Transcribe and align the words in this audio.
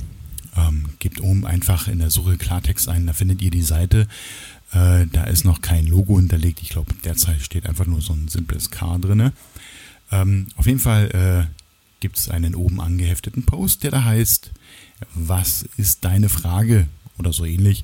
Ähm, 0.58 0.90
gebt 1.00 1.22
oben 1.22 1.46
einfach 1.46 1.88
in 1.88 2.00
der 2.00 2.10
Suche 2.10 2.38
Klartext 2.38 2.90
ein, 2.90 3.08
da 3.08 3.14
findet 3.14 3.42
ihr 3.42 3.52
die 3.52 3.62
Seite. 3.62 4.08
Äh, 4.72 5.08
da 5.12 5.26
ist 5.26 5.46
noch 5.46 5.62
kein 5.62 5.88
Logo 5.88 6.18
hinterlegt. 6.18 6.62
Ich 6.62 6.70
glaube, 6.70 6.94
derzeit 7.04 7.42
steht 7.42 7.66
einfach 7.66 7.86
nur 7.86 8.02
so 8.02 8.14
ein 8.14 8.28
simples 8.28 8.72
K 8.72 8.98
drin. 8.98 9.32
Ähm, 10.12 10.48
auf 10.56 10.66
jeden 10.66 10.80
Fall 10.80 11.12
äh, 11.12 11.46
gibt 12.06 12.20
es 12.20 12.30
einen 12.30 12.54
oben 12.54 12.82
angehefteten 12.82 13.48
Post, 13.48 13.82
der 13.82 13.90
da 13.90 14.04
heißt, 14.04 14.52
was 15.16 15.66
ist 15.76 16.06
deine 16.06 16.30
Frage 16.30 16.86
oder 17.18 17.34
so 17.34 17.46
ähnlich. 17.46 17.82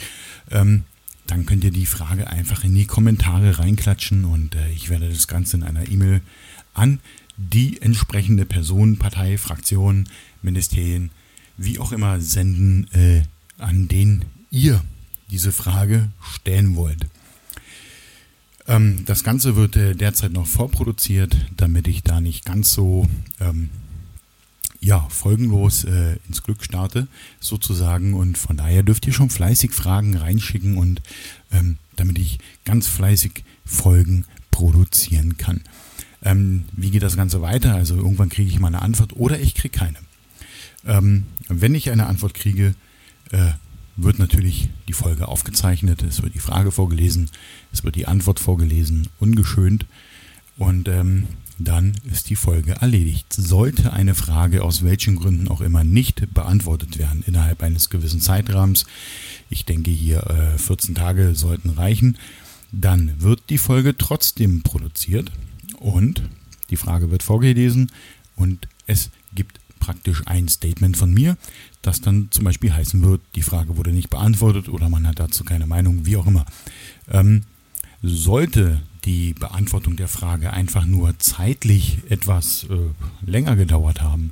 Ähm, 0.51 0.83
dann 1.25 1.47
könnt 1.47 1.63
ihr 1.63 1.71
die 1.71 1.87
Frage 1.87 2.27
einfach 2.27 2.63
in 2.63 2.75
die 2.75 2.85
Kommentare 2.85 3.57
reinklatschen 3.57 4.25
und 4.25 4.53
äh, 4.53 4.69
ich 4.69 4.91
werde 4.91 5.09
das 5.09 5.27
Ganze 5.27 5.57
in 5.57 5.63
einer 5.63 5.89
E-Mail 5.89 6.21
an 6.75 6.99
die 7.35 7.81
entsprechende 7.81 8.45
Person, 8.45 8.99
Partei, 8.99 9.39
Fraktion, 9.39 10.07
Ministerien, 10.43 11.09
wie 11.57 11.79
auch 11.79 11.91
immer 11.91 12.21
senden, 12.21 12.87
äh, 12.93 13.23
an 13.57 13.87
den 13.87 14.25
ihr 14.51 14.83
diese 15.31 15.51
Frage 15.51 16.09
stellen 16.35 16.75
wollt. 16.75 17.07
Ähm, 18.67 19.03
das 19.07 19.23
Ganze 19.23 19.55
wird 19.55 19.77
äh, 19.77 19.95
derzeit 19.95 20.31
noch 20.31 20.45
vorproduziert, 20.45 21.35
damit 21.57 21.87
ich 21.87 22.03
da 22.03 22.21
nicht 22.21 22.45
ganz 22.45 22.71
so 22.71 23.07
ähm, 23.39 23.71
ja, 24.81 25.07
folgenlos 25.09 25.83
äh, 25.83 26.17
ins 26.27 26.43
Glück 26.43 26.63
starte, 26.63 27.07
sozusagen. 27.39 28.15
Und 28.15 28.37
von 28.37 28.57
daher 28.57 28.83
dürft 28.83 29.05
ihr 29.07 29.13
schon 29.13 29.29
fleißig 29.29 29.71
Fragen 29.71 30.17
reinschicken 30.17 30.77
und 30.77 31.01
ähm, 31.51 31.77
damit 31.95 32.17
ich 32.17 32.39
ganz 32.65 32.87
fleißig 32.87 33.43
Folgen 33.63 34.25
produzieren 34.49 35.37
kann. 35.37 35.61
Ähm, 36.23 36.65
wie 36.71 36.91
geht 36.91 37.03
das 37.03 37.15
Ganze 37.15 37.41
weiter? 37.41 37.75
Also 37.75 37.95
irgendwann 37.95 38.29
kriege 38.29 38.49
ich 38.49 38.59
mal 38.59 38.67
eine 38.67 38.81
Antwort 38.81 39.15
oder 39.15 39.39
ich 39.39 39.55
kriege 39.55 39.77
keine. 39.77 39.97
Ähm, 40.85 41.25
wenn 41.47 41.75
ich 41.75 41.91
eine 41.91 42.07
Antwort 42.07 42.33
kriege, 42.33 42.73
äh, 43.31 43.51
wird 43.97 44.19
natürlich 44.19 44.69
die 44.87 44.93
Folge 44.93 45.27
aufgezeichnet, 45.27 46.01
es 46.03 46.23
wird 46.23 46.33
die 46.33 46.39
Frage 46.39 46.71
vorgelesen, 46.71 47.29
es 47.71 47.83
wird 47.83 47.95
die 47.95 48.07
Antwort 48.07 48.39
vorgelesen, 48.39 49.07
ungeschönt. 49.19 49.85
Und 50.57 50.87
ähm, 50.87 51.27
dann 51.63 51.93
ist 52.11 52.29
die 52.29 52.35
Folge 52.35 52.73
erledigt. 52.73 53.33
Sollte 53.33 53.93
eine 53.93 54.15
Frage 54.15 54.63
aus 54.63 54.83
welchen 54.83 55.15
Gründen 55.15 55.47
auch 55.47 55.61
immer 55.61 55.83
nicht 55.83 56.33
beantwortet 56.33 56.97
werden 56.97 57.23
innerhalb 57.25 57.63
eines 57.63 57.89
gewissen 57.89 58.21
Zeitrahmens, 58.21 58.85
ich 59.49 59.65
denke 59.65 59.91
hier 59.91 60.27
äh, 60.27 60.57
14 60.57 60.95
Tage 60.95 61.35
sollten 61.35 61.69
reichen, 61.69 62.17
dann 62.71 63.13
wird 63.19 63.49
die 63.49 63.57
Folge 63.57 63.97
trotzdem 63.97 64.61
produziert 64.61 65.31
und 65.79 66.23
die 66.69 66.77
Frage 66.77 67.11
wird 67.11 67.23
vorgelesen 67.23 67.91
und 68.35 68.67
es 68.87 69.09
gibt 69.35 69.59
praktisch 69.79 70.21
ein 70.25 70.47
Statement 70.47 70.95
von 70.95 71.13
mir, 71.13 71.37
das 71.81 72.01
dann 72.01 72.29
zum 72.31 72.45
Beispiel 72.45 72.73
heißen 72.73 73.03
wird, 73.03 73.21
die 73.35 73.41
Frage 73.41 73.75
wurde 73.77 73.91
nicht 73.91 74.09
beantwortet 74.09 74.69
oder 74.69 74.89
man 74.89 75.07
hat 75.07 75.19
dazu 75.19 75.43
keine 75.43 75.67
Meinung, 75.67 76.05
wie 76.05 76.15
auch 76.15 76.27
immer. 76.27 76.45
Ähm, 77.09 77.43
sollte 78.01 78.81
die 79.05 79.33
Beantwortung 79.33 79.95
der 79.95 80.07
Frage 80.07 80.53
einfach 80.53 80.85
nur 80.85 81.17
zeitlich 81.19 81.99
etwas 82.09 82.65
äh, 82.69 83.29
länger 83.29 83.55
gedauert 83.55 84.01
haben, 84.01 84.31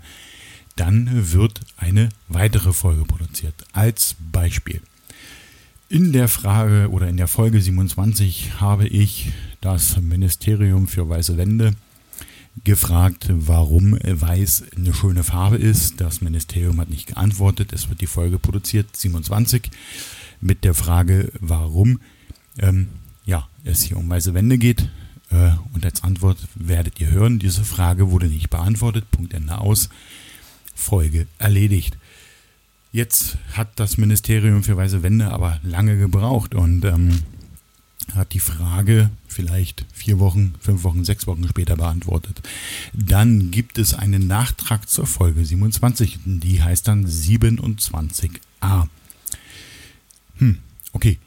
dann 0.75 1.33
wird 1.33 1.61
eine 1.77 2.09
weitere 2.27 2.71
Folge 2.73 3.03
produziert. 3.03 3.53
Als 3.73 4.15
Beispiel. 4.31 4.81
In 5.89 6.13
der 6.13 6.27
Frage 6.27 6.89
oder 6.91 7.07
in 7.07 7.17
der 7.17 7.27
Folge 7.27 7.59
27 7.59 8.61
habe 8.61 8.87
ich 8.87 9.31
das 9.59 9.99
Ministerium 9.99 10.87
für 10.87 11.09
Weiße 11.09 11.35
Wände 11.35 11.73
gefragt, 12.63 13.27
warum 13.29 13.93
Weiß 13.93 14.65
eine 14.75 14.93
schöne 14.93 15.23
Farbe 15.23 15.57
ist. 15.57 15.99
Das 15.99 16.21
Ministerium 16.21 16.79
hat 16.79 16.89
nicht 16.89 17.07
geantwortet. 17.07 17.73
Es 17.73 17.89
wird 17.89 18.01
die 18.01 18.07
Folge 18.07 18.37
produziert, 18.37 18.95
27, 18.95 19.71
mit 20.41 20.63
der 20.63 20.73
Frage, 20.73 21.31
warum 21.39 21.99
ähm, 22.57 22.89
es 23.63 23.83
hier 23.83 23.97
um 23.97 24.09
weiße 24.09 24.33
Wände 24.33 24.57
geht. 24.57 24.89
Äh, 25.31 25.51
und 25.73 25.85
als 25.85 26.03
Antwort 26.03 26.37
werdet 26.55 26.99
ihr 26.99 27.11
hören, 27.11 27.39
diese 27.39 27.63
Frage 27.63 28.11
wurde 28.11 28.27
nicht 28.27 28.49
beantwortet. 28.49 29.09
Punkt 29.11 29.33
Ende 29.33 29.57
aus. 29.57 29.89
Folge 30.75 31.27
erledigt. 31.37 31.97
Jetzt 32.91 33.37
hat 33.53 33.79
das 33.79 33.97
Ministerium 33.97 34.63
für 34.63 34.75
weiße 34.75 35.03
Wände 35.03 35.29
aber 35.29 35.59
lange 35.61 35.97
gebraucht 35.97 36.55
und 36.55 36.85
ähm, 36.85 37.19
hat 38.15 38.33
die 38.33 38.39
Frage 38.39 39.11
vielleicht 39.27 39.85
vier 39.93 40.19
Wochen, 40.19 40.55
fünf 40.59 40.83
Wochen, 40.83 41.05
sechs 41.05 41.27
Wochen 41.27 41.47
später 41.47 41.75
beantwortet. 41.75 42.41
Dann 42.93 43.51
gibt 43.51 43.77
es 43.77 43.93
einen 43.93 44.27
Nachtrag 44.27 44.89
zur 44.89 45.05
Folge 45.05 45.45
27, 45.45 46.19
die 46.25 46.63
heißt 46.63 46.87
dann 46.87 47.05
27a. 47.05 48.87
Hm, 50.37 50.57
okay. 50.93 51.19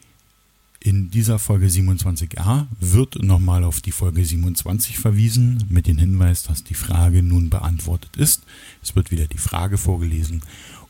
In 0.84 1.12
dieser 1.12 1.38
Folge 1.38 1.68
27a 1.68 2.66
wird 2.80 3.22
nochmal 3.22 3.62
auf 3.62 3.80
die 3.80 3.92
Folge 3.92 4.24
27 4.24 4.98
verwiesen 4.98 5.62
mit 5.68 5.86
dem 5.86 5.96
Hinweis, 5.96 6.42
dass 6.42 6.64
die 6.64 6.74
Frage 6.74 7.22
nun 7.22 7.50
beantwortet 7.50 8.16
ist. 8.16 8.42
Es 8.82 8.96
wird 8.96 9.12
wieder 9.12 9.28
die 9.28 9.38
Frage 9.38 9.78
vorgelesen 9.78 10.42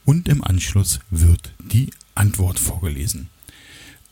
und 0.07 0.31
im 0.31 0.43
Anschluss 0.43 1.01
wird 1.11 1.53
die 1.71 1.91
Antwort 2.15 2.59
vorgelesen. 2.59 3.29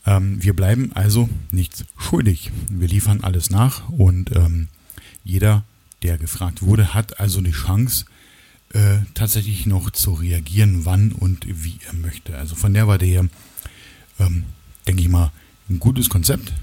Ähm, 0.05 0.43
wir 0.43 0.55
bleiben 0.55 0.91
also 0.93 1.29
nichts 1.49 1.83
schuldig. 1.97 2.51
Wir 2.69 2.87
liefern 2.87 3.21
alles 3.23 3.49
nach 3.49 3.89
und 3.89 4.35
ähm, 4.35 4.67
jeder, 5.23 5.63
der 6.03 6.19
gefragt 6.19 6.61
wurde, 6.61 6.93
hat 6.93 7.19
also 7.19 7.41
die 7.41 7.49
Chance, 7.49 8.05
äh, 8.73 8.99
tatsächlich 9.15 9.65
noch 9.65 9.89
zu 9.89 10.13
reagieren, 10.13 10.85
wann 10.85 11.11
und 11.11 11.47
wie 11.47 11.79
er 11.87 11.95
möchte. 11.95 12.37
Also 12.37 12.53
von 12.53 12.75
der 12.75 12.87
Warte 12.87 13.05
her, 13.05 13.25
ähm, 14.19 14.43
denke 14.85 15.01
ich 15.01 15.09
mal, 15.09 15.31
ein 15.71 15.79
gutes 15.79 16.09
Konzept. 16.09 16.53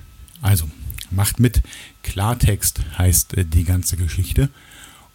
Also, 0.42 0.68
macht 1.10 1.40
mit. 1.40 1.62
Klartext 2.02 2.80
heißt 2.96 3.36
äh, 3.36 3.44
die 3.44 3.64
ganze 3.64 3.96
Geschichte 3.96 4.50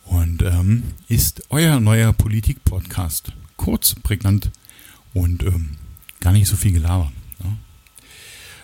und 0.06 0.42
ähm, 0.42 0.84
ist 1.08 1.44
euer 1.50 1.80
neuer 1.80 2.14
Politik-Podcast. 2.14 3.32
Kurz, 3.56 3.96
prägnant 3.96 4.52
und 5.14 5.44
ähm, 5.44 5.78
gar 6.20 6.34
nicht 6.34 6.48
so 6.48 6.56
viel 6.56 6.74
Gelaber. 6.74 7.12
Ja. 7.44 7.58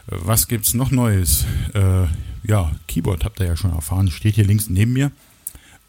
Was 0.07 0.47
gibt's 0.47 0.73
noch 0.73 0.91
Neues? 0.91 1.45
Äh, 1.73 2.07
ja, 2.43 2.71
Keyboard 2.87 3.23
habt 3.23 3.39
ihr 3.39 3.45
ja 3.45 3.55
schon 3.55 3.73
erfahren, 3.73 4.09
steht 4.09 4.35
hier 4.35 4.45
links 4.45 4.69
neben 4.69 4.93
mir. 4.93 5.11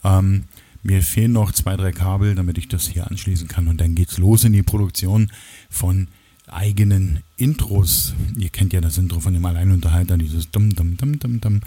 Ähm, 0.04 0.44
mir 0.82 1.02
fehlen 1.02 1.32
noch 1.32 1.52
zwei, 1.52 1.76
drei 1.76 1.92
Kabel, 1.92 2.34
damit 2.34 2.58
ich 2.58 2.68
das 2.68 2.86
hier 2.86 3.10
anschließen 3.10 3.48
kann 3.48 3.68
und 3.68 3.80
dann 3.80 3.94
geht's 3.94 4.18
los 4.18 4.44
in 4.44 4.52
die 4.52 4.62
Produktion 4.62 5.30
von 5.68 6.08
eigenen 6.52 7.20
Intros. 7.36 8.14
Ihr 8.36 8.50
kennt 8.50 8.72
ja 8.72 8.80
das 8.80 8.98
Intro 8.98 9.20
von 9.20 9.34
dem 9.34 9.44
Alleinunterhalter, 9.44 10.18
dieses 10.18 10.50
Dum 10.50 10.74
Dum 10.74 10.96
Dum 10.96 11.18
Dum 11.18 11.40
Dum. 11.40 11.60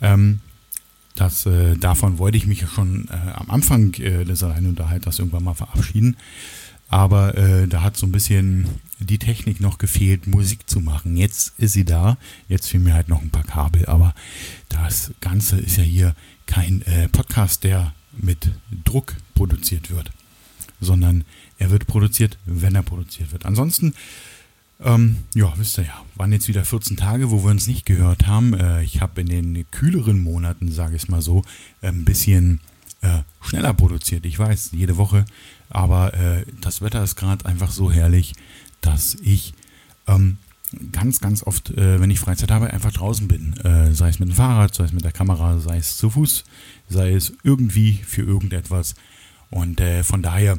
Ähm, 0.00 0.40
das, 1.14 1.46
äh, 1.46 1.76
davon 1.76 2.18
wollte 2.18 2.36
ich 2.36 2.46
mich 2.46 2.60
ja 2.60 2.66
schon 2.66 3.08
äh, 3.08 3.32
am 3.34 3.50
Anfang 3.50 3.94
äh, 3.94 4.24
des 4.24 4.42
Alleinunterhalters 4.42 5.18
irgendwann 5.18 5.44
mal 5.44 5.54
verabschieden. 5.54 6.16
Aber 6.88 7.36
äh, 7.36 7.66
da 7.66 7.82
hat 7.82 7.96
so 7.96 8.06
ein 8.06 8.12
bisschen 8.12 8.66
die 8.98 9.18
Technik 9.18 9.60
noch 9.60 9.78
gefehlt, 9.78 10.26
Musik 10.26 10.68
zu 10.68 10.80
machen. 10.80 11.16
Jetzt 11.16 11.54
ist 11.58 11.72
sie 11.72 11.84
da. 11.84 12.18
Jetzt 12.48 12.68
fehlen 12.68 12.84
mir 12.84 12.94
halt 12.94 13.08
noch 13.08 13.22
ein 13.22 13.30
paar 13.30 13.44
Kabel. 13.44 13.86
Aber 13.86 14.14
das 14.68 15.12
Ganze 15.20 15.58
ist 15.58 15.76
ja 15.76 15.82
hier 15.82 16.14
kein 16.46 16.82
äh, 16.82 17.08
Podcast, 17.08 17.64
der 17.64 17.94
mit 18.12 18.50
Druck 18.84 19.14
produziert 19.34 19.90
wird, 19.90 20.10
sondern 20.80 21.24
er 21.58 21.70
wird 21.70 21.86
produziert, 21.86 22.38
wenn 22.46 22.74
er 22.74 22.82
produziert 22.82 23.32
wird. 23.32 23.46
Ansonsten 23.46 23.94
ähm, 24.80 25.18
ja, 25.34 25.52
wisst 25.56 25.78
ihr 25.78 25.84
ja, 25.84 26.02
waren 26.16 26.32
jetzt 26.32 26.48
wieder 26.48 26.64
14 26.64 26.96
Tage, 26.96 27.30
wo 27.30 27.44
wir 27.44 27.50
uns 27.50 27.66
nicht 27.66 27.86
gehört 27.86 28.26
haben. 28.26 28.54
Äh, 28.54 28.82
ich 28.82 29.00
habe 29.00 29.20
in 29.20 29.28
den 29.28 29.70
kühleren 29.70 30.20
Monaten, 30.20 30.70
sage 30.70 30.96
ich 30.96 31.04
es 31.04 31.08
mal 31.08 31.22
so, 31.22 31.42
ein 31.80 32.04
bisschen 32.04 32.60
äh, 33.00 33.20
schneller 33.40 33.72
produziert. 33.72 34.26
Ich 34.26 34.38
weiß, 34.38 34.70
jede 34.72 34.96
Woche. 34.96 35.24
Aber 35.70 36.14
äh, 36.14 36.44
das 36.60 36.82
Wetter 36.82 37.02
ist 37.04 37.16
gerade 37.16 37.46
einfach 37.46 37.70
so 37.70 37.90
herrlich, 37.90 38.34
dass 38.80 39.16
ich 39.22 39.54
ähm, 40.06 40.38
ganz, 40.92 41.20
ganz 41.20 41.42
oft, 41.44 41.70
äh, 41.70 42.00
wenn 42.00 42.10
ich 42.10 42.18
Freizeit 42.18 42.50
habe, 42.50 42.72
einfach 42.72 42.92
draußen 42.92 43.28
bin. 43.28 43.56
Äh, 43.58 43.94
sei 43.94 44.08
es 44.08 44.18
mit 44.18 44.28
dem 44.28 44.34
Fahrrad, 44.34 44.74
sei 44.74 44.84
es 44.84 44.92
mit 44.92 45.04
der 45.04 45.12
Kamera, 45.12 45.58
sei 45.60 45.78
es 45.78 45.96
zu 45.96 46.10
Fuß, 46.10 46.44
sei 46.88 47.12
es 47.12 47.32
irgendwie 47.44 48.00
für 48.04 48.22
irgendetwas. 48.22 48.96
Und 49.50 49.80
äh, 49.80 50.02
von 50.02 50.20
daher 50.20 50.58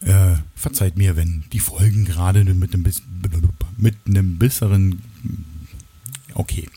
äh, 0.00 0.36
verzeiht 0.54 0.96
mir, 0.96 1.16
wenn 1.16 1.44
die 1.52 1.60
Folgen 1.60 2.04
gerade 2.04 2.44
mit 2.44 2.74
einem, 2.74 2.84
mit 3.76 3.96
einem 4.06 4.38
besseren. 4.38 5.02
Okay. 6.34 6.68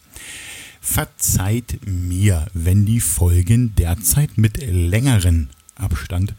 Verzeiht 0.81 1.79
mir, 1.85 2.47
wenn 2.53 2.85
die 2.85 2.99
Folgen 2.99 3.75
derzeit 3.75 4.37
mit 4.37 4.57
längeren 4.57 5.49
Abstand 5.75 6.33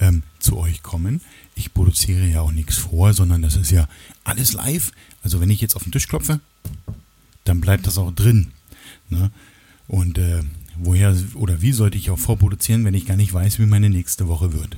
ähm, 0.00 0.22
zu 0.38 0.58
euch 0.58 0.82
kommen. 0.82 1.20
Ich 1.54 1.74
produziere 1.74 2.26
ja 2.26 2.42
auch 2.42 2.52
nichts 2.52 2.76
vor, 2.76 3.12
sondern 3.12 3.42
das 3.42 3.56
ist 3.56 3.70
ja 3.70 3.88
alles 4.24 4.52
live. 4.52 4.92
Also 5.22 5.40
wenn 5.40 5.50
ich 5.50 5.60
jetzt 5.60 5.74
auf 5.74 5.82
den 5.82 5.92
Tisch 5.92 6.06
klopfe, 6.06 6.40
dann 7.44 7.60
bleibt 7.60 7.86
das 7.86 7.98
auch 7.98 8.12
drin. 8.12 8.52
Ne? 9.08 9.30
Und 9.88 10.18
äh, 10.18 10.42
woher 10.76 11.16
oder 11.34 11.60
wie 11.62 11.72
sollte 11.72 11.98
ich 11.98 12.10
auch 12.10 12.18
vorproduzieren, 12.18 12.84
wenn 12.84 12.94
ich 12.94 13.06
gar 13.06 13.16
nicht 13.16 13.32
weiß, 13.32 13.58
wie 13.58 13.66
meine 13.66 13.90
nächste 13.90 14.28
Woche 14.28 14.52
wird? 14.52 14.76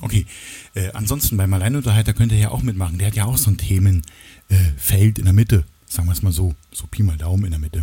Okay, 0.00 0.26
äh, 0.74 0.90
ansonsten 0.92 1.36
beim 1.36 1.52
Alleinunterhalter 1.52 2.14
könnt 2.14 2.32
ihr 2.32 2.38
ja 2.38 2.50
auch 2.50 2.62
mitmachen. 2.62 2.98
Der 2.98 3.08
hat 3.08 3.16
ja 3.16 3.26
auch 3.26 3.36
so 3.36 3.50
ein 3.50 3.58
Themenfeld 3.58 5.18
äh, 5.18 5.20
in 5.20 5.24
der 5.24 5.34
Mitte. 5.34 5.64
Sagen 5.86 6.08
wir 6.08 6.12
es 6.12 6.22
mal 6.22 6.32
so, 6.32 6.54
so 6.72 6.86
Pi 6.86 7.02
mal 7.02 7.16
Daumen 7.16 7.44
in 7.44 7.50
der 7.50 7.60
Mitte. 7.60 7.82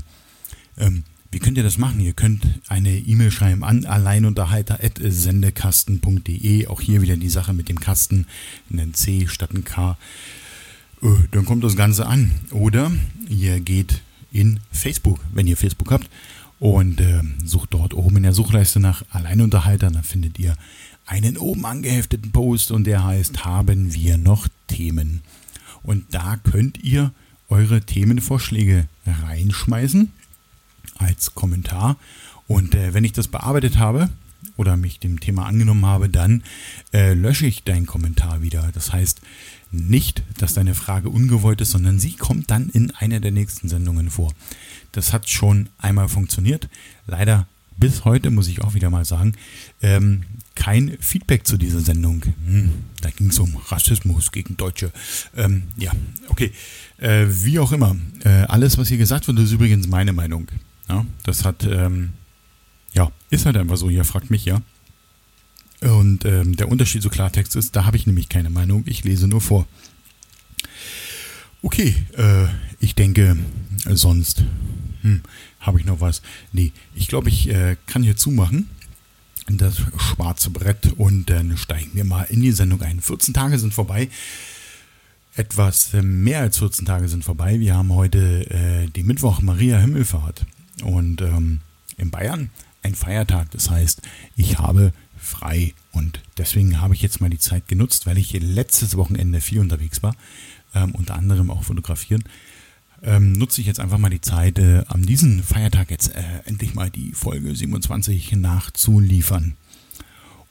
Ähm, 0.78 1.04
wie 1.31 1.40
könnt 1.40 1.58
ihr 1.58 1.64
das 1.64 1.78
machen? 1.78 2.00
Ihr 2.00 2.14
könnt 2.14 2.48
eine 2.69 2.98
E-Mail 2.98 3.31
schreiben 3.31 3.64
an 3.64 3.86
alleinunterhalter.sendekasten.de. 3.86 6.68
Auch 6.68 6.81
hier 6.81 7.02
wieder 7.02 7.18
die 7.18 7.30
Sache 7.30 7.54
mit 7.54 7.69
dem 7.69 7.80
Kasten, 7.80 8.28
ein 8.72 8.94
C 8.94 9.28
statt 9.28 9.52
ein 9.54 9.66
K. 9.66 9.98
Äh, 11.02 11.08
dann 11.31 11.46
kommt 11.46 11.63
das 11.63 11.75
Ganze 11.75 12.06
an. 12.08 12.31
Oder 12.52 12.92
ihr 13.30 13.60
geht 13.60 14.02
in 14.31 14.60
Facebook, 14.72 15.20
wenn 15.34 15.48
ihr 15.48 15.58
Facebook 15.58 15.92
habt, 15.92 16.08
und 16.60 17.02
äh, 17.02 17.22
sucht 17.46 17.74
dort 17.74 17.94
oben 17.94 18.18
in 18.18 18.24
der 18.24 18.34
Suchleiste 18.34 18.80
nach 18.80 19.04
Alleinunterhalter. 19.12 19.92
Dann 19.92 20.04
findet 20.04 20.40
ihr 20.40 20.56
einen 21.07 21.38
oben 21.38 21.65
angehefteten 21.65 22.31
Post 22.31 22.71
und 22.71 22.83
der 22.83 23.04
heißt 23.04 23.45
Haben 23.45 23.94
wir 23.94 24.18
noch 24.18 24.48
Themen? 24.68 25.21
Und 25.83 26.13
da 26.13 26.38
könnt 26.38 26.83
ihr 26.83 27.12
eure 27.50 27.81
Themenvorschläge 27.81 28.88
reinschmeißen 29.06 30.12
als 30.98 31.33
Kommentar. 31.33 31.98
Und 32.48 32.75
äh, 32.75 32.94
wenn 32.94 33.04
ich 33.04 33.13
das 33.13 33.27
bearbeitet 33.27 33.77
habe 33.77 34.09
oder 34.57 34.77
mich 34.77 35.00
dem 35.00 35.19
Thema 35.19 35.45
angenommen 35.45 35.86
habe, 35.86 36.09
dann 36.09 36.44
äh, 36.94 37.13
lösche 37.13 37.45
ich 37.45 37.63
deinen 37.63 37.86
Kommentar 37.86 38.42
wieder. 38.42 38.69
Das 38.74 38.92
heißt 38.92 39.21
nicht, 39.71 40.24
dass 40.38 40.53
deine 40.53 40.75
Frage 40.75 41.10
ungewollt 41.10 41.62
ist, 41.62 41.71
sondern 41.71 42.00
sie 42.00 42.13
kommt 42.13 42.51
dann 42.51 42.69
in 42.69 42.92
einer 42.92 43.19
der 43.19 43.31
nächsten 43.31 43.69
Sendungen 43.69 44.10
vor. 44.10 44.33
Das 44.92 45.13
hat 45.13 45.30
schon 45.30 45.69
einmal 45.77 46.10
funktioniert. 46.10 46.69
Leider 47.06 47.48
bis 47.77 48.06
heute, 48.06 48.31
muss 48.31 48.48
ich 48.48 48.62
auch 48.63 48.74
wieder 48.74 48.89
mal 48.89 49.06
sagen, 49.06 49.33
ähm, 49.81 50.24
kein 50.57 50.98
Feedback 51.00 51.45
zu 51.45 51.56
dieser 51.56 51.80
Sendung. 51.80 52.24
Hm, 52.45 52.74
da 53.01 53.12
ging 53.12 53.30
es 53.30 53.38
um 53.38 53.56
Rassismus 53.68 54.31
gegen 54.31 54.57
Deutsche. 54.57 54.92
Ähm, 55.36 55.63
ja, 55.77 55.92
okay. 56.30 56.51
Äh, 56.98 57.27
wie 57.30 57.59
auch 57.59 57.71
immer. 57.71 57.95
Äh, 58.24 58.45
alles, 58.48 58.77
was 58.77 58.88
hier 58.88 58.98
gesagt 58.98 59.27
wird, 59.27 59.38
ist 59.38 59.51
übrigens 59.51 59.88
meine 59.88 60.13
Meinung. 60.13 60.48
Ja, 60.89 61.05
das 61.24 61.46
hat, 61.46 61.63
ähm, 61.63 62.13
ja, 62.91 63.12
ist 63.29 63.46
halt 63.46 63.55
einfach 63.55 63.77
so. 63.77 63.89
Ihr 63.89 64.03
fragt 64.03 64.32
mich 64.32 64.46
ja. 64.46 64.62
Und 65.82 66.25
ähm, 66.25 66.55
der 66.55 66.70
Unterschied 66.70 67.03
zu 67.03 67.10
Klartext 67.10 67.55
ist, 67.55 67.75
da 67.75 67.86
habe 67.86 67.96
ich 67.96 68.08
nämlich 68.08 68.27
keine 68.27 68.50
Meinung. 68.50 68.84
Ich 68.88 69.03
lese 69.03 69.27
nur 69.27 69.41
vor. 69.41 69.67
Okay, 71.62 71.96
äh, 72.17 72.48
ich 72.79 72.96
denke, 72.96 73.38
sonst 73.86 74.43
hm, 75.01 75.22
habe 75.60 75.79
ich 75.79 75.86
noch 75.86 76.01
was. 76.01 76.24
Nee, 76.51 76.72
ich 76.96 77.08
glaube, 77.08 77.29
ich 77.29 77.48
äh, 77.50 77.77
kann 77.86 78.01
hier 78.01 78.17
zumachen 78.17 78.70
das 79.56 79.77
schwarze 79.98 80.50
Brett 80.50 80.94
und 80.98 81.30
dann 81.30 81.56
steigen 81.56 81.92
wir 81.94 82.04
mal 82.04 82.24
in 82.24 82.42
die 82.42 82.51
Sendung 82.51 82.82
ein. 82.82 83.00
14 83.00 83.34
Tage 83.34 83.58
sind 83.58 83.74
vorbei. 83.74 84.10
Etwas 85.36 85.94
mehr 85.94 86.42
als 86.42 86.58
14 86.58 86.86
Tage 86.86 87.08
sind 87.08 87.24
vorbei. 87.24 87.60
Wir 87.60 87.75
haben 87.75 87.94
heute 87.94 88.50
äh, 88.50 88.88
die 88.88 89.04
Mittwoch 89.04 89.42
Maria 89.42 89.77
Himmelfahrt 89.77 90.46
und 90.84 91.22
ähm, 91.22 91.62
in 91.96 92.12
Bayern 92.12 92.50
ein 92.84 92.96
Feiertag. 92.96 93.51
Das 93.51 93.70
heißt, 93.70 94.01
ich 94.36 94.58
habe 94.58 94.92
frei 95.18 95.74
und 95.92 96.22
deswegen 96.38 96.82
habe 96.82 96.94
ich 96.94 97.01
jetzt 97.01 97.22
mal 97.22 97.30
die 97.30 97.39
Zeit 97.39 97.68
genutzt, 97.68 98.06
weil 98.06 98.18
ich 98.18 98.34
letztes 98.34 98.98
Wochenende 98.98 99.39
viel 99.39 99.60
unterwegs 99.60 100.04
war, 100.04 100.16
ähm, 100.75 100.94
unter 100.94 101.16
anderem 101.16 101.50
auch 101.51 101.63
fotografieren 101.63 102.24
ähm, 103.04 103.34
nutze 103.34 103.62
ich 103.62 103.68
jetzt 103.68 103.80
einfach 103.80 103.98
mal 103.98 104.10
die 104.10 104.22
Zeit, 104.22 104.60
äh, 104.60 104.84
an 104.88 105.04
diesem 105.04 105.44
Feiertag 105.44 105.92
jetzt 105.92 106.16
äh, 106.16 106.24
endlich 106.46 106.74
mal 106.74 106.89
die 106.89 107.13
Folge 107.13 107.56
27 107.56 108.34
nachzuliefern. 108.34 109.54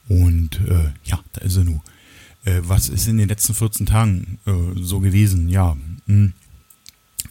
Und 0.07 0.61
äh, 0.67 0.91
ja, 1.03 1.19
da 1.33 1.41
ist 1.41 1.57
er 1.57 1.65
nun. 1.65 1.81
Äh, 2.45 2.61
was 2.63 2.89
ist 2.89 3.07
in 3.07 3.17
den 3.17 3.27
letzten 3.27 3.53
14 3.53 3.85
Tagen 3.85 4.39
äh, 4.45 4.51
so 4.75 4.99
gewesen? 4.99 5.49
Ja, 5.49 5.75
mh, 5.75 5.83
hm, 6.05 6.33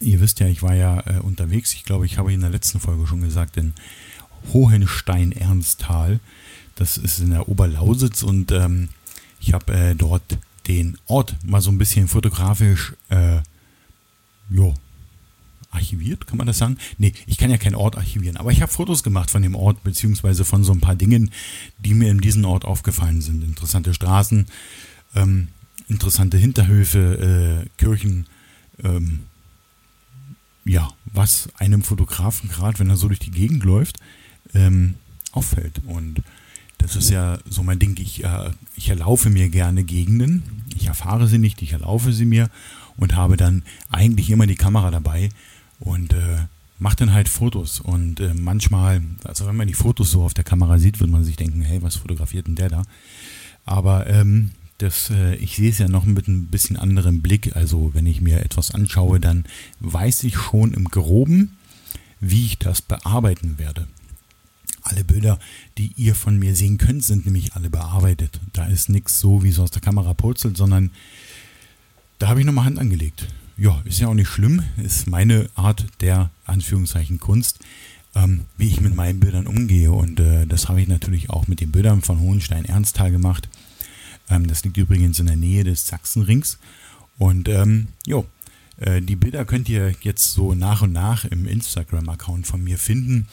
ihr 0.00 0.20
wisst 0.20 0.40
ja, 0.40 0.46
ich 0.46 0.62
war 0.62 0.75
ja 0.75 1.00
äh, 1.06 1.20
unterwegs. 1.20 1.73
Ich 1.73 1.85
glaube, 1.85 2.04
ich 2.04 2.18
habe 2.18 2.32
in 2.32 2.42
der 2.42 2.50
letzten 2.50 2.80
Folge 2.80 3.06
schon 3.06 3.23
gesagt, 3.23 3.56
in 3.56 3.73
Hohenstein-Ernsthal. 4.52 6.20
Das 6.75 6.99
ist 6.99 7.20
in 7.20 7.30
der 7.30 7.49
Oberlausitz 7.49 8.23
und 8.23 8.52
ähm, 8.52 8.90
ich 9.40 9.54
habe 9.54 9.94
dort 9.96 10.38
den 10.68 10.99
Ort 11.06 11.37
mal 11.42 11.62
so 11.62 11.70
ein 11.70 11.78
bisschen 11.78 12.08
fotografisch 12.08 12.94
jo, 14.50 14.75
archiviert, 15.76 16.26
kann 16.26 16.38
man 16.38 16.47
das 16.47 16.59
sagen? 16.59 16.78
Nee, 16.99 17.12
ich 17.26 17.38
kann 17.38 17.50
ja 17.50 17.59
keinen 17.59 17.76
Ort 17.76 17.97
archivieren, 17.97 18.37
aber 18.37 18.50
ich 18.50 18.62
habe 18.62 18.73
Fotos 18.73 19.02
gemacht 19.02 19.30
von 19.30 19.42
dem 19.42 19.54
Ort, 19.54 19.83
beziehungsweise 19.85 20.45
von 20.45 20.64
so 20.64 20.73
ein 20.73 20.80
paar 20.80 20.97
Dingen, 20.97 21.30
die 21.78 21.95
mir 21.95 22.11
in 22.11 22.21
diesem 22.21 22.45
Ort 22.45 22.64
aufgefallen 22.64 23.21
sind. 23.21 23.45
Interessante 23.45 23.95
Straßen, 23.95 24.47
ähm, 25.14 25.49
interessante 25.88 26.37
Hinterhöfe, 26.37 27.64
äh, 27.64 27.68
Kirchen, 27.78 28.26
ähm, 28.83 29.21
ja, 30.64 30.90
was 31.04 31.49
einem 31.56 31.83
Fotografen 31.83 32.50
gerade, 32.50 32.78
wenn 32.80 32.90
er 32.90 32.97
so 32.97 33.06
durch 33.06 33.21
die 33.21 33.30
Gegend 33.30 33.64
läuft, 33.64 33.99
ähm, 34.52 34.95
auffällt. 35.33 35.80
Und 35.87 36.23
das 36.78 36.97
ist 36.97 37.11
ja 37.11 37.38
so 37.49 37.62
mein 37.62 37.78
Ding. 37.78 37.97
Ich, 38.00 38.25
äh, 38.25 38.50
ich 38.75 38.88
erlaufe 38.88 39.30
mir 39.30 39.49
gerne 39.49 39.85
Gegenden. 39.85 40.42
Ich 40.75 40.87
erfahre 40.88 41.28
sie 41.28 41.38
nicht, 41.38 41.62
ich 41.62 41.73
erlaufe 41.73 42.12
sie 42.12 42.25
mir 42.25 42.50
und 42.97 43.14
habe 43.14 43.37
dann 43.37 43.62
eigentlich 43.90 44.30
immer 44.30 44.47
die 44.47 44.56
Kamera 44.56 44.90
dabei, 44.90 45.28
und 45.80 46.12
äh, 46.12 46.47
macht 46.78 47.00
dann 47.00 47.12
halt 47.12 47.28
Fotos. 47.28 47.80
Und 47.80 48.21
äh, 48.21 48.35
manchmal, 48.35 49.02
also 49.25 49.47
wenn 49.47 49.56
man 49.56 49.68
die 49.68 49.75
Fotos 49.75 50.11
so 50.11 50.23
auf 50.23 50.35
der 50.35 50.45
Kamera 50.45 50.78
sieht, 50.78 51.00
wird 51.00 51.11
man 51.11 51.25
sich 51.25 51.37
denken, 51.37 51.62
hey, 51.62 51.83
was 51.83 51.97
fotografiert 51.97 52.47
denn 52.47 52.56
der 52.56 52.68
da? 52.68 52.83
Aber 53.64 54.06
ähm, 54.06 54.52
das, 54.78 55.11
äh, 55.11 55.35
ich 55.37 55.56
sehe 55.56 55.71
es 55.71 55.78
ja 55.78 55.88
noch 55.88 56.04
mit 56.04 56.28
ein 56.28 56.47
bisschen 56.47 56.76
anderem 56.76 57.23
Blick. 57.23 57.56
Also 57.56 57.92
wenn 57.95 58.06
ich 58.06 58.21
mir 58.21 58.45
etwas 58.45 58.71
anschaue, 58.71 59.21
dann 59.21 59.45
weiß 59.80 60.25
ich 60.25 60.37
schon 60.37 60.75
im 60.75 60.87
groben, 60.87 61.56
wie 62.21 62.47
ich 62.47 62.59
das 62.59 62.83
bearbeiten 62.83 63.59
werde. 63.59 63.87
Alle 64.83 65.02
Bilder, 65.02 65.38
die 65.78 65.92
ihr 65.97 66.14
von 66.14 66.38
mir 66.38 66.54
sehen 66.54 66.78
könnt, 66.78 67.02
sind 67.02 67.25
nämlich 67.25 67.54
alle 67.54 67.71
bearbeitet. 67.71 68.38
Da 68.52 68.66
ist 68.66 68.88
nichts 68.88 69.18
so, 69.18 69.42
wie 69.42 69.49
es 69.49 69.59
aus 69.59 69.73
der 69.73 69.83
Kamera 69.83 70.14
purzelt, 70.14 70.56
sondern 70.56 70.92
da 72.18 72.28
habe 72.28 72.40
ich 72.40 72.47
nochmal 72.47 72.66
Hand 72.66 72.78
angelegt. 72.78 73.26
Ja, 73.56 73.80
ist 73.84 74.00
ja 74.00 74.08
auch 74.08 74.14
nicht 74.14 74.28
schlimm. 74.28 74.62
Ist 74.76 75.06
meine 75.06 75.48
Art 75.54 75.86
der 76.00 76.30
Anführungszeichen 76.44 77.20
Kunst, 77.20 77.60
ähm, 78.14 78.42
wie 78.56 78.68
ich 78.68 78.80
mit 78.80 78.94
meinen 78.94 79.20
Bildern 79.20 79.46
umgehe. 79.46 79.92
Und 79.92 80.20
äh, 80.20 80.46
das 80.46 80.68
habe 80.68 80.80
ich 80.80 80.88
natürlich 80.88 81.30
auch 81.30 81.48
mit 81.48 81.60
den 81.60 81.72
Bildern 81.72 82.02
von 82.02 82.20
Hohenstein-Ernsthal 82.20 83.10
gemacht. 83.10 83.48
Ähm, 84.28 84.46
das 84.46 84.64
liegt 84.64 84.76
übrigens 84.76 85.18
in 85.20 85.26
der 85.26 85.36
Nähe 85.36 85.64
des 85.64 85.86
Sachsenrings. 85.86 86.58
Und 87.18 87.48
ähm, 87.48 87.88
jo, 88.04 88.26
äh, 88.78 89.00
die 89.00 89.16
Bilder 89.16 89.44
könnt 89.44 89.68
ihr 89.68 89.94
jetzt 90.02 90.32
so 90.32 90.54
nach 90.54 90.82
und 90.82 90.92
nach 90.92 91.25
im 91.25 91.46
Instagram-Account 91.46 92.46
von 92.46 92.62
mir 92.62 92.78
finden. 92.78 93.26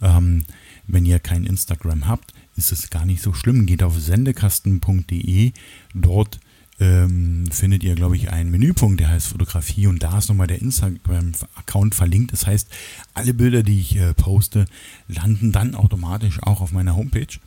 Ähm, 0.00 0.44
wenn 0.86 1.06
ihr 1.06 1.18
kein 1.18 1.44
Instagram 1.44 2.06
habt, 2.06 2.32
ist 2.56 2.72
es 2.72 2.90
gar 2.90 3.04
nicht 3.04 3.22
so 3.22 3.32
schlimm. 3.32 3.66
Geht 3.66 3.82
auf 3.82 3.98
sendekasten.de. 3.98 5.52
Dort 5.94 6.40
ähm, 6.80 7.44
findet 7.50 7.82
ihr, 7.82 7.94
glaube 7.94 8.16
ich, 8.16 8.30
einen 8.30 8.50
Menüpunkt, 8.50 9.00
der 9.00 9.10
heißt 9.10 9.28
Fotografie 9.28 9.86
und 9.86 10.02
da 10.02 10.18
ist 10.18 10.28
nochmal 10.28 10.46
der 10.46 10.62
Instagram-Account 10.62 11.94
verlinkt. 11.94 12.32
Das 12.32 12.46
heißt, 12.46 12.68
alle 13.14 13.34
Bilder, 13.34 13.62
die 13.62 13.80
ich 13.80 13.96
äh, 13.96 14.14
poste, 14.14 14.66
landen 15.08 15.52
dann 15.52 15.74
automatisch 15.74 16.42
auch 16.42 16.60
auf 16.60 16.72
meiner 16.72 16.94
Homepage. 16.94 17.38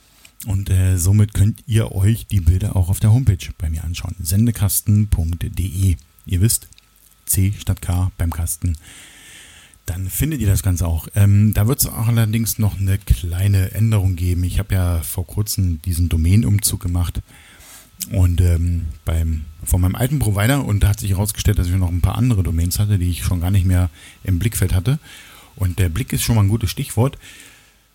Und 0.46 0.70
äh, 0.70 0.98
somit 0.98 1.34
könnt 1.34 1.62
ihr 1.66 1.92
euch 1.92 2.26
die 2.26 2.40
Bilder 2.40 2.76
auch 2.76 2.88
auf 2.88 3.00
der 3.00 3.12
Homepage 3.12 3.48
bei 3.58 3.70
mir 3.70 3.84
anschauen. 3.84 4.16
Sendekasten.de. 4.20 5.96
Ihr 6.26 6.40
wisst, 6.40 6.68
C 7.24 7.54
statt 7.58 7.80
K 7.80 8.10
beim 8.18 8.30
Kasten. 8.30 8.76
Dann 9.86 10.08
findet 10.08 10.40
ihr 10.40 10.48
das 10.48 10.62
Ganze 10.62 10.86
auch. 10.86 11.08
Ähm, 11.14 11.54
da 11.54 11.68
wird 11.68 11.80
es 11.80 11.86
allerdings 11.86 12.58
noch 12.58 12.78
eine 12.78 12.98
kleine 12.98 13.72
Änderung 13.72 14.16
geben. 14.16 14.44
Ich 14.44 14.58
habe 14.58 14.74
ja 14.74 15.00
vor 15.00 15.26
kurzem 15.26 15.80
diesen 15.82 16.08
Domain-Umzug 16.08 16.80
gemacht 16.80 17.22
und 18.10 18.40
ähm, 18.40 18.88
beim, 19.04 19.42
von 19.64 19.80
meinem 19.80 19.94
alten 19.94 20.18
Provider 20.18 20.64
und 20.64 20.80
da 20.80 20.88
hat 20.88 21.00
sich 21.00 21.10
herausgestellt, 21.10 21.58
dass 21.58 21.68
ich 21.68 21.74
noch 21.74 21.88
ein 21.88 22.00
paar 22.00 22.16
andere 22.16 22.42
Domains 22.42 22.78
hatte, 22.78 22.98
die 22.98 23.10
ich 23.10 23.24
schon 23.24 23.40
gar 23.40 23.50
nicht 23.50 23.66
mehr 23.66 23.90
im 24.24 24.38
Blickfeld 24.38 24.74
hatte. 24.74 24.98
Und 25.56 25.78
der 25.78 25.88
Blick 25.88 26.12
ist 26.12 26.22
schon 26.22 26.36
mal 26.36 26.42
ein 26.42 26.48
gutes 26.48 26.70
Stichwort. 26.70 27.18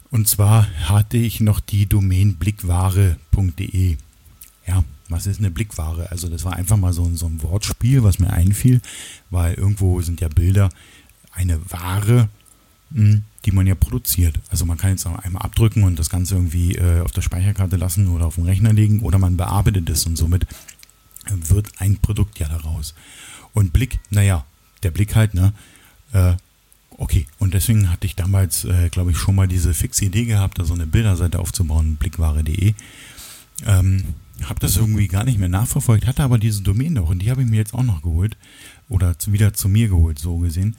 Und 0.10 0.28
zwar 0.28 0.68
hatte 0.88 1.18
ich 1.18 1.40
noch 1.40 1.60
die 1.60 1.86
Domain 1.86 2.36
blickware.de. 2.36 3.98
Ja, 4.68 4.84
was 5.10 5.28
ist 5.28 5.40
eine 5.40 5.52
Blickware? 5.52 6.12
Also 6.12 6.30
das 6.30 6.44
war 6.46 6.54
einfach 6.54 6.78
mal 6.78 6.94
so, 6.94 7.10
so 7.16 7.26
ein 7.26 7.42
Wortspiel, 7.44 8.04
was 8.04 8.20
mir 8.20 8.32
einfiel, 8.32 8.82
weil 9.30 9.56
irgendwo 9.56 10.02
sind 10.02 10.22
ja 10.22 10.30
Bilder 10.30 10.70
eine 11.34 11.60
Ware, 11.70 12.30
die 12.90 13.52
man 13.52 13.68
ja 13.68 13.76
produziert. 13.76 14.40
Also 14.50 14.66
man 14.66 14.78
kann 14.78 14.92
jetzt 14.92 15.06
auch 15.06 15.20
einmal 15.20 15.44
abdrücken 15.44 15.84
und 15.84 16.00
das 16.00 16.10
Ganze 16.10 16.36
irgendwie 16.36 16.76
äh, 16.76 17.02
auf 17.02 17.12
der 17.12 17.22
Speicherkarte 17.22 17.76
lassen 17.76 18.08
oder 18.08 18.26
auf 18.26 18.36
dem 18.36 18.46
Rechner 18.46 18.74
legen 18.74 19.02
oder 19.02 19.20
man 19.20 19.38
bearbeitet 19.38 19.90
es 19.90 20.06
und 20.06 20.16
somit 20.16 20.48
wird 21.30 21.70
ein 21.80 21.98
Produkt 21.98 22.40
ja 22.40 22.48
daraus. 22.48 22.94
Und 23.54 23.74
Blick, 23.74 24.00
naja, 24.10 24.46
der 24.84 24.92
Blick 24.92 25.16
halt, 25.16 25.34
ne? 25.34 25.54
Äh, 26.14 26.34
Okay, 27.00 27.28
und 27.38 27.54
deswegen 27.54 27.92
hatte 27.92 28.08
ich 28.08 28.16
damals, 28.16 28.66
äh, 28.66 28.90
glaube 28.90 29.12
ich, 29.12 29.18
schon 29.18 29.36
mal 29.36 29.48
diese 29.48 29.76
fixe 29.76 30.06
Idee 30.06 30.26
gehabt, 30.26 30.58
da 30.58 30.66
so 30.66 30.74
eine 30.74 30.88
Bilderseite 30.88 31.38
aufzubauen, 31.38 31.96
blickware.de. 31.96 32.74
Ähm, 33.68 34.04
habe 34.44 34.60
das 34.60 34.78
irgendwie 34.78 35.08
gar 35.08 35.24
nicht 35.24 35.38
mehr 35.38 35.50
nachverfolgt, 35.50 36.08
hatte 36.08 36.24
aber 36.24 36.40
diese 36.40 36.64
Domain 36.64 36.94
noch 36.94 37.10
und 37.10 37.20
die 37.20 37.30
habe 37.30 37.44
ich 37.44 37.50
mir 37.50 37.58
jetzt 37.58 37.74
auch 37.74 37.84
noch 37.84 38.02
geholt 38.02 38.36
oder 38.90 39.18
zu, 39.18 39.32
wieder 39.32 39.54
zu 39.54 39.70
mir 39.70 39.90
geholt, 39.90 40.20
so 40.20 40.38
gesehen. 40.38 40.76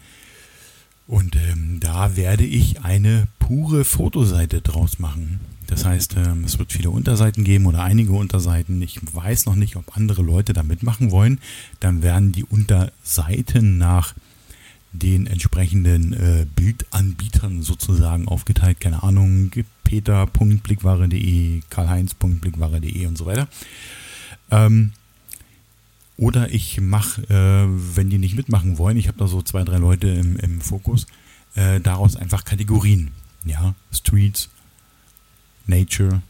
Und 1.08 1.36
ähm, 1.36 1.78
da 1.80 2.16
werde 2.16 2.44
ich 2.44 2.82
eine 2.82 3.28
pure 3.38 3.84
Fotoseite 3.84 4.60
draus 4.60 4.98
machen. 4.98 5.40
Das 5.66 5.86
heißt, 5.86 6.16
ähm, 6.18 6.44
es 6.44 6.58
wird 6.58 6.70
viele 6.70 6.90
Unterseiten 6.90 7.44
geben 7.44 7.64
oder 7.64 7.82
einige 7.82 8.12
Unterseiten. 8.12 8.82
Ich 8.82 9.00
weiß 9.14 9.46
noch 9.46 9.54
nicht, 9.54 9.76
ob 9.76 9.96
andere 9.96 10.20
Leute 10.22 10.52
da 10.52 10.62
mitmachen 10.62 11.10
wollen. 11.10 11.40
Dann 11.80 12.02
werden 12.02 12.32
die 12.32 12.44
Unterseiten 12.44 13.78
nach 13.78 14.14
den 14.92 15.26
entsprechenden 15.26 16.12
äh, 16.12 16.46
Bildanbietern 16.54 17.62
sozusagen 17.62 18.28
aufgeteilt. 18.28 18.78
Keine 18.78 19.02
Ahnung, 19.02 19.50
peter.blickware.de, 19.84 21.62
karl-heinz.blickware.de 21.70 23.06
und 23.06 23.16
so 23.16 23.24
weiter. 23.24 23.48
Ähm, 24.50 24.92
oder 26.18 26.52
ich 26.52 26.80
mache, 26.80 27.22
äh, 27.30 27.96
wenn 27.96 28.10
die 28.10 28.18
nicht 28.18 28.34
mitmachen 28.34 28.76
wollen, 28.76 28.96
ich 28.96 29.08
habe 29.08 29.18
da 29.18 29.28
so 29.28 29.40
zwei, 29.40 29.62
drei 29.62 29.78
Leute 29.78 30.08
im, 30.08 30.36
im 30.36 30.60
Fokus, 30.60 31.06
äh, 31.54 31.80
daraus 31.80 32.16
einfach 32.16 32.44
Kategorien. 32.44 33.12
Ja, 33.44 33.74
Streets, 33.92 34.50
Nature, 35.66 36.22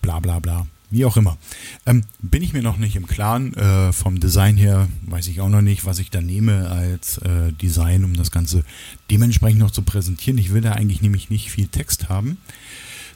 bla 0.00 0.18
bla 0.18 0.38
bla. 0.38 0.66
Wie 0.90 1.04
auch 1.04 1.16
immer. 1.16 1.38
Ähm, 1.86 2.04
bin 2.20 2.42
ich 2.42 2.52
mir 2.52 2.62
noch 2.62 2.76
nicht 2.78 2.96
im 2.96 3.06
Klaren. 3.06 3.54
Äh, 3.54 3.92
vom 3.92 4.18
Design 4.18 4.56
her 4.56 4.88
weiß 5.02 5.26
ich 5.28 5.40
auch 5.40 5.48
noch 5.48 5.62
nicht, 5.62 5.84
was 5.84 5.98
ich 5.98 6.10
da 6.10 6.20
nehme 6.20 6.68
als 6.68 7.18
äh, 7.18 7.52
Design, 7.52 8.04
um 8.04 8.14
das 8.14 8.30
Ganze 8.30 8.64
dementsprechend 9.10 9.60
noch 9.60 9.70
zu 9.70 9.82
präsentieren. 9.82 10.38
Ich 10.38 10.52
will 10.52 10.60
da 10.60 10.72
eigentlich 10.72 11.00
nämlich 11.00 11.30
nicht 11.30 11.50
viel 11.50 11.68
Text 11.68 12.08
haben, 12.08 12.38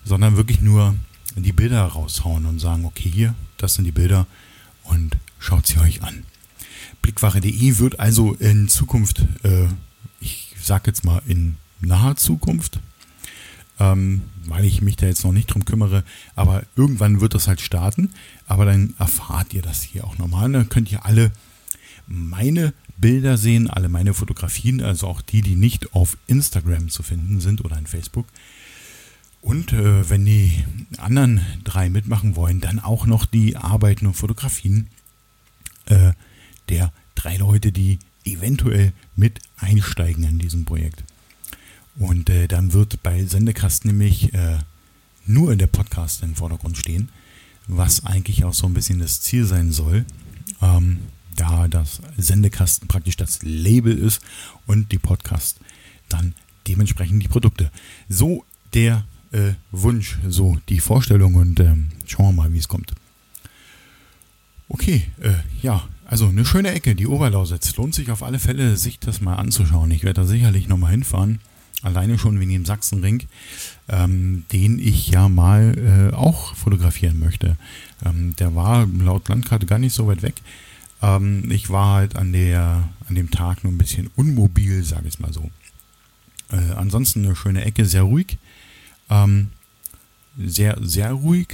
sondern 0.04 0.36
wirklich 0.36 0.60
nur 0.60 0.94
die 1.36 1.52
Bilder 1.52 1.82
raushauen 1.82 2.46
und 2.46 2.60
sagen, 2.60 2.84
okay, 2.84 3.10
hier, 3.10 3.34
das 3.58 3.74
sind 3.74 3.84
die 3.84 3.92
Bilder 3.92 4.26
und 4.88 5.16
schaut 5.38 5.66
sie 5.66 5.78
euch 5.78 6.02
an. 6.02 6.24
Blickwache.de 7.02 7.78
wird 7.78 8.00
also 8.00 8.34
in 8.34 8.68
Zukunft, 8.68 9.20
äh, 9.42 9.66
ich 10.20 10.54
sag 10.60 10.86
jetzt 10.86 11.04
mal 11.04 11.22
in 11.26 11.56
naher 11.80 12.16
Zukunft, 12.16 12.80
ähm, 13.78 14.22
weil 14.46 14.64
ich 14.64 14.82
mich 14.82 14.96
da 14.96 15.06
jetzt 15.06 15.24
noch 15.24 15.32
nicht 15.32 15.46
drum 15.46 15.64
kümmere. 15.64 16.04
Aber 16.34 16.64
irgendwann 16.76 17.20
wird 17.20 17.34
das 17.34 17.48
halt 17.48 17.60
starten. 17.60 18.10
Aber 18.46 18.64
dann 18.64 18.94
erfahrt 18.98 19.54
ihr 19.54 19.62
das 19.62 19.82
hier 19.82 20.04
auch 20.04 20.18
normal. 20.18 20.50
Dann 20.52 20.68
könnt 20.68 20.90
ihr 20.90 21.04
alle 21.04 21.32
meine 22.06 22.72
Bilder 22.96 23.36
sehen, 23.36 23.68
alle 23.68 23.88
meine 23.88 24.14
Fotografien, 24.14 24.82
also 24.82 25.06
auch 25.06 25.20
die, 25.20 25.42
die 25.42 25.56
nicht 25.56 25.94
auf 25.94 26.16
Instagram 26.26 26.88
zu 26.88 27.02
finden 27.02 27.40
sind 27.40 27.64
oder 27.64 27.76
in 27.76 27.86
Facebook. 27.86 28.26
Und 29.40 29.72
äh, 29.72 30.08
wenn 30.10 30.24
die 30.24 30.64
anderen 30.98 31.40
drei 31.62 31.88
mitmachen 31.88 32.36
wollen, 32.36 32.60
dann 32.60 32.80
auch 32.80 33.06
noch 33.06 33.26
die 33.26 33.56
Arbeiten 33.56 34.06
und 34.06 34.14
Fotografien 34.14 34.88
äh, 35.86 36.12
der 36.68 36.92
drei 37.14 37.36
Leute, 37.36 37.70
die 37.70 37.98
eventuell 38.24 38.92
mit 39.14 39.40
einsteigen 39.56 40.24
in 40.24 40.38
diesem 40.38 40.64
Projekt. 40.64 41.04
Und 41.98 42.28
äh, 42.28 42.48
dann 42.48 42.72
wird 42.72 43.02
bei 43.02 43.24
Sendekasten 43.24 43.90
nämlich 43.90 44.34
äh, 44.34 44.58
nur 45.24 45.56
der 45.56 45.66
Podcast 45.66 46.22
im 46.22 46.34
Vordergrund 46.34 46.76
stehen, 46.76 47.08
was 47.66 48.04
eigentlich 48.04 48.44
auch 48.44 48.54
so 48.54 48.66
ein 48.66 48.74
bisschen 48.74 48.98
das 48.98 49.20
Ziel 49.20 49.44
sein 49.44 49.72
soll, 49.72 50.04
ähm, 50.60 50.98
da 51.34 51.68
das 51.68 52.00
Sendekasten 52.16 52.88
praktisch 52.88 53.16
das 53.16 53.42
Label 53.42 53.96
ist 53.96 54.20
und 54.66 54.92
die 54.92 54.98
Podcast 54.98 55.60
dann 56.08 56.34
dementsprechend 56.66 57.22
die 57.22 57.28
Produkte. 57.28 57.70
So 58.08 58.44
der 58.74 59.04
äh, 59.36 59.54
Wunsch, 59.70 60.18
so 60.28 60.56
die 60.68 60.80
Vorstellung 60.80 61.34
und 61.34 61.60
ähm, 61.60 61.88
schauen 62.06 62.34
wir 62.34 62.42
mal, 62.42 62.52
wie 62.52 62.58
es 62.58 62.68
kommt. 62.68 62.92
Okay, 64.68 65.04
äh, 65.20 65.34
ja, 65.62 65.84
also 66.06 66.28
eine 66.28 66.44
schöne 66.44 66.72
Ecke, 66.72 66.94
die 66.94 67.06
Oberlausitz. 67.06 67.76
Lohnt 67.76 67.94
sich 67.94 68.10
auf 68.10 68.22
alle 68.22 68.38
Fälle, 68.38 68.76
sich 68.76 68.98
das 68.98 69.20
mal 69.20 69.36
anzuschauen. 69.36 69.90
Ich 69.90 70.04
werde 70.04 70.22
da 70.22 70.26
sicherlich 70.26 70.68
nochmal 70.68 70.92
hinfahren. 70.92 71.40
Alleine 71.82 72.18
schon 72.18 72.40
wegen 72.40 72.50
dem 72.50 72.64
Sachsenring, 72.64 73.24
ähm, 73.88 74.44
den 74.50 74.78
ich 74.78 75.08
ja 75.08 75.28
mal 75.28 76.10
äh, 76.10 76.14
auch 76.14 76.54
fotografieren 76.54 77.18
möchte. 77.18 77.56
Ähm, 78.04 78.34
der 78.36 78.54
war 78.54 78.86
laut 78.86 79.28
Landkarte 79.28 79.66
gar 79.66 79.78
nicht 79.78 79.92
so 79.92 80.06
weit 80.06 80.22
weg. 80.22 80.34
Ähm, 81.02 81.50
ich 81.50 81.68
war 81.70 81.94
halt 81.94 82.16
an, 82.16 82.32
der, 82.32 82.88
an 83.08 83.14
dem 83.14 83.30
Tag 83.30 83.62
nur 83.62 83.72
ein 83.72 83.78
bisschen 83.78 84.10
unmobil, 84.16 84.82
sage 84.84 85.08
ich 85.08 85.18
mal 85.18 85.32
so. 85.32 85.50
Äh, 86.50 86.72
ansonsten 86.76 87.24
eine 87.24 87.36
schöne 87.36 87.64
Ecke, 87.64 87.84
sehr 87.84 88.02
ruhig. 88.02 88.38
Ähm, 89.10 89.48
sehr, 90.38 90.76
sehr 90.82 91.12
ruhig, 91.12 91.48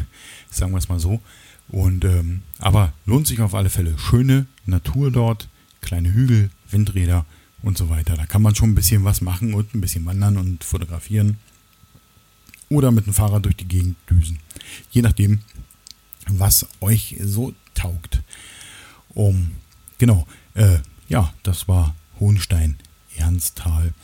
sagen 0.50 0.72
wir 0.72 0.78
es 0.78 0.88
mal 0.88 0.98
so. 0.98 1.20
Und 1.68 2.04
ähm, 2.04 2.42
aber 2.58 2.92
lohnt 3.06 3.26
sich 3.26 3.40
auf 3.40 3.54
alle 3.54 3.70
Fälle. 3.70 3.98
Schöne 3.98 4.46
Natur 4.66 5.10
dort, 5.10 5.48
kleine 5.80 6.12
Hügel, 6.12 6.50
Windräder 6.70 7.24
und 7.62 7.76
so 7.76 7.88
weiter. 7.88 8.16
Da 8.16 8.26
kann 8.26 8.42
man 8.42 8.54
schon 8.54 8.70
ein 8.70 8.74
bisschen 8.74 9.04
was 9.04 9.20
machen 9.20 9.54
und 9.54 9.74
ein 9.74 9.80
bisschen 9.80 10.04
wandern 10.06 10.36
und 10.36 10.62
fotografieren. 10.64 11.38
Oder 12.68 12.90
mit 12.90 13.06
dem 13.06 13.14
Fahrrad 13.14 13.44
durch 13.44 13.56
die 13.56 13.68
Gegend 13.68 13.96
düsen. 14.10 14.38
Je 14.90 15.02
nachdem, 15.02 15.40
was 16.28 16.66
euch 16.80 17.16
so 17.22 17.54
taugt. 17.74 18.22
Um, 19.14 19.52
genau, 19.98 20.26
äh, 20.54 20.78
ja, 21.08 21.32
das 21.42 21.68
war 21.68 21.94
Hohenstein, 22.18 22.76
Ernsthal. 23.16 23.94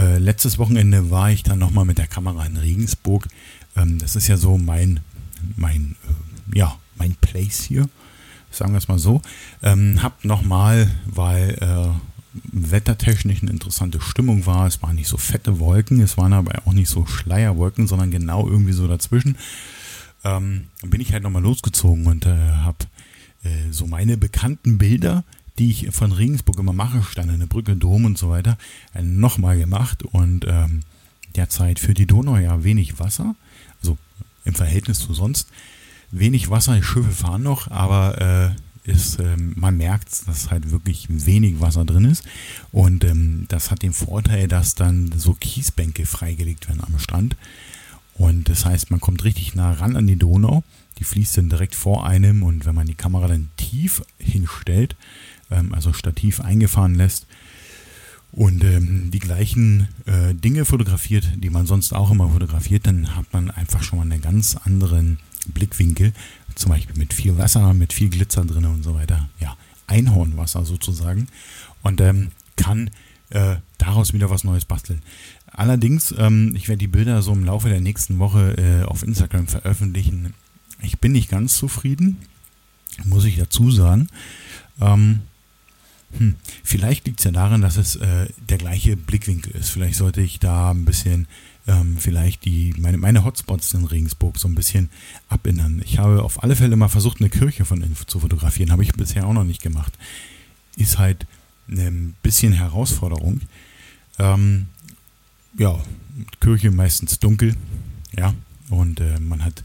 Äh, 0.00 0.16
letztes 0.16 0.56
Wochenende 0.58 1.10
war 1.10 1.30
ich 1.30 1.42
dann 1.42 1.58
nochmal 1.58 1.84
mit 1.84 1.98
der 1.98 2.06
Kamera 2.06 2.46
in 2.46 2.56
Regensburg. 2.56 3.28
Ähm, 3.76 3.98
das 3.98 4.16
ist 4.16 4.28
ja 4.28 4.38
so 4.38 4.56
mein, 4.56 5.00
mein, 5.56 5.94
äh, 6.08 6.58
ja, 6.58 6.74
mein 6.96 7.16
Place 7.16 7.62
hier, 7.62 7.86
sagen 8.50 8.72
wir 8.72 8.78
es 8.78 8.88
mal 8.88 8.98
so. 8.98 9.20
Ähm, 9.62 10.02
hab 10.02 10.24
nochmal, 10.24 10.90
weil 11.04 11.50
äh, 11.60 11.88
wettertechnisch 12.50 13.42
eine 13.42 13.50
interessante 13.50 14.00
Stimmung 14.00 14.46
war. 14.46 14.66
Es 14.66 14.80
waren 14.82 14.96
nicht 14.96 15.08
so 15.08 15.18
fette 15.18 15.58
Wolken, 15.58 16.00
es 16.00 16.16
waren 16.16 16.32
aber 16.32 16.62
auch 16.64 16.72
nicht 16.72 16.88
so 16.88 17.04
Schleierwolken, 17.04 17.86
sondern 17.86 18.10
genau 18.10 18.48
irgendwie 18.48 18.72
so 18.72 18.88
dazwischen. 18.88 19.36
Ähm, 20.24 20.68
bin 20.82 21.02
ich 21.02 21.12
halt 21.12 21.24
nochmal 21.24 21.42
losgezogen 21.42 22.06
und 22.06 22.24
äh, 22.24 22.30
habe 22.30 22.86
äh, 23.44 23.70
so 23.70 23.86
meine 23.86 24.16
bekannten 24.16 24.78
Bilder 24.78 25.24
die 25.60 25.70
ich 25.70 25.90
von 25.90 26.10
Regensburg 26.10 26.58
immer 26.58 26.72
mache, 26.72 27.02
Steine, 27.02 27.46
Brücke, 27.46 27.76
Dom 27.76 28.06
und 28.06 28.16
so 28.16 28.30
weiter, 28.30 28.56
äh, 28.94 29.02
nochmal 29.02 29.58
gemacht 29.58 30.02
und 30.02 30.46
ähm, 30.48 30.80
derzeit 31.36 31.78
für 31.78 31.92
die 31.92 32.06
Donau 32.06 32.38
ja 32.38 32.64
wenig 32.64 32.98
Wasser, 32.98 33.36
also 33.80 33.98
im 34.46 34.54
Verhältnis 34.54 35.00
zu 35.00 35.12
sonst. 35.12 35.48
Wenig 36.10 36.48
Wasser, 36.48 36.74
die 36.74 36.82
Schiffe 36.82 37.10
fahren 37.10 37.42
noch, 37.42 37.70
aber 37.70 38.56
äh, 38.86 38.90
ist, 38.90 39.20
äh, 39.20 39.36
man 39.36 39.76
merkt, 39.76 40.26
dass 40.26 40.50
halt 40.50 40.70
wirklich 40.70 41.06
wenig 41.10 41.60
Wasser 41.60 41.84
drin 41.84 42.06
ist. 42.06 42.24
Und 42.72 43.04
ähm, 43.04 43.44
das 43.48 43.70
hat 43.70 43.82
den 43.82 43.92
Vorteil, 43.92 44.48
dass 44.48 44.74
dann 44.74 45.12
so 45.14 45.34
Kiesbänke 45.34 46.06
freigelegt 46.06 46.68
werden 46.68 46.82
am 46.82 46.98
Strand. 46.98 47.36
Und 48.14 48.48
das 48.48 48.64
heißt, 48.64 48.90
man 48.90 49.00
kommt 49.00 49.24
richtig 49.24 49.54
nah 49.54 49.72
ran 49.72 49.94
an 49.94 50.06
die 50.06 50.16
Donau. 50.16 50.64
Die 50.98 51.04
fließt 51.04 51.36
dann 51.36 51.50
direkt 51.50 51.74
vor 51.74 52.06
einem 52.06 52.42
und 52.42 52.64
wenn 52.64 52.74
man 52.74 52.86
die 52.86 52.94
Kamera 52.94 53.28
dann 53.28 53.50
tief 53.56 54.02
hinstellt, 54.18 54.96
ähm, 55.50 55.74
also 55.74 55.92
stativ 55.92 56.40
eingefahren 56.40 56.94
lässt, 56.94 57.26
und 58.32 58.62
ähm, 58.62 59.10
die 59.10 59.18
gleichen 59.18 59.88
äh, 60.06 60.34
Dinge 60.34 60.64
fotografiert, 60.64 61.28
die 61.36 61.50
man 61.50 61.66
sonst 61.66 61.92
auch 61.92 62.10
immer 62.10 62.30
fotografiert, 62.30 62.86
dann 62.86 63.16
hat 63.16 63.26
man 63.32 63.50
einfach 63.50 63.82
schon 63.82 63.98
mal 63.98 64.04
einen 64.04 64.22
ganz 64.22 64.56
anderen 64.56 65.18
Blickwinkel. 65.48 66.12
Zum 66.54 66.70
Beispiel 66.70 66.96
mit 66.96 67.12
viel 67.12 67.38
Wasser, 67.38 67.74
mit 67.74 67.92
viel 67.92 68.08
Glitzer 68.08 68.44
drin 68.44 68.66
und 68.66 68.84
so 68.84 68.94
weiter. 68.94 69.28
Ja, 69.40 69.56
Einhornwasser 69.86 70.64
sozusagen. 70.64 71.26
Und 71.82 72.00
ähm, 72.00 72.30
kann 72.56 72.90
äh, 73.30 73.56
daraus 73.78 74.12
wieder 74.12 74.30
was 74.30 74.44
Neues 74.44 74.64
basteln. 74.64 75.02
Allerdings, 75.50 76.14
ähm, 76.16 76.54
ich 76.54 76.68
werde 76.68 76.78
die 76.78 76.86
Bilder 76.86 77.22
so 77.22 77.32
im 77.32 77.44
Laufe 77.44 77.68
der 77.68 77.80
nächsten 77.80 78.20
Woche 78.20 78.54
äh, 78.58 78.84
auf 78.84 79.02
Instagram 79.02 79.48
veröffentlichen. 79.48 80.34
Ich 80.82 81.00
bin 81.00 81.12
nicht 81.12 81.30
ganz 81.30 81.56
zufrieden, 81.56 82.18
muss 83.04 83.24
ich 83.24 83.36
dazu 83.36 83.72
sagen. 83.72 84.08
Ähm, 84.80 85.22
hm, 86.16 86.36
vielleicht 86.64 87.06
liegt 87.06 87.20
es 87.20 87.24
ja 87.24 87.30
daran, 87.30 87.60
dass 87.60 87.76
es 87.76 87.96
äh, 87.96 88.28
der 88.48 88.58
gleiche 88.58 88.96
Blickwinkel 88.96 89.54
ist. 89.54 89.70
Vielleicht 89.70 89.96
sollte 89.96 90.20
ich 90.20 90.40
da 90.40 90.70
ein 90.70 90.84
bisschen, 90.84 91.28
ähm, 91.66 91.96
vielleicht 91.98 92.44
die, 92.44 92.74
meine, 92.78 92.98
meine 92.98 93.24
Hotspots 93.24 93.74
in 93.74 93.84
Regensburg 93.84 94.38
so 94.38 94.48
ein 94.48 94.54
bisschen 94.54 94.90
abändern. 95.28 95.82
Ich 95.84 95.98
habe 95.98 96.22
auf 96.22 96.42
alle 96.42 96.56
Fälle 96.56 96.76
mal 96.76 96.88
versucht, 96.88 97.20
eine 97.20 97.30
Kirche 97.30 97.64
von 97.64 97.82
innen 97.82 97.96
zu 98.06 98.20
fotografieren. 98.20 98.72
Habe 98.72 98.82
ich 98.82 98.92
bisher 98.92 99.26
auch 99.26 99.32
noch 99.32 99.44
nicht 99.44 99.62
gemacht. 99.62 99.96
Ist 100.76 100.98
halt 100.98 101.26
ein 101.68 102.14
bisschen 102.22 102.52
Herausforderung. 102.52 103.42
Ähm, 104.18 104.66
ja, 105.58 105.78
Kirche 106.40 106.70
meistens 106.70 107.18
dunkel, 107.18 107.56
ja, 108.16 108.34
und 108.68 109.00
äh, 109.00 109.18
man 109.18 109.44
hat 109.44 109.62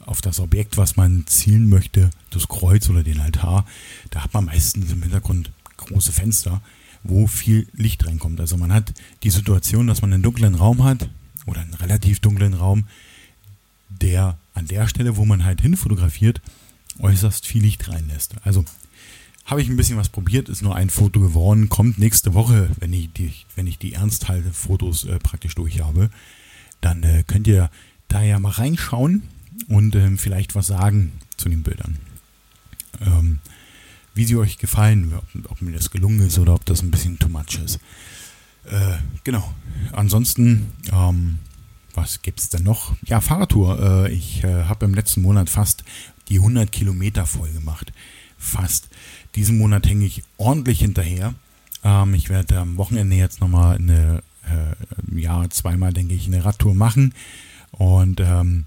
auf 0.00 0.20
das 0.20 0.40
Objekt, 0.40 0.76
was 0.76 0.96
man 0.96 1.26
zielen 1.26 1.68
möchte, 1.68 2.10
das 2.30 2.48
Kreuz 2.48 2.88
oder 2.88 3.02
den 3.02 3.20
Altar, 3.20 3.64
da 4.10 4.22
hat 4.22 4.34
man 4.34 4.46
meistens 4.46 4.92
im 4.92 5.02
Hintergrund 5.02 5.50
große 5.86 6.12
Fenster, 6.12 6.62
wo 7.02 7.26
viel 7.26 7.68
Licht 7.72 8.06
reinkommt. 8.06 8.40
Also 8.40 8.56
man 8.56 8.72
hat 8.72 8.92
die 9.22 9.30
Situation, 9.30 9.86
dass 9.86 10.02
man 10.02 10.12
einen 10.12 10.22
dunklen 10.22 10.54
Raum 10.54 10.84
hat 10.84 11.08
oder 11.46 11.60
einen 11.60 11.74
relativ 11.74 12.20
dunklen 12.20 12.54
Raum, 12.54 12.86
der 13.88 14.38
an 14.54 14.66
der 14.66 14.88
Stelle, 14.88 15.16
wo 15.16 15.24
man 15.24 15.44
halt 15.44 15.60
hinfotografiert, 15.60 16.40
äußerst 16.98 17.46
viel 17.46 17.62
Licht 17.62 17.88
reinlässt. 17.88 18.36
Also 18.42 18.64
habe 19.44 19.60
ich 19.60 19.68
ein 19.68 19.76
bisschen 19.76 19.98
was 19.98 20.08
probiert, 20.08 20.48
ist 20.48 20.62
nur 20.62 20.74
ein 20.74 20.88
Foto 20.88 21.20
geworden, 21.20 21.68
kommt 21.68 21.98
nächste 21.98 22.32
Woche, 22.32 22.70
wenn 22.78 22.92
ich 22.92 23.12
die, 23.12 23.32
wenn 23.56 23.66
ich 23.66 23.78
die 23.78 23.92
Ernsthalte-Fotos 23.92 25.04
äh, 25.04 25.18
praktisch 25.18 25.54
durch 25.54 25.82
habe. 25.82 26.10
Dann 26.80 27.02
äh, 27.02 27.24
könnt 27.26 27.46
ihr 27.46 27.70
da 28.08 28.22
ja 28.22 28.38
mal 28.38 28.52
reinschauen 28.52 29.22
und 29.68 29.94
äh, 29.94 30.16
vielleicht 30.16 30.54
was 30.54 30.68
sagen 30.68 31.12
zu 31.36 31.48
den 31.48 31.62
Bildern. 31.62 31.98
Ähm, 33.00 33.40
wie 34.14 34.24
sie 34.24 34.36
euch 34.36 34.58
gefallen, 34.58 35.12
ob, 35.14 35.50
ob, 35.50 35.62
mir 35.62 35.72
das 35.72 35.90
gelungen 35.90 36.26
ist 36.26 36.38
oder 36.38 36.54
ob 36.54 36.64
das 36.64 36.82
ein 36.82 36.90
bisschen 36.90 37.18
too 37.18 37.28
much 37.28 37.58
ist. 37.64 37.80
Äh, 38.64 38.96
genau. 39.24 39.52
Ansonsten, 39.92 40.72
ähm, 40.92 41.38
was 41.94 42.22
gibt 42.22 42.40
es 42.40 42.48
denn 42.48 42.62
noch? 42.62 42.94
Ja, 43.04 43.20
Fahrradtour. 43.20 44.06
Äh, 44.06 44.12
ich 44.12 44.44
äh, 44.44 44.64
habe 44.64 44.86
im 44.86 44.94
letzten 44.94 45.22
Monat 45.22 45.50
fast 45.50 45.84
die 46.28 46.38
100 46.38 46.70
Kilometer 46.70 47.26
voll 47.26 47.50
gemacht. 47.50 47.92
Fast. 48.38 48.88
Diesen 49.34 49.58
Monat 49.58 49.86
hänge 49.86 50.06
ich 50.06 50.22
ordentlich 50.36 50.80
hinterher. 50.80 51.34
Ähm, 51.82 52.14
ich 52.14 52.30
werde 52.30 52.58
am 52.58 52.76
Wochenende 52.76 53.16
jetzt 53.16 53.40
nochmal 53.40 53.76
eine, 53.76 54.22
äh, 54.48 55.20
ja, 55.20 55.48
zweimal 55.50 55.92
denke 55.92 56.14
ich, 56.14 56.26
eine 56.26 56.44
Radtour 56.44 56.74
machen. 56.74 57.14
Und 57.72 58.20
ähm, 58.20 58.64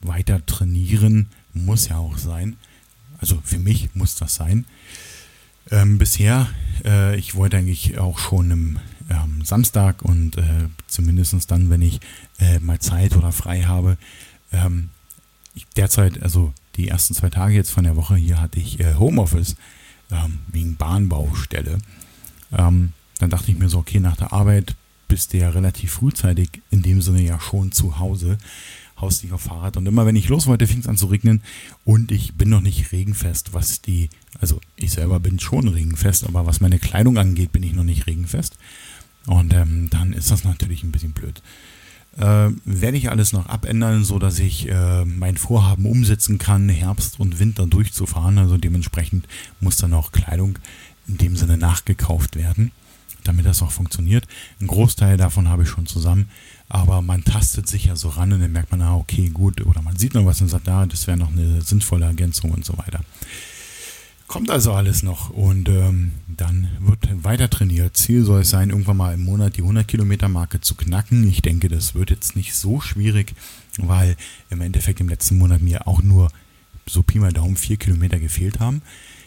weiter 0.00 0.44
trainieren 0.46 1.28
muss 1.54 1.88
ja 1.88 1.98
auch 1.98 2.18
sein. 2.18 2.56
Also 3.18 3.40
für 3.44 3.58
mich 3.58 3.94
muss 3.94 4.16
das 4.16 4.34
sein. 4.34 4.64
Ähm, 5.70 5.98
bisher, 5.98 6.48
äh, 6.84 7.16
ich 7.18 7.34
wollte 7.34 7.58
eigentlich 7.58 7.98
auch 7.98 8.18
schon 8.18 8.50
im 8.50 8.78
ähm, 9.10 9.44
Samstag 9.44 10.02
und 10.02 10.36
äh, 10.38 10.68
zumindest 10.86 11.50
dann, 11.50 11.70
wenn 11.70 11.82
ich 11.82 12.00
äh, 12.38 12.58
mal 12.60 12.78
Zeit 12.78 13.16
oder 13.16 13.32
frei 13.32 13.62
habe, 13.62 13.98
ähm, 14.52 14.90
ich 15.54 15.66
derzeit, 15.76 16.22
also 16.22 16.52
die 16.76 16.88
ersten 16.88 17.14
zwei 17.14 17.28
Tage 17.28 17.54
jetzt 17.54 17.70
von 17.70 17.84
der 17.84 17.96
Woche 17.96 18.16
hier 18.16 18.40
hatte 18.40 18.60
ich 18.60 18.80
äh, 18.80 18.94
Homeoffice 18.94 19.56
ähm, 20.10 20.38
wegen 20.48 20.76
Bahnbaustelle. 20.76 21.78
Ähm, 22.52 22.92
dann 23.18 23.30
dachte 23.30 23.50
ich 23.50 23.58
mir 23.58 23.68
so, 23.68 23.78
okay, 23.78 24.00
nach 24.00 24.16
der 24.16 24.32
Arbeit 24.32 24.76
bist 25.08 25.32
du 25.32 25.38
ja 25.38 25.50
relativ 25.50 25.92
frühzeitig 25.92 26.62
in 26.70 26.82
dem 26.82 27.02
Sinne 27.02 27.22
ja 27.22 27.40
schon 27.40 27.72
zu 27.72 27.98
Hause 27.98 28.38
haust 29.00 29.22
dich 29.22 29.32
auf 29.32 29.42
Fahrrad. 29.42 29.76
Und 29.76 29.86
immer 29.86 30.06
wenn 30.06 30.16
ich 30.16 30.28
los 30.28 30.46
wollte, 30.46 30.66
fing 30.66 30.80
es 30.80 30.86
an 30.86 30.96
zu 30.96 31.06
regnen. 31.06 31.42
Und 31.84 32.12
ich 32.12 32.34
bin 32.34 32.48
noch 32.48 32.60
nicht 32.60 32.92
regenfest, 32.92 33.54
was 33.54 33.80
die, 33.80 34.10
also 34.40 34.60
ich 34.76 34.92
selber 34.92 35.20
bin 35.20 35.38
schon 35.38 35.68
regenfest, 35.68 36.24
aber 36.26 36.46
was 36.46 36.60
meine 36.60 36.78
Kleidung 36.78 37.18
angeht, 37.18 37.52
bin 37.52 37.62
ich 37.62 37.72
noch 37.72 37.84
nicht 37.84 38.06
regenfest. 38.06 38.58
Und 39.26 39.52
ähm, 39.52 39.88
dann 39.90 40.12
ist 40.12 40.30
das 40.30 40.44
natürlich 40.44 40.82
ein 40.82 40.92
bisschen 40.92 41.12
blöd. 41.12 41.42
Äh, 42.16 42.50
werde 42.64 42.96
ich 42.96 43.10
alles 43.10 43.32
noch 43.32 43.46
abändern, 43.46 44.02
so 44.04 44.18
dass 44.18 44.38
ich 44.38 44.68
äh, 44.68 45.04
mein 45.04 45.36
Vorhaben 45.36 45.86
umsetzen 45.86 46.38
kann, 46.38 46.68
Herbst 46.68 47.20
und 47.20 47.38
Winter 47.38 47.66
durchzufahren. 47.66 48.38
Also 48.38 48.56
dementsprechend 48.56 49.28
muss 49.60 49.76
dann 49.76 49.94
auch 49.94 50.10
Kleidung 50.10 50.58
in 51.06 51.18
dem 51.18 51.36
Sinne 51.36 51.56
nachgekauft 51.56 52.36
werden, 52.36 52.72
damit 53.22 53.46
das 53.46 53.62
auch 53.62 53.70
funktioniert. 53.70 54.26
Ein 54.60 54.66
Großteil 54.66 55.16
davon 55.16 55.48
habe 55.48 55.62
ich 55.62 55.68
schon 55.68 55.86
zusammen. 55.86 56.28
Aber 56.68 57.00
man 57.00 57.24
tastet 57.24 57.66
sich 57.66 57.86
ja 57.86 57.96
so 57.96 58.10
ran 58.10 58.32
und 58.32 58.40
dann 58.40 58.52
merkt 58.52 58.70
man, 58.70 58.82
ah, 58.82 58.96
okay, 58.96 59.30
gut. 59.30 59.64
Oder 59.64 59.80
man 59.80 59.96
sieht 59.96 60.14
noch 60.14 60.26
was 60.26 60.40
und 60.42 60.48
sagt, 60.48 60.68
ah, 60.68 60.84
das 60.86 61.06
wäre 61.06 61.16
noch 61.16 61.32
eine 61.32 61.62
sinnvolle 61.62 62.04
Ergänzung 62.04 62.50
und 62.50 62.64
so 62.64 62.76
weiter. 62.76 63.00
Kommt 64.26 64.50
also 64.50 64.74
alles 64.74 65.02
noch 65.02 65.30
und 65.30 65.70
ähm, 65.70 66.12
dann 66.26 66.68
wird 66.80 67.24
weiter 67.24 67.48
trainiert. 67.48 67.96
Ziel 67.96 68.24
soll 68.24 68.42
es 68.42 68.50
sein, 68.50 68.68
irgendwann 68.68 68.98
mal 68.98 69.14
im 69.14 69.24
Monat 69.24 69.56
die 69.56 69.62
100 69.62 69.88
Kilometer 69.88 70.28
Marke 70.28 70.60
zu 70.60 70.74
knacken. 70.74 71.26
Ich 71.26 71.40
denke, 71.40 71.70
das 71.70 71.94
wird 71.94 72.10
jetzt 72.10 72.36
nicht 72.36 72.54
so 72.54 72.78
schwierig, 72.82 73.34
weil 73.78 74.16
im 74.50 74.60
Endeffekt 74.60 75.00
im 75.00 75.08
letzten 75.08 75.38
Monat 75.38 75.62
mir 75.62 75.88
auch 75.88 76.02
nur 76.02 76.30
so 76.84 77.02
Pi 77.02 77.18
mal 77.18 77.32
Daumen 77.32 77.56
vier 77.56 77.78
Kilometer 77.78 78.18
gefehlt 78.18 78.60
haben. 78.60 78.82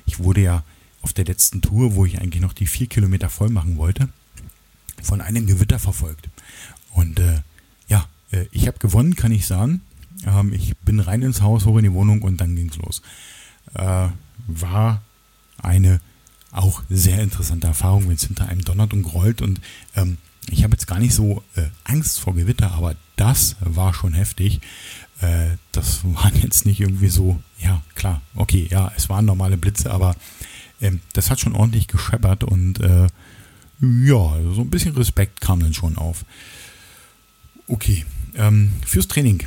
Ich 0.06 0.20
wurde 0.20 0.42
ja 0.42 0.64
auf 1.02 1.14
der 1.14 1.26
letzten 1.26 1.64
Tour, 1.64 1.96
wo 1.96 2.06
ich 2.06 2.22
eigentlich 2.22 2.42
noch 2.42 2.54
die 2.54 2.68
vier 2.68 2.86
Kilometer 2.86 3.30
voll 3.30 3.50
machen 3.50 3.78
wollte, 3.78 4.08
von 5.02 5.20
einem 5.20 5.48
Gewitter 5.48 5.80
verfolgt. 5.80 6.30
Und 6.94 7.20
äh, 7.20 7.42
ja, 7.88 8.06
äh, 8.32 8.46
ich 8.52 8.68
habe 8.68 8.80
gewonnen, 8.80 9.16
kann 9.16 9.32
ich 9.32 9.48
sagen. 9.48 9.82
Ähm, 10.26 10.54
ich 10.54 10.78
bin 10.78 11.00
rein 11.00 11.22
ins 11.22 11.42
Haus, 11.42 11.66
hoch 11.66 11.78
in 11.78 11.84
die 11.84 11.94
Wohnung 11.94 12.22
und 12.22 12.38
dann 12.38 12.56
ging's 12.56 12.78
los. 12.78 13.02
Äh, 13.74 14.08
war 14.48 15.02
eine 15.58 16.00
auch 16.52 16.84
sehr 16.90 17.22
interessante 17.22 17.68
Erfahrung, 17.68 18.08
wenn 18.08 18.16
es 18.16 18.26
hinter 18.26 18.50
einem 18.50 18.64
donnert 18.64 18.94
und 18.94 19.04
grollt. 19.04 19.42
Und 19.42 19.62
ähm, 19.96 20.18
ich 20.50 20.64
habe 20.64 20.74
jetzt 20.74 20.88
gar 20.88 21.00
nicht 21.00 21.14
so 21.14 21.44
äh, 21.56 21.68
Angst 21.84 22.20
vor 22.20 22.36
Gewitter, 22.36 22.72
aber 22.72 22.96
das 23.16 23.56
war 23.62 23.94
schon 23.94 24.14
heftig. 24.14 24.60
Äh, 25.22 25.58
das 25.72 26.04
waren 26.04 26.36
jetzt 26.42 26.66
nicht 26.66 26.80
irgendwie 26.80 27.10
so, 27.10 27.42
ja 27.60 27.82
klar, 27.96 28.22
okay, 28.36 28.68
ja, 28.70 28.92
es 28.98 29.10
waren 29.10 29.26
normale 29.26 29.58
Blitze, 29.58 29.92
aber 29.92 30.16
ähm, 30.82 31.00
das 31.14 31.30
hat 31.30 31.40
schon 31.40 31.56
ordentlich 31.56 31.88
gescheppert 31.88 32.44
und 32.44 32.80
äh, 32.82 33.08
ja, 33.82 34.38
so 34.54 34.62
ein 34.62 34.70
bisschen 34.70 34.96
Respekt 34.96 35.42
kam 35.42 35.60
dann 35.60 35.74
schon 35.74 35.98
auf. 35.98 36.26
Okay, 37.72 38.04
ähm, 38.36 38.70
fürs 38.86 39.08
Training 39.08 39.44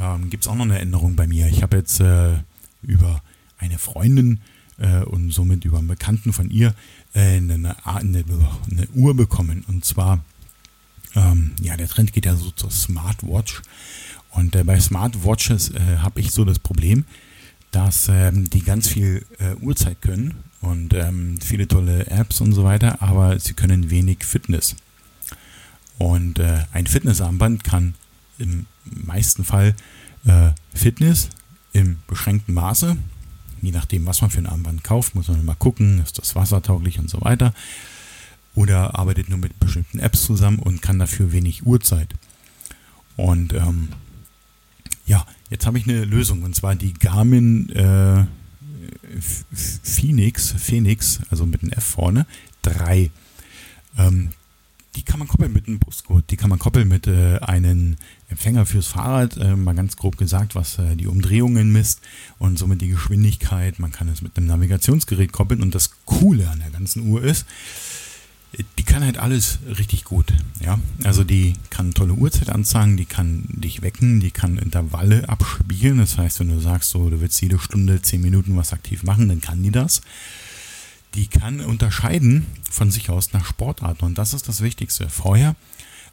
ähm, 0.00 0.30
gibt 0.30 0.44
es 0.44 0.48
auch 0.48 0.54
noch 0.54 0.64
eine 0.64 0.78
Änderung 0.78 1.16
bei 1.16 1.26
mir. 1.26 1.48
Ich 1.48 1.62
habe 1.62 1.76
jetzt 1.76 2.00
äh, 2.00 2.38
über 2.80 3.20
eine 3.58 3.78
Freundin 3.78 4.40
äh, 4.78 5.02
und 5.02 5.30
somit 5.32 5.66
über 5.66 5.76
einen 5.76 5.86
Bekannten 5.86 6.32
von 6.32 6.48
ihr 6.48 6.74
äh, 7.12 7.36
eine, 7.36 7.76
eine, 7.84 8.24
eine, 8.24 8.88
Uhr 8.94 9.14
bekommen. 9.14 9.66
Und 9.68 9.84
zwar, 9.84 10.24
ähm, 11.14 11.52
ja, 11.60 11.76
der 11.76 11.88
Trend 11.88 12.14
geht 12.14 12.24
ja 12.24 12.36
so 12.36 12.52
zur 12.52 12.70
Smartwatch. 12.70 13.60
Und 14.30 14.56
äh, 14.56 14.64
bei 14.64 14.80
Smartwatches 14.80 15.72
äh, 15.72 15.98
habe 15.98 16.20
ich 16.20 16.30
so 16.32 16.46
das 16.46 16.58
Problem, 16.58 17.04
dass 17.70 18.08
ähm, 18.08 18.48
die 18.48 18.62
ganz 18.62 18.88
viel 18.88 19.26
äh, 19.38 19.56
Uhrzeit 19.62 20.00
können 20.00 20.36
und 20.62 20.94
ähm, 20.94 21.38
viele 21.38 21.68
tolle 21.68 22.06
Apps 22.06 22.40
und 22.40 22.54
so 22.54 22.64
weiter, 22.64 23.02
aber 23.02 23.38
sie 23.38 23.52
können 23.52 23.90
wenig 23.90 24.24
Fitness. 24.24 24.74
Und 26.02 26.40
äh, 26.40 26.64
ein 26.72 26.88
Fitnessarmband 26.88 27.62
kann 27.62 27.94
im 28.36 28.66
meisten 28.84 29.44
Fall 29.44 29.76
äh, 30.26 30.50
Fitness 30.74 31.28
im 31.72 31.98
beschränkten 32.08 32.54
Maße, 32.54 32.96
je 33.60 33.70
nachdem, 33.70 34.04
was 34.04 34.20
man 34.20 34.28
für 34.28 34.38
ein 34.38 34.48
Armband 34.48 34.82
kauft, 34.82 35.14
muss 35.14 35.28
man 35.28 35.44
mal 35.44 35.54
gucken, 35.54 36.02
ist 36.02 36.18
das 36.18 36.34
wassertauglich 36.34 36.98
und 36.98 37.08
so 37.08 37.20
weiter. 37.20 37.54
Oder 38.56 38.98
arbeitet 38.98 39.28
nur 39.28 39.38
mit 39.38 39.60
bestimmten 39.60 40.00
Apps 40.00 40.24
zusammen 40.24 40.58
und 40.58 40.82
kann 40.82 40.98
dafür 40.98 41.30
wenig 41.30 41.64
Uhrzeit. 41.64 42.12
Und 43.16 43.52
ähm, 43.52 43.90
ja, 45.06 45.24
jetzt 45.50 45.66
habe 45.66 45.78
ich 45.78 45.88
eine 45.88 46.04
Lösung 46.04 46.42
und 46.42 46.56
zwar 46.56 46.74
die 46.74 46.94
Garmin 46.94 47.70
äh, 47.70 48.24
Phoenix, 49.52 50.52
Phoenix, 50.58 51.20
also 51.30 51.46
mit 51.46 51.62
einem 51.62 51.70
F 51.70 51.84
vorne, 51.84 52.26
3. 52.62 53.12
Ähm, 53.98 54.30
die 54.94 55.02
kann 55.04 55.18
man 55.18 55.28
koppeln 55.28 55.52
mit 55.52 55.68
einem 55.68 55.78
Buscode, 55.78 56.24
die 56.30 56.36
kann 56.36 56.50
man 56.50 56.58
koppeln 56.58 56.86
mit 56.86 57.06
äh, 57.06 57.38
einem 57.38 57.96
Empfänger 58.28 58.66
fürs 58.66 58.88
Fahrrad, 58.88 59.36
äh, 59.38 59.56
mal 59.56 59.74
ganz 59.74 59.96
grob 59.96 60.18
gesagt, 60.18 60.54
was 60.54 60.78
äh, 60.78 60.96
die 60.96 61.06
Umdrehungen 61.06 61.72
misst 61.72 62.00
und 62.38 62.58
somit 62.58 62.82
die 62.82 62.88
Geschwindigkeit. 62.88 63.78
Man 63.78 63.92
kann 63.92 64.08
es 64.08 64.20
mit 64.20 64.36
einem 64.36 64.48
Navigationsgerät 64.48 65.32
koppeln 65.32 65.62
und 65.62 65.74
das 65.74 65.92
Coole 66.04 66.48
an 66.50 66.60
der 66.60 66.70
ganzen 66.70 67.08
Uhr 67.08 67.22
ist, 67.22 67.46
die 68.78 68.82
kann 68.82 69.02
halt 69.02 69.16
alles 69.16 69.60
richtig 69.78 70.04
gut. 70.04 70.34
Ja, 70.60 70.78
also 71.04 71.24
die 71.24 71.54
kann 71.70 71.94
tolle 71.94 72.12
Uhrzeit 72.12 72.50
anzeigen, 72.50 72.98
die 72.98 73.06
kann 73.06 73.44
dich 73.48 73.80
wecken, 73.80 74.20
die 74.20 74.30
kann 74.30 74.58
Intervalle 74.58 75.26
abspielen. 75.28 75.98
Das 75.98 76.18
heißt, 76.18 76.40
wenn 76.40 76.48
du 76.48 76.60
sagst, 76.60 76.90
so, 76.90 77.08
du 77.08 77.20
willst 77.22 77.40
jede 77.40 77.58
Stunde 77.58 78.02
zehn 78.02 78.20
Minuten 78.20 78.54
was 78.56 78.74
aktiv 78.74 79.04
machen, 79.04 79.28
dann 79.28 79.40
kann 79.40 79.62
die 79.62 79.70
das 79.70 80.02
die 81.14 81.26
kann 81.26 81.60
unterscheiden 81.60 82.46
von 82.70 82.90
sich 82.90 83.10
aus 83.10 83.32
nach 83.32 83.46
Sportarten. 83.46 84.04
Und 84.04 84.18
das 84.18 84.34
ist 84.34 84.48
das 84.48 84.62
Wichtigste. 84.62 85.08
Vorher 85.08 85.56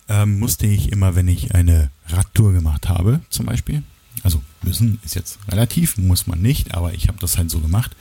ähm, 0.08 0.40
musste 0.40 0.68
ich 0.68 0.92
immer, 0.92 1.16
wenn 1.16 1.28
ich 1.28 1.56
eine 1.56 1.90
Radtour 2.08 2.54
gemacht 2.54 2.90
habe, 2.90 3.22
zum 3.30 3.46
Beispiel, 3.46 3.84
also 4.24 4.42
müssen 4.62 5.00
ist 5.06 5.16
jetzt 5.16 5.40
relativ, 5.48 5.98
muss 5.98 6.28
man 6.28 6.42
nicht, 6.42 6.74
aber 6.74 6.94
ich 6.94 7.08
habe 7.08 7.20
das 7.20 7.38
halt 7.38 7.50
so 7.50 7.60
gemacht, 7.60 7.96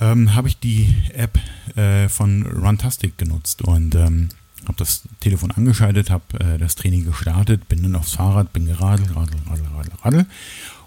ähm, 0.00 0.34
habe 0.34 0.48
ich 0.48 0.58
die 0.58 0.94
App 1.14 1.38
äh, 1.76 2.08
von 2.08 2.44
Runtastic 2.46 3.18
genutzt 3.18 3.62
und 3.62 3.94
ähm, 3.94 4.28
habe 4.66 4.78
das 4.78 5.02
Telefon 5.20 5.50
angeschaltet, 5.50 6.10
habe 6.10 6.38
äh, 6.40 6.58
das 6.58 6.74
Training 6.74 7.04
gestartet, 7.04 7.68
bin 7.68 7.82
dann 7.82 7.96
aufs 7.96 8.14
Fahrrad, 8.14 8.52
bin 8.52 8.66
geradelt, 8.66 9.14
radel, 9.14 9.40
radel, 9.48 9.66
radel, 9.74 9.92
radel. 10.04 10.26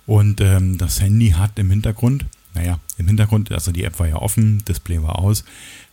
Und 0.05 0.39
ähm, 0.41 0.77
das 0.77 1.01
Handy 1.01 1.31
hat 1.31 1.57
im 1.57 1.71
Hintergrund 1.71 2.25
naja, 2.55 2.79
im 2.97 3.07
Hintergrund, 3.07 3.51
also 3.51 3.71
die 3.71 3.83
App 3.83 3.99
war 3.99 4.07
ja 4.07 4.15
offen, 4.15 4.63
Display 4.65 5.01
war 5.03 5.19
aus, 5.19 5.43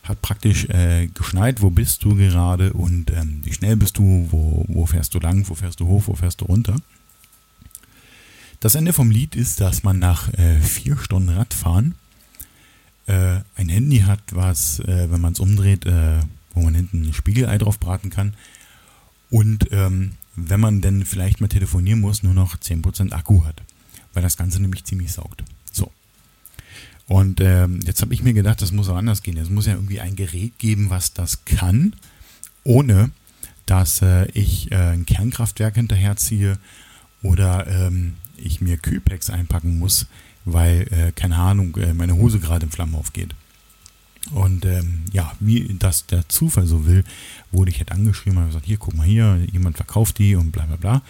hat 0.03 0.21
praktisch 0.21 0.65
äh, 0.69 1.07
geschneit, 1.07 1.61
wo 1.61 1.69
bist 1.69 2.03
du 2.03 2.15
gerade 2.15 2.73
und 2.73 3.11
ähm, 3.11 3.41
wie 3.43 3.53
schnell 3.53 3.75
bist 3.75 3.97
du, 3.97 4.27
wo, 4.31 4.65
wo 4.67 4.85
fährst 4.85 5.13
du 5.13 5.19
lang, 5.19 5.47
wo 5.49 5.55
fährst 5.55 5.79
du 5.79 5.87
hoch, 5.87 6.03
wo 6.07 6.15
fährst 6.15 6.41
du 6.41 6.45
runter. 6.45 6.75
Das 8.59 8.75
Ende 8.75 8.93
vom 8.93 9.11
Lied 9.11 9.35
ist, 9.35 9.59
dass 9.59 9.83
man 9.83 9.99
nach 9.99 10.33
äh, 10.33 10.59
vier 10.59 10.97
Stunden 10.97 11.29
Radfahren 11.29 11.95
äh, 13.07 13.39
ein 13.55 13.69
Handy 13.69 13.99
hat, 13.99 14.21
was, 14.31 14.79
äh, 14.79 15.11
wenn 15.11 15.21
man 15.21 15.33
es 15.33 15.39
umdreht, 15.39 15.85
äh, 15.85 16.19
wo 16.53 16.61
man 16.61 16.73
hinten 16.73 17.03
ein 17.03 17.13
Spiegelei 17.13 17.57
drauf 17.57 17.79
braten 17.79 18.09
kann. 18.09 18.35
Und 19.29 19.67
ähm, 19.71 20.13
wenn 20.35 20.59
man 20.59 20.81
denn 20.81 21.05
vielleicht 21.05 21.41
mal 21.41 21.47
telefonieren 21.47 21.99
muss, 21.99 22.23
nur 22.23 22.33
noch 22.33 22.55
10% 22.55 23.11
Akku 23.11 23.43
hat. 23.45 23.61
Weil 24.13 24.23
das 24.23 24.37
Ganze 24.37 24.61
nämlich 24.61 24.85
ziemlich 24.85 25.11
saugt. 25.11 25.43
Und 27.13 27.41
ähm, 27.41 27.79
jetzt 27.85 28.01
habe 28.01 28.11
ich 28.15 28.23
mir 28.23 28.33
gedacht, 28.33 28.59
das 28.63 28.71
muss 28.71 28.89
auch 28.89 28.95
anders 28.95 29.21
gehen. 29.21 29.37
Es 29.37 29.51
muss 29.51 29.67
ja 29.67 29.73
irgendwie 29.73 29.99
ein 29.99 30.15
Gerät 30.15 30.57
geben, 30.57 30.89
was 30.89 31.13
das 31.13 31.45
kann, 31.45 31.95
ohne 32.63 33.11
dass 33.67 34.01
äh, 34.01 34.25
ich 34.31 34.71
äh, 34.71 34.77
ein 34.77 35.05
Kernkraftwerk 35.05 35.75
hinterherziehe 35.75 36.57
oder 37.21 37.67
ähm, 37.67 38.15
ich 38.35 38.61
mir 38.61 38.77
Kühlpacks 38.77 39.29
einpacken 39.29 39.77
muss, 39.77 40.07
weil, 40.43 40.87
äh, 40.89 41.11
keine 41.11 41.35
Ahnung, 41.35 41.77
äh, 41.77 41.93
meine 41.93 42.15
Hose 42.15 42.39
gerade 42.39 42.65
in 42.65 42.71
Flammen 42.71 42.95
aufgeht. 42.95 43.35
Und 44.31 44.65
ähm, 44.65 45.03
ja, 45.11 45.33
wie 45.39 45.75
das 45.77 46.07
der 46.07 46.27
Zufall 46.29 46.65
so 46.65 46.87
will, 46.87 47.03
wurde 47.51 47.69
ich 47.69 47.77
halt 47.77 47.91
angeschrieben 47.91 48.39
und 48.39 48.47
gesagt, 48.47 48.65
hier, 48.65 48.77
guck 48.77 48.95
mal 48.95 49.05
hier, 49.05 49.37
jemand 49.51 49.75
verkauft 49.77 50.17
die 50.17 50.35
und 50.35 50.51
bla 50.51 50.65
bla 50.65 50.77
bla. 50.77 51.01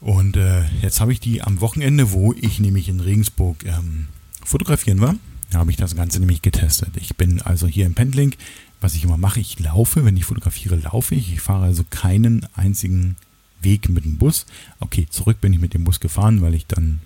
Und 0.00 0.36
äh, 0.36 0.64
jetzt 0.82 1.00
habe 1.00 1.12
ich 1.12 1.20
die 1.20 1.40
am 1.42 1.60
Wochenende, 1.60 2.10
wo 2.10 2.32
ich 2.32 2.58
nämlich 2.58 2.88
in 2.88 2.98
Regensburg 2.98 3.64
ähm, 3.64 4.08
fotografieren 4.46 5.00
war, 5.00 5.16
habe 5.54 5.70
ich 5.70 5.76
das 5.76 5.94
Ganze 5.94 6.20
nämlich 6.20 6.42
getestet. 6.42 6.90
Ich 6.96 7.16
bin 7.16 7.40
also 7.42 7.66
hier 7.66 7.86
im 7.86 7.94
Pendling, 7.94 8.34
was 8.80 8.94
ich 8.94 9.04
immer 9.04 9.16
mache, 9.16 9.40
ich 9.40 9.58
laufe, 9.58 10.04
wenn 10.04 10.16
ich 10.16 10.24
fotografiere, 10.24 10.76
laufe 10.76 11.14
ich. 11.14 11.32
Ich 11.32 11.40
fahre 11.40 11.64
also 11.64 11.84
keinen 11.88 12.46
einzigen 12.54 13.16
Weg 13.60 13.88
mit 13.88 14.04
dem 14.04 14.18
Bus. 14.18 14.46
Okay, 14.80 15.06
zurück 15.10 15.40
bin 15.40 15.52
ich 15.52 15.60
mit 15.60 15.74
dem 15.74 15.84
Bus 15.84 16.00
gefahren, 16.00 16.42
weil 16.42 16.54
ich 16.54 16.66
dann 16.66 17.00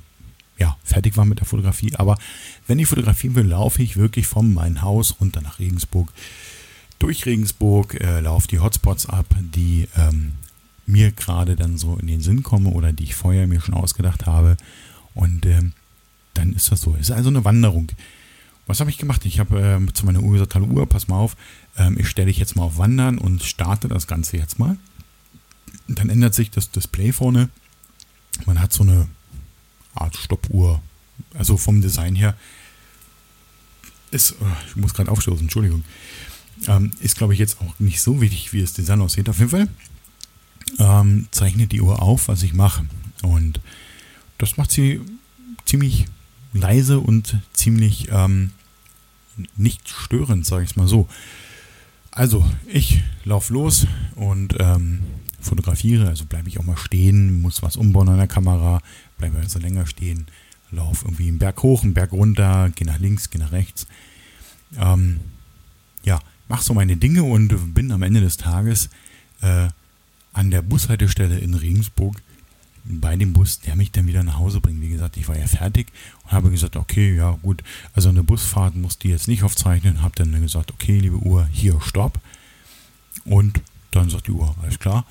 ja, 0.59 0.77
fertig 0.85 1.17
war 1.17 1.25
mit 1.25 1.39
der 1.39 1.47
Fotografie. 1.47 1.95
Aber 1.97 2.19
wenn 2.67 2.79
ich 2.79 2.89
fotografieren 2.89 3.35
will, 3.35 3.47
laufe 3.47 3.83
ich 3.83 3.97
wirklich 3.97 4.27
von 4.27 4.53
meinem 4.53 4.83
Haus 4.83 5.21
runter 5.21 5.41
nach 5.41 5.59
Regensburg. 5.59 6.13
Durch 6.99 7.25
Regensburg 7.25 7.99
äh, 7.99 8.21
laufe 8.21 8.47
die 8.47 8.59
Hotspots 8.59 9.07
ab, 9.07 9.27
die 9.41 9.89
ähm, 9.97 10.33
mir 10.87 11.13
gerade 11.13 11.57
dann 11.57 11.79
so 11.79 11.97
in 11.97 12.09
den 12.09 12.21
Sinn 12.21 12.43
kommen 12.43 12.67
oder 12.67 12.93
die 12.93 13.05
ich 13.05 13.15
vorher 13.15 13.47
mir 13.47 13.61
schon 13.61 13.75
ausgedacht 13.75 14.27
habe. 14.27 14.59
Und 15.15 15.47
ähm, 15.47 15.73
dann 16.35 16.53
ist 16.53 16.71
das 16.71 16.81
so. 16.81 16.95
Es 16.95 17.09
ist 17.09 17.11
also 17.11 17.29
eine 17.29 17.45
Wanderung. 17.45 17.91
Was 18.67 18.81
habe 18.81 18.91
ich 18.91 18.99
gemacht? 18.99 19.25
Ich 19.25 19.41
habe 19.41 19.61
äh, 19.61 19.93
zu 19.93 20.07
meiner 20.07 20.23
Uhr 20.23 20.35
gesagt, 20.35 20.55
hallo 20.55 20.67
Uhr, 20.67 20.87
pass 20.87 21.09
mal 21.09 21.17
auf, 21.17 21.37
ähm, 21.77 21.97
ich 21.99 22.09
stelle 22.09 22.29
dich 22.29 22.39
jetzt 22.39 22.57
mal 22.57 22.65
auf 22.65 22.79
Wandern 22.79 23.19
und 23.19 23.43
starte 23.43 23.89
das 23.89 24.07
Ganze 24.07 24.37
jetzt 24.37 24.59
mal. 24.59 24.77
Dann 25.89 26.09
ändert 26.09 26.35
sich 26.35 26.51
das 26.51 26.71
Display 26.71 27.13
vorne. 27.13 27.49
Man 28.47 28.61
hat 28.61 28.73
so 28.73 28.83
eine 28.85 29.09
Art 29.95 30.17
Stoppuhr. 30.17 30.81
Also 31.35 31.57
vom 31.57 31.81
Design 31.81 32.15
her 32.15 32.37
ist, 34.11 34.37
oh, 34.41 34.47
ich 34.69 34.77
muss 34.77 34.95
gerade 34.95 35.11
aufstoßen, 35.11 35.43
Entschuldigung. 35.43 35.85
Ähm, 36.67 36.91
ist, 37.01 37.17
glaube 37.17 37.33
ich, 37.33 37.39
jetzt 37.39 37.61
auch 37.61 37.79
nicht 37.79 38.01
so 38.01 38.21
wichtig, 38.21 38.53
wie 38.53 38.61
das 38.61 38.73
Design 38.73 39.01
aussieht. 39.01 39.29
Auf 39.29 39.39
jeden 39.39 39.51
Fall 39.51 39.69
ähm, 40.79 41.27
zeichnet 41.31 41.73
die 41.73 41.81
Uhr 41.81 42.01
auf, 42.03 42.29
was 42.29 42.43
ich 42.43 42.55
mache. 42.55 42.87
Und 43.23 43.61
das 44.39 44.57
macht 44.57 44.71
sie 44.71 45.01
ziemlich 45.65 46.07
leise 46.53 47.01
und 47.01 47.39
ziemlich 47.53 48.09
ähm, 48.11 48.51
nicht 49.57 49.89
störend, 49.89 50.45
sage 50.47 50.65
ich 50.65 50.71
es 50.71 50.77
mal 50.77 50.89
so. 50.89 51.09
Also, 52.11 52.45
ich 52.67 53.03
laufe 53.25 53.53
los 53.53 53.87
und 54.17 54.57
ähm, 54.59 55.01
fotografiere, 55.41 56.09
also 56.09 56.25
bleibe 56.25 56.49
ich 56.49 56.59
auch 56.59 56.65
mal 56.65 56.77
stehen, 56.77 57.41
muss 57.41 57.63
was 57.63 57.77
umbauen 57.77 58.09
an 58.09 58.19
der 58.19 58.27
Kamera, 58.27 58.83
bleibe 59.19 59.39
also 59.39 59.59
länger 59.59 59.87
stehen, 59.87 60.27
laufe 60.71 61.07
irgendwie 61.07 61.29
einen 61.29 61.39
Berg 61.39 61.63
hoch, 61.63 61.83
einen 61.83 61.95
Berg 61.95 62.13
runter, 62.13 62.71
gehe 62.75 62.87
nach 62.87 62.99
links, 62.99 63.31
gehe 63.31 63.41
nach 63.41 63.53
rechts. 63.53 63.87
Ähm, 64.77 65.21
ja, 66.05 66.21
mache 66.49 66.65
so 66.65 66.75
meine 66.75 66.97
Dinge 66.97 67.23
und 67.23 67.75
bin 67.75 67.93
am 67.93 68.03
Ende 68.03 68.21
des 68.21 68.37
Tages 68.37 68.91
äh, 69.41 69.69
an 70.33 70.51
der 70.51 70.63
Bushaltestelle 70.63 71.39
in 71.39 71.55
Regensburg 71.55 72.21
bei 72.99 73.15
dem 73.17 73.33
Bus, 73.33 73.61
der 73.61 73.77
mich 73.77 73.93
dann 73.93 74.07
wieder 74.07 74.23
nach 74.23 74.39
Hause 74.39 74.61
bringt. 74.61 74.81
Wie 74.81 74.89
gesagt, 74.89 75.17
ich 75.17 75.29
war 75.29 75.39
ja 75.39 75.47
fertig 75.47 75.89
und 76.25 76.33
habe 76.33 76.51
gesagt, 76.51 76.77
okay, 76.77 77.15
ja 77.15 77.33
gut, 77.43 77.63
also 77.93 78.09
eine 78.09 78.25
Busfahrt 78.25 78.75
musste 78.75 79.07
ich 79.07 79.13
jetzt 79.13 79.29
nicht 79.29 79.43
aufzeichnen. 79.43 80.03
Habe 80.03 80.15
dann 80.17 80.41
gesagt, 80.41 80.73
okay, 80.73 80.99
liebe 80.99 81.17
Uhr, 81.17 81.47
hier, 81.53 81.81
stopp. 81.81 82.19
Und 83.25 83.61
dann 83.91 84.11
sagt 84.11 84.27
die 84.27 84.33
Uhr, 84.33 84.55
alles 84.63 84.79
klar. 84.79 85.05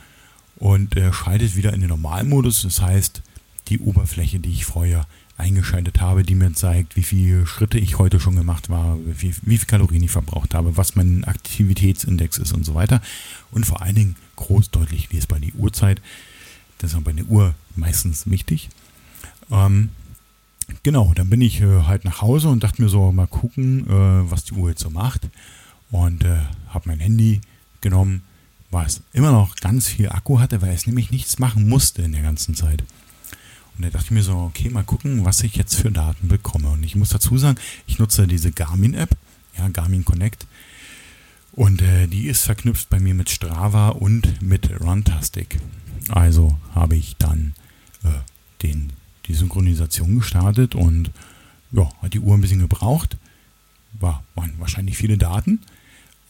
Und 0.57 0.97
er 0.97 1.13
schaltet 1.13 1.55
wieder 1.55 1.73
in 1.73 1.79
den 1.79 1.89
Normalmodus. 1.89 2.63
Das 2.63 2.81
heißt, 2.81 3.21
die 3.69 3.79
Oberfläche, 3.79 4.39
die 4.39 4.51
ich 4.51 4.65
vorher 4.65 5.07
eingeschaltet 5.39 6.01
habe, 6.01 6.23
die 6.23 6.35
mir 6.35 6.53
zeigt, 6.53 6.97
wie 6.97 7.03
viele 7.03 7.47
Schritte 7.47 7.79
ich 7.79 7.97
heute 7.97 8.19
schon 8.19 8.35
gemacht 8.35 8.67
habe, 8.69 8.99
wie, 9.05 9.33
wie 9.41 9.57
viel 9.57 9.67
Kalorien 9.67 10.03
ich 10.03 10.11
verbraucht 10.11 10.53
habe, 10.53 10.75
was 10.75 10.95
mein 10.95 11.23
Aktivitätsindex 11.23 12.37
ist 12.37 12.51
und 12.51 12.65
so 12.65 12.75
weiter. 12.75 13.01
Und 13.51 13.65
vor 13.65 13.81
allen 13.81 13.95
Dingen 13.95 14.15
groß 14.35 14.69
deutlich 14.71 15.11
lesbar 15.11 15.39
die 15.39 15.53
Uhrzeit. 15.53 16.01
Das 16.79 16.91
ist 16.91 16.97
auch 16.97 17.01
bei 17.01 17.13
der 17.13 17.25
Uhr 17.25 17.55
meistens 17.79 18.29
wichtig. 18.29 18.69
Ähm, 19.51 19.89
genau, 20.83 21.13
dann 21.15 21.29
bin 21.29 21.41
ich 21.41 21.61
äh, 21.61 21.83
halt 21.83 22.05
nach 22.05 22.21
Hause 22.21 22.49
und 22.49 22.63
dachte 22.63 22.81
mir 22.81 22.89
so, 22.89 23.11
mal 23.11 23.27
gucken, 23.27 23.87
äh, 23.87 24.31
was 24.31 24.43
die 24.43 24.53
Uhr 24.53 24.69
jetzt 24.69 24.81
so 24.81 24.89
macht. 24.89 25.29
Und 25.91 26.23
äh, 26.23 26.37
habe 26.69 26.89
mein 26.89 26.99
Handy 26.99 27.41
genommen, 27.81 28.21
was 28.71 29.01
immer 29.13 29.31
noch 29.31 29.55
ganz 29.55 29.87
viel 29.87 30.09
Akku 30.09 30.39
hatte, 30.39 30.61
weil 30.61 30.73
es 30.73 30.85
nämlich 30.85 31.09
nichts 31.11 31.39
machen 31.39 31.67
musste 31.67 32.03
in 32.03 32.11
der 32.11 32.21
ganzen 32.21 32.53
Zeit. 32.53 32.83
Und 33.75 33.85
da 33.85 33.89
dachte 33.89 34.05
ich 34.05 34.11
mir 34.11 34.23
so, 34.23 34.37
okay, 34.37 34.69
mal 34.69 34.83
gucken, 34.83 35.25
was 35.25 35.41
ich 35.41 35.55
jetzt 35.55 35.75
für 35.75 35.91
Daten 35.91 36.27
bekomme. 36.27 36.69
Und 36.69 36.83
ich 36.83 36.95
muss 36.95 37.09
dazu 37.09 37.37
sagen, 37.37 37.57
ich 37.87 37.97
nutze 37.97 38.27
diese 38.27 38.51
Garmin-App, 38.51 39.15
ja, 39.57 39.67
Garmin 39.69 40.05
Connect. 40.05 40.45
Und 41.53 41.81
äh, 41.81 42.07
die 42.07 42.27
ist 42.27 42.43
verknüpft 42.43 42.89
bei 42.89 42.99
mir 42.99 43.13
mit 43.13 43.29
Strava 43.29 43.89
und 43.89 44.41
mit 44.41 44.69
Runtastic. 44.79 45.59
Also 46.09 46.57
habe 46.75 46.95
ich 46.95 47.15
dann 47.17 47.53
äh, 48.03 48.09
den, 48.63 48.93
die 49.25 49.33
Synchronisation 49.33 50.19
gestartet 50.19 50.75
und 50.75 51.11
ja, 51.71 51.89
hat 52.01 52.13
die 52.13 52.19
Uhr 52.19 52.35
ein 52.35 52.41
bisschen 52.41 52.59
gebraucht. 52.59 53.17
War, 53.99 54.23
waren 54.35 54.53
wahrscheinlich 54.59 54.97
viele 54.97 55.17
Daten. 55.17 55.61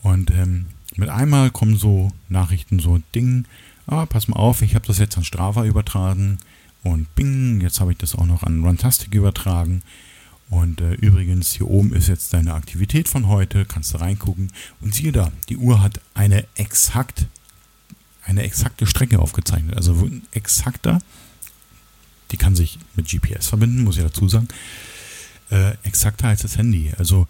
Und 0.01 0.31
ähm, 0.31 0.67
mit 0.95 1.09
einmal 1.09 1.51
kommen 1.51 1.77
so 1.77 2.11
Nachrichten, 2.29 2.79
so 2.79 2.99
Ding, 3.13 3.45
ah, 3.87 4.05
pass 4.05 4.27
mal 4.27 4.37
auf, 4.37 4.61
ich 4.61 4.75
habe 4.75 4.87
das 4.87 4.97
jetzt 4.97 5.17
an 5.17 5.23
Strava 5.23 5.65
übertragen 5.65 6.37
und 6.83 7.13
bing, 7.15 7.61
jetzt 7.61 7.79
habe 7.79 7.91
ich 7.91 7.97
das 7.97 8.15
auch 8.15 8.25
noch 8.25 8.43
an 8.43 8.63
Runtastic 8.63 9.13
übertragen. 9.13 9.81
Und 10.49 10.81
äh, 10.81 10.93
übrigens, 10.93 11.53
hier 11.53 11.69
oben 11.69 11.93
ist 11.93 12.07
jetzt 12.07 12.33
deine 12.33 12.53
Aktivität 12.53 13.07
von 13.07 13.27
heute, 13.27 13.65
kannst 13.65 13.93
du 13.93 13.97
reingucken. 13.97 14.51
Und 14.81 14.95
siehe 14.95 15.11
da, 15.11 15.31
die 15.47 15.57
Uhr 15.57 15.83
hat 15.83 16.01
eine 16.15 16.45
exakt, 16.55 17.27
eine 18.25 18.43
exakte 18.43 18.87
Strecke 18.87 19.19
aufgezeichnet. 19.19 19.75
Also 19.77 20.09
exakter, 20.31 20.99
die 22.31 22.37
kann 22.37 22.55
sich 22.55 22.79
mit 22.95 23.07
GPS 23.07 23.47
verbinden, 23.47 23.83
muss 23.83 23.97
ich 23.97 24.03
dazu 24.03 24.27
sagen. 24.29 24.47
Äh, 25.49 25.73
exakter 25.83 26.27
als 26.27 26.41
das 26.41 26.57
Handy. 26.57 26.91
Also 26.97 27.27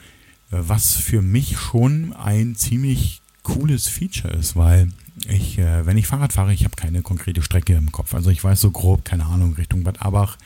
äh, 0.51 0.57
was 0.59 0.95
für 0.97 1.21
mich 1.21 1.57
schon 1.57 2.13
ein 2.13 2.55
ziemlich 2.55 3.21
cooles 3.43 3.87
Feature 3.87 4.33
ist, 4.33 4.55
weil 4.55 4.89
ich, 5.27 5.57
äh, 5.57 5.85
wenn 5.85 5.97
ich 5.97 6.07
Fahrrad 6.07 6.33
fahre, 6.33 6.53
ich 6.53 6.63
habe 6.63 6.75
keine 6.75 7.01
konkrete 7.01 7.41
Strecke 7.41 7.73
im 7.73 7.91
Kopf. 7.91 8.13
Also 8.13 8.29
ich 8.29 8.43
weiß 8.43 8.61
so 8.61 8.71
grob, 8.71 9.05
keine 9.05 9.25
Ahnung, 9.25 9.53
Richtung 9.53 9.83
Bad 9.83 10.01
Abach 10.01 10.37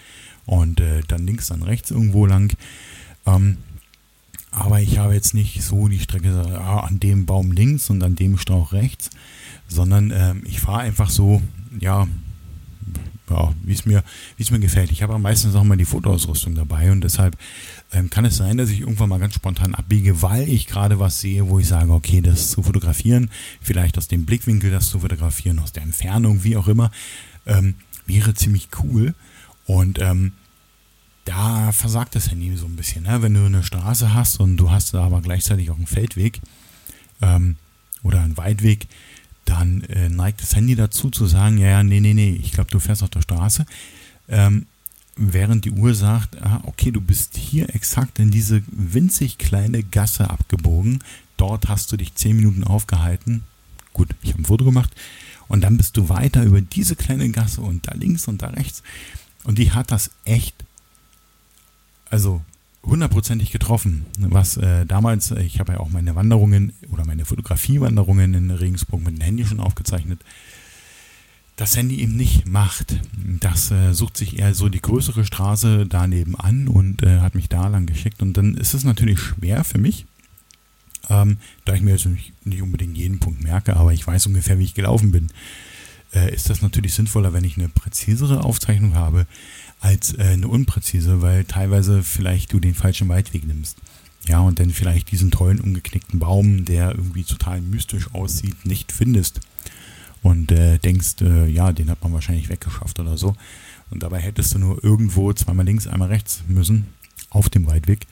und 0.46 0.80
äh, 0.80 1.02
dann 1.08 1.26
links, 1.26 1.48
dann 1.48 1.64
rechts 1.64 1.92
irgendwo 1.92 2.26
lang. 2.26 2.56
Ähm, 3.26 3.58
aber 4.52 4.82
ich 4.82 5.00
habe 5.00 5.14
jetzt 5.14 5.34
nicht 5.34 5.64
so 5.64 5.88
die 5.88 6.00
Strecke 6.00 6.32
ah, 6.60 6.82
an 6.82 7.00
dem 7.00 7.26
Baum 7.26 7.52
links 7.52 7.90
und 7.90 8.04
an 8.04 8.16
dem 8.16 8.38
Strauch 8.38 8.72
rechts, 8.72 9.10
sondern 9.68 10.12
ähm, 10.12 10.44
ich 10.46 10.60
fahre 10.60 10.82
einfach 10.82 11.10
so, 11.10 11.42
ja, 11.80 12.08
ja 13.34 13.54
wie 13.64 13.74
es 13.74 13.86
mir, 13.86 14.04
es 14.38 14.52
mir 14.52 14.60
gefällt. 14.60 14.92
Ich 14.92 15.04
habe 15.04 15.18
meistens 15.20 15.56
auch 15.56 15.64
mal 15.64 15.78
die 15.78 15.86
Fotoausrüstung 15.86 16.56
dabei 16.56 16.92
und 16.92 17.04
deshalb 17.04 17.38
ähm, 17.92 18.10
kann 18.10 18.26
es 18.26 18.38
sein, 18.38 18.58
dass 18.58 18.70
ich 18.70 18.82
irgendwann 18.82 19.10
mal 19.10 19.20
ganz 19.20 19.36
spontan 19.36 19.76
abbiege, 19.76 20.22
weil 20.22 20.48
ich 20.50 20.68
gerade 20.68 21.00
was 21.00 21.20
sehe, 21.20 21.50
wo 21.50 21.60
ich 21.60 21.68
sage, 21.68 21.92
okay, 21.92 22.22
das 22.22 22.52
zu 22.52 22.64
fotografieren, 22.64 23.30
vielleicht 23.62 23.98
aus 23.98 24.08
dem 24.08 24.26
Blickwinkel 24.26 24.72
das 24.72 24.90
zu 24.90 25.00
fotografieren, 25.00 25.60
aus 25.60 25.72
der 25.72 25.84
Entfernung, 25.84 26.44
wie 26.44 26.58
auch 26.58 26.68
immer, 26.68 26.92
ähm, 27.46 27.76
wäre 28.06 28.34
ziemlich 28.34 28.70
cool. 28.84 29.14
Und 29.66 30.00
ähm, 30.00 30.34
da 31.26 31.72
versagt 31.72 32.16
das 32.16 32.30
Handy 32.30 32.56
so 32.58 32.66
ein 32.66 32.76
bisschen. 32.76 33.04
Ne? 33.04 33.22
Wenn 33.22 33.34
du 33.34 33.46
eine 33.46 33.64
Straße 33.64 34.14
hast 34.14 34.40
und 34.40 34.58
du 34.58 34.72
hast 34.72 34.94
da 34.94 35.04
aber 35.04 35.22
gleichzeitig 35.22 35.72
auch 35.72 35.78
einen 35.78 35.88
Feldweg 35.88 36.42
ähm, 37.22 37.56
oder 38.04 38.22
einen 38.22 38.38
Weitweg, 38.38 38.88
dann 39.46 39.82
äh, 39.84 40.10
neigt 40.10 40.42
das 40.42 40.56
Handy 40.56 40.76
dazu 40.76 41.10
zu 41.10 41.26
sagen, 41.26 41.58
ja, 41.58 41.68
ja, 41.68 41.84
nee, 41.84 42.00
nee, 42.00 42.14
nee, 42.14 42.40
ich 42.42 42.52
glaube, 42.52 42.72
du 42.72 42.80
fährst 42.80 43.04
auf 43.04 43.10
der 43.10 43.22
Straße. 43.22 43.66
Ähm, 44.30 44.66
während 45.16 45.66
die 45.66 45.72
Uhr 45.72 45.94
sagt, 45.94 46.42
ah, 46.42 46.62
okay, 46.64 46.92
du 46.92 47.02
bist 47.02 47.38
hier 47.38 47.74
exakt 47.76 48.20
in 48.20 48.32
diese 48.32 48.64
winzig 48.68 49.38
kleine 49.38 49.84
Gasse 49.84 50.30
abgebogen. 50.30 51.00
Dort 51.38 51.68
hast 51.68 51.92
du 51.92 51.98
dich 51.98 52.16
zehn 52.16 52.36
Minuten 52.36 52.64
aufgehalten. 52.64 53.44
Gut, 53.92 54.10
ich 54.22 54.32
habe 54.32 54.42
ein 54.42 54.46
Foto 54.46 54.66
gemacht. 54.66 54.92
Und 55.48 55.62
dann 55.62 55.78
bist 55.78 55.98
du 55.98 56.10
weiter 56.10 56.44
über 56.44 56.62
diese 56.62 56.96
kleine 56.96 57.30
Gasse 57.30 57.62
und 57.62 57.88
da 57.88 57.94
links 57.94 58.28
und 58.28 58.42
da 58.42 58.48
rechts. 58.48 58.82
Und 59.44 59.60
die 59.60 59.72
hat 59.72 59.92
das 59.92 60.12
echt, 60.26 60.56
also 62.10 62.42
hundertprozentig 62.86 63.52
getroffen. 63.52 64.06
Was 64.18 64.58
äh, 64.58 64.86
damals, 64.86 65.32
äh, 65.32 65.42
ich 65.42 65.60
habe 65.60 65.74
ja 65.74 65.80
auch 65.80 65.90
meine 65.90 66.16
Wanderungen 66.16 66.74
oder 66.92 67.06
meine 67.06 67.26
Fotografiewanderungen 67.26 68.34
in 68.34 68.52
Regensburg 68.52 69.04
mit 69.04 69.18
dem 69.18 69.22
Handy 69.22 69.46
schon 69.46 69.60
aufgezeichnet, 69.60 70.20
das 71.56 71.78
Handy 71.78 72.02
eben 72.02 72.16
nicht 72.16 72.48
macht. 72.48 73.00
Das 73.40 73.72
äh, 73.72 73.94
sucht 73.94 74.18
sich 74.18 74.40
eher 74.40 74.54
so 74.54 74.70
die 74.70 74.82
größere 74.82 75.24
Straße 75.24 75.86
daneben 75.88 76.36
an 76.36 76.68
und 76.68 77.04
äh, 77.04 77.20
hat 77.20 77.36
mich 77.36 77.48
da 77.48 77.68
lang 77.68 77.86
geschickt. 77.86 78.22
Und 78.22 78.38
dann 78.38 78.56
ist 78.56 78.74
es 78.74 78.84
natürlich 78.84 79.20
schwer 79.20 79.64
für 79.64 79.78
mich, 79.78 80.06
ähm, 81.10 81.38
da 81.66 81.74
ich 81.74 81.82
mir 81.82 81.92
jetzt 81.92 82.06
nicht, 82.06 82.34
nicht, 82.46 82.62
unbedingt 82.62 82.98
jeden 82.98 83.20
Punkt 83.20 83.44
merke, 83.44 83.76
aber 83.76 83.94
ich 83.94 84.06
weiß 84.06 84.28
ungefähr, 84.28 84.58
wie 84.60 84.64
ich 84.64 84.74
gelaufen 84.74 85.12
bin, 85.12 85.30
äh, 86.14 86.34
ist 86.34 86.50
das 86.50 86.62
natürlich 86.62 86.94
sinnvoller, 86.94 87.34
wenn 87.34 87.44
ich 87.44 87.58
eine 87.58 87.70
präzisere 87.70 88.44
Aufzeichnung 88.44 88.96
habe, 88.96 89.26
als 89.80 90.18
äh, 90.18 90.24
eine 90.24 90.48
unpräzise, 90.48 91.22
weil 91.22 91.44
teilweise 91.46 92.04
vielleicht 92.04 92.54
du 92.54 92.60
den 92.60 92.76
falschen 92.76 93.10
Weitweg 93.10 93.46
nimmst. 93.46 93.78
Ja, 94.28 94.40
und 94.40 94.60
dann 94.60 94.70
vielleicht 94.70 95.12
diesen 95.12 95.32
tollen 95.32 95.60
umgeknickten 95.60 96.20
Baum, 96.20 96.64
der 96.64 96.92
irgendwie 96.92 97.24
total 97.24 97.60
mystisch 97.62 98.14
aussieht, 98.14 98.66
nicht 98.66 98.92
findest. 98.92 99.42
Und 100.22 100.54
äh, 100.54 100.78
denkst, 100.78 101.22
äh, 101.22 101.48
ja, 101.48 101.74
den 101.74 101.90
hat 101.90 102.02
man 102.02 102.14
wahrscheinlich 102.14 102.48
weggeschafft 102.48 102.98
oder 103.00 103.18
so. 103.18 103.36
Und 103.90 104.02
dabei 104.02 104.22
hättest 104.22 104.54
du 104.54 104.60
nur 104.60 104.82
irgendwo 104.82 105.34
zweimal 105.34 105.66
links, 105.66 105.88
einmal 105.88 106.08
rechts 106.08 106.44
müssen, 106.48 106.88
auf 107.30 107.50
dem 107.50 107.68
Weitweg, 107.68 108.08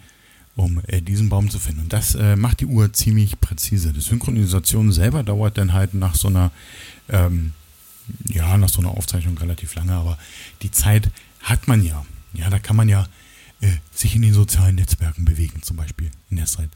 um 0.58 0.82
äh, 0.88 1.02
diesen 1.02 1.30
Baum 1.30 1.50
zu 1.50 1.60
finden. 1.60 1.84
Und 1.84 1.94
das 1.94 2.16
äh, 2.16 2.36
macht 2.36 2.60
die 2.60 2.66
Uhr 2.66 2.92
ziemlich 2.92 3.40
präzise. 3.40 3.94
Die 3.94 4.02
Synchronisation 4.02 4.92
selber 4.92 5.24
dauert 5.24 5.58
dann 5.58 5.72
halt 5.72 5.94
nach 5.94 6.16
so 6.16 6.28
einer, 6.28 6.52
ähm, 7.08 7.54
ja, 8.26 8.58
nach 8.58 8.70
so 8.70 8.80
einer 8.80 8.92
Aufzeichnung 8.92 9.38
relativ 9.38 9.76
lange, 9.76 9.94
aber 9.94 10.18
die 10.62 10.72
Zeit 10.72 11.10
hat 11.42 11.68
man 11.68 11.84
ja. 11.84 12.06
Ja, 12.34 12.50
da 12.50 12.60
kann 12.60 12.76
man 12.76 12.90
ja 12.90 13.08
äh, 13.62 13.72
sich 13.94 14.16
in 14.16 14.22
den 14.22 14.34
sozialen 14.34 14.76
Netzwerken 14.76 15.26
bewegen, 15.26 15.62
zum 15.62 15.78
Beispiel 15.78 16.12
in 16.30 16.38
der 16.38 16.46
Zeit. 16.46 16.70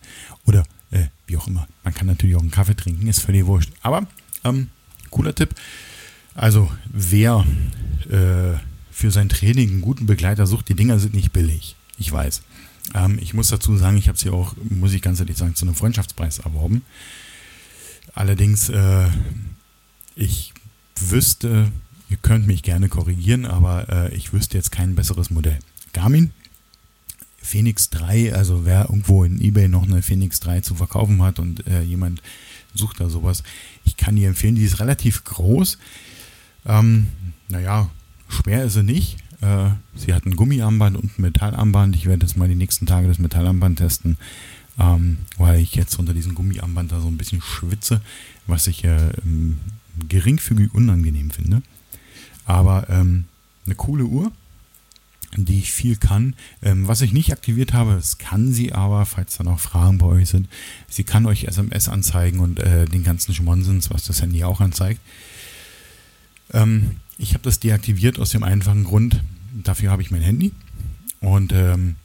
Oder 0.45 0.65
äh, 0.91 1.05
wie 1.27 1.37
auch 1.37 1.47
immer. 1.47 1.67
Man 1.83 1.93
kann 1.93 2.07
natürlich 2.07 2.35
auch 2.35 2.41
einen 2.41 2.51
Kaffee 2.51 2.75
trinken, 2.75 3.07
ist 3.07 3.21
völlig 3.21 3.45
wurscht. 3.45 3.71
Aber 3.81 4.07
ähm, 4.43 4.69
cooler 5.09 5.33
Tipp. 5.33 5.55
Also 6.35 6.71
wer 6.91 7.45
äh, 8.09 8.57
für 8.91 9.11
sein 9.11 9.29
Training 9.29 9.69
einen 9.69 9.81
guten 9.81 10.05
Begleiter 10.05 10.45
sucht, 10.45 10.69
die 10.69 10.75
Dinger 10.75 10.99
sind 10.99 11.13
nicht 11.13 11.31
billig. 11.31 11.75
Ich 11.97 12.11
weiß. 12.11 12.41
Ähm, 12.93 13.17
ich 13.21 13.33
muss 13.33 13.47
dazu 13.47 13.75
sagen, 13.77 13.97
ich 13.97 14.07
habe 14.07 14.17
sie 14.17 14.29
auch, 14.29 14.55
muss 14.69 14.93
ich 14.93 15.01
ganz 15.01 15.19
ehrlich 15.19 15.37
sagen, 15.37 15.55
zu 15.55 15.65
einem 15.65 15.75
Freundschaftspreis 15.75 16.39
erworben. 16.39 16.83
Allerdings, 18.13 18.69
äh, 18.69 19.07
ich 20.15 20.53
wüsste, 20.99 21.71
Ihr 22.09 22.17
könnt 22.17 22.47
mich 22.47 22.63
gerne 22.63 22.87
korrigieren, 22.87 23.45
aber 23.45 23.89
äh, 23.89 24.15
ich 24.15 24.31
wüsste 24.31 24.57
jetzt 24.57 24.71
kein 24.71 24.95
besseres 24.95 25.31
Modell. 25.31 25.57
Garmin, 25.93 26.31
Phoenix 27.41 27.89
3, 27.89 28.33
also 28.33 28.65
wer 28.65 28.83
irgendwo 28.89 29.23
in 29.23 29.41
eBay 29.41 29.67
noch 29.67 29.83
eine 29.83 30.01
Phoenix 30.01 30.39
3 30.39 30.61
zu 30.61 30.75
verkaufen 30.75 31.21
hat 31.21 31.39
und 31.39 31.65
äh, 31.67 31.81
jemand 31.81 32.21
sucht 32.73 32.99
da 32.99 33.09
sowas, 33.09 33.43
ich 33.85 33.97
kann 33.97 34.15
die 34.15 34.25
empfehlen. 34.25 34.55
Die 34.55 34.63
ist 34.63 34.79
relativ 34.79 35.23
groß. 35.23 35.77
Ähm, 36.65 37.07
naja, 37.47 37.89
schwer 38.27 38.65
ist 38.65 38.73
sie 38.73 38.83
nicht. 38.83 39.17
Äh, 39.41 39.69
sie 39.95 40.13
hat 40.13 40.25
ein 40.25 40.35
Gummiarmband 40.35 40.97
und 40.97 41.17
ein 41.17 41.21
Metallarmband. 41.21 41.95
Ich 41.95 42.05
werde 42.05 42.25
jetzt 42.25 42.37
mal 42.37 42.47
die 42.47 42.55
nächsten 42.55 42.85
Tage 42.85 43.07
das 43.07 43.19
Metallarmband 43.19 43.79
testen, 43.79 44.17
ähm, 44.79 45.17
weil 45.37 45.59
ich 45.59 45.75
jetzt 45.75 45.97
unter 45.97 46.13
diesem 46.13 46.35
Gummiarmband 46.35 46.91
da 46.91 46.99
so 46.99 47.07
ein 47.07 47.17
bisschen 47.17 47.41
schwitze, 47.41 48.01
was 48.47 48.67
ich 48.67 48.83
äh, 48.83 49.11
geringfügig 50.07 50.73
unangenehm 50.73 51.31
finde. 51.31 51.61
Aber 52.45 52.89
ähm, 52.89 53.25
eine 53.65 53.75
coole 53.75 54.05
Uhr, 54.05 54.31
die 55.35 55.59
ich 55.59 55.71
viel 55.71 55.95
kann. 55.95 56.35
Ähm, 56.61 56.87
was 56.87 57.01
ich 57.01 57.13
nicht 57.13 57.31
aktiviert 57.31 57.73
habe, 57.73 57.95
das 57.95 58.17
kann 58.17 58.53
sie 58.53 58.73
aber, 58.73 59.05
falls 59.05 59.37
da 59.37 59.43
noch 59.43 59.59
Fragen 59.59 59.97
bei 59.97 60.05
euch 60.05 60.29
sind, 60.29 60.47
sie 60.87 61.03
kann 61.03 61.25
euch 61.25 61.45
SMS 61.45 61.89
anzeigen 61.89 62.39
und 62.39 62.59
äh, 62.59 62.85
den 62.85 63.03
ganzen 63.03 63.33
Schmonsens, 63.33 63.89
was 63.89 64.05
das 64.05 64.21
Handy 64.21 64.43
auch 64.43 64.61
anzeigt. 64.61 65.01
Ähm, 66.53 66.97
ich 67.17 67.33
habe 67.33 67.43
das 67.43 67.59
deaktiviert 67.59 68.19
aus 68.19 68.29
dem 68.29 68.43
einfachen 68.43 68.83
Grund, 68.83 69.21
dafür 69.63 69.91
habe 69.91 70.01
ich 70.01 70.11
mein 70.11 70.21
Handy 70.21 70.51
und 71.19 71.51
ähm, 71.53 71.95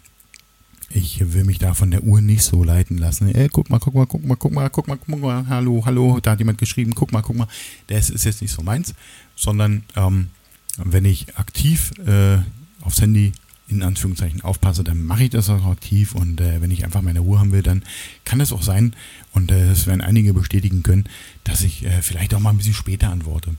ich 0.92 1.32
will 1.32 1.44
mich 1.44 1.58
da 1.58 1.74
von 1.74 1.90
der 1.90 2.02
Uhr 2.02 2.20
nicht 2.20 2.42
so 2.42 2.64
leiten 2.64 2.98
lassen. 2.98 3.32
Ey, 3.32 3.48
guck 3.48 3.70
mal, 3.70 3.78
guck 3.78 3.94
mal, 3.94 4.06
guck 4.06 4.24
mal, 4.24 4.36
guck 4.36 4.52
mal, 4.52 4.68
guck 4.68 4.88
mal, 4.88 4.98
guck 4.98 5.20
mal, 5.20 5.46
hallo, 5.48 5.82
hallo, 5.86 6.18
da 6.20 6.32
hat 6.32 6.40
jemand 6.40 6.58
geschrieben, 6.58 6.94
guck 6.94 7.12
mal, 7.12 7.22
guck 7.22 7.36
mal. 7.36 7.46
Das 7.86 8.10
ist 8.10 8.24
jetzt 8.24 8.42
nicht 8.42 8.52
so 8.52 8.62
meins, 8.62 8.94
sondern 9.36 9.84
ähm, 9.96 10.30
wenn 10.76 11.04
ich 11.04 11.36
aktiv 11.36 11.92
äh, 12.06 12.38
aufs 12.82 13.00
Handy 13.00 13.32
in 13.68 13.84
Anführungszeichen 13.84 14.40
aufpasse, 14.40 14.82
dann 14.82 15.04
mache 15.04 15.24
ich 15.24 15.30
das 15.30 15.48
auch 15.48 15.64
aktiv 15.66 16.16
und 16.16 16.40
äh, 16.40 16.60
wenn 16.60 16.72
ich 16.72 16.84
einfach 16.84 17.02
meine 17.02 17.20
Ruhe 17.20 17.38
haben 17.38 17.52
will, 17.52 17.62
dann 17.62 17.84
kann 18.24 18.40
es 18.40 18.52
auch 18.52 18.62
sein 18.62 18.94
und 19.32 19.52
äh, 19.52 19.68
das 19.68 19.86
werden 19.86 20.00
einige 20.00 20.34
bestätigen 20.34 20.82
können, 20.82 21.04
dass 21.44 21.62
ich 21.62 21.84
äh, 21.84 22.02
vielleicht 22.02 22.34
auch 22.34 22.40
mal 22.40 22.50
ein 22.50 22.58
bisschen 22.58 22.74
später 22.74 23.10
antworte. 23.10 23.54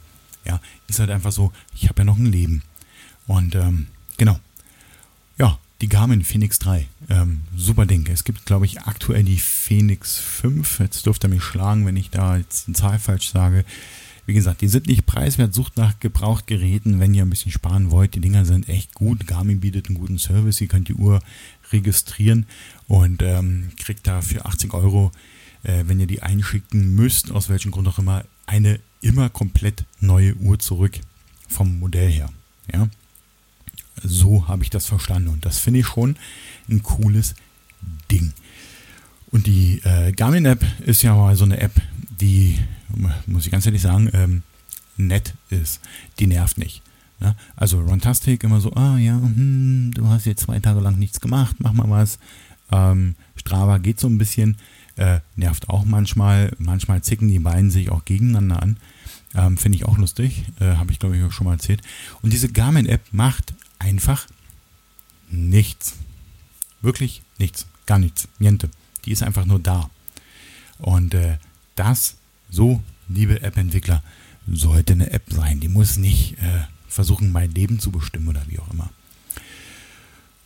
Ja, 0.46 0.60
ist 0.88 1.00
halt 1.00 1.12
einfach 1.12 1.32
so, 1.32 1.54
ich 1.74 1.88
habe 1.88 2.02
ja 2.02 2.06
noch 2.06 2.18
ein 2.18 2.26
Leben 2.26 2.62
und 3.26 3.56
ähm, 3.56 3.88
genau. 4.18 4.38
Die 5.82 5.90
Garmin 5.90 6.24
Phoenix 6.24 6.60
3. 6.60 6.88
Ähm, 7.10 7.42
super 7.58 7.88
Ding. 7.88 8.08
Es 8.08 8.24
gibt, 8.24 8.46
glaube 8.46 8.68
ich, 8.68 8.82
aktuell 8.82 9.24
die 9.24 9.40
Phoenix 9.40 10.20
5. 10.20 10.80
Jetzt 10.80 11.08
dürft 11.08 11.24
ihr 11.26 11.30
mich 11.30 11.42
schlagen, 11.42 11.88
wenn 11.88 11.98
ich 11.98 12.12
da 12.12 12.38
jetzt 12.38 12.68
eine 12.68 12.76
Zahl 12.76 13.00
falsch 13.00 13.32
sage. 13.32 13.66
Wie 14.28 14.36
gesagt, 14.36 14.62
die 14.62 14.68
sind 14.68 14.86
nicht 14.86 15.08
preiswert. 15.08 15.56
Sucht 15.56 15.78
nach 15.78 16.00
Gebrauchtgeräten, 16.00 17.00
wenn 17.00 17.16
ihr 17.16 17.24
ein 17.24 17.32
bisschen 17.32 17.52
sparen 17.52 17.90
wollt. 17.90 18.14
Die 18.14 18.20
Dinger 18.20 18.46
sind 18.46 18.70
echt 18.70 18.94
gut. 18.94 19.26
Garmin 19.26 19.60
bietet 19.60 19.88
einen 19.88 19.98
guten 19.98 20.20
Service. 20.20 20.62
Ihr 20.62 20.68
könnt 20.68 20.88
die 20.88 20.94
Uhr 20.94 21.20
registrieren 21.72 22.46
und 22.88 23.24
ähm, 23.24 23.72
kriegt 23.78 24.06
da 24.06 24.22
für 24.22 24.46
80 24.46 24.76
Euro, 24.76 25.12
äh, 25.64 25.86
wenn 25.88 26.00
ihr 26.00 26.08
die 26.08 26.22
einschicken 26.22 26.94
müsst, 26.94 27.32
aus 27.32 27.50
welchem 27.50 27.72
Grund 27.72 27.88
auch 27.88 27.98
immer, 27.98 28.24
eine 28.46 28.80
immer 29.02 29.30
komplett 29.30 29.86
neue 30.00 30.36
Uhr 30.36 30.60
zurück 30.60 31.00
vom 31.48 31.80
Modell 31.80 32.12
her. 32.12 32.30
Ja. 32.72 32.88
So 34.04 34.48
habe 34.48 34.64
ich 34.64 34.70
das 34.70 34.86
verstanden 34.86 35.30
und 35.30 35.46
das 35.46 35.60
finde 35.60 35.82
ich 35.82 35.88
schon 35.88 36.16
ein 36.70 36.84
cooles 36.84 37.36
Ding. 38.10 38.34
Und 39.32 39.48
die 39.48 39.82
äh, 39.84 40.12
Garmin-App 40.12 40.64
ist 40.86 41.02
ja 41.04 41.16
mal 41.16 41.36
so 41.36 41.46
eine 41.46 41.60
App, 41.60 41.74
die, 42.20 42.60
muss 43.26 43.46
ich 43.46 43.52
ganz 43.52 43.66
ehrlich 43.66 43.82
sagen, 43.82 44.10
ähm, 44.14 44.44
nett 44.98 45.34
ist. 45.50 45.80
Die 46.20 46.28
nervt 46.28 46.58
nicht. 46.58 46.82
Ja, 47.22 47.36
also 47.56 47.80
Runtastic 47.82 48.44
immer 48.44 48.60
so, 48.60 48.74
ah 48.74 48.98
ja, 48.98 49.14
hm, 49.14 49.92
du 49.94 50.08
hast 50.08 50.26
jetzt 50.26 50.44
zwei 50.44 50.60
Tage 50.60 50.80
lang 50.80 50.98
nichts 50.98 51.22
gemacht, 51.22 51.58
mach 51.60 51.74
mal 51.74 51.90
was. 51.90 52.18
Ähm, 52.72 53.16
Strava 53.36 53.78
geht 53.78 54.00
so 54.00 54.08
ein 54.08 54.18
bisschen, 54.18 54.58
äh, 54.96 55.20
nervt 55.36 55.70
auch 55.70 55.86
manchmal. 55.86 56.52
Manchmal 56.58 57.02
zicken 57.02 57.28
die 57.28 57.40
beiden 57.40 57.70
sich 57.70 57.90
auch 57.92 58.06
gegeneinander 58.06 58.62
an. 58.62 58.78
Ähm, 59.36 59.58
Finde 59.58 59.78
ich 59.78 59.86
auch 59.86 59.98
lustig, 59.98 60.46
äh, 60.60 60.76
habe 60.76 60.92
ich 60.92 61.00
glaube 61.00 61.16
ich 61.16 61.24
auch 61.24 61.32
schon 61.32 61.46
mal 61.46 61.54
erzählt. 61.54 61.82
Und 62.22 62.34
diese 62.34 62.52
Garmin-App 62.52 63.02
macht 63.12 63.54
einfach 63.82 64.28
nichts. 65.30 65.96
Wirklich 66.82 67.22
nichts, 67.38 67.66
gar 67.86 68.00
nichts, 68.00 68.28
niente. 68.40 68.70
Die 69.06 69.12
ist 69.12 69.24
einfach 69.24 69.46
nur 69.46 69.60
da. 69.60 69.90
Und 70.78 71.14
äh, 71.14 71.38
das, 71.76 72.16
so, 72.50 72.82
liebe 73.08 73.42
App-Entwickler, 73.42 74.04
sollte 74.48 74.94
eine 74.94 75.12
App 75.12 75.24
sein. 75.30 75.60
Die 75.60 75.68
muss 75.68 75.98
nicht 75.98 76.38
äh, 76.40 76.64
versuchen, 76.88 77.32
mein 77.32 77.52
Leben 77.52 77.80
zu 77.80 77.92
bestimmen 77.92 78.28
oder 78.28 78.44
wie 78.48 78.60
auch 78.60 78.72
immer. 78.72 78.90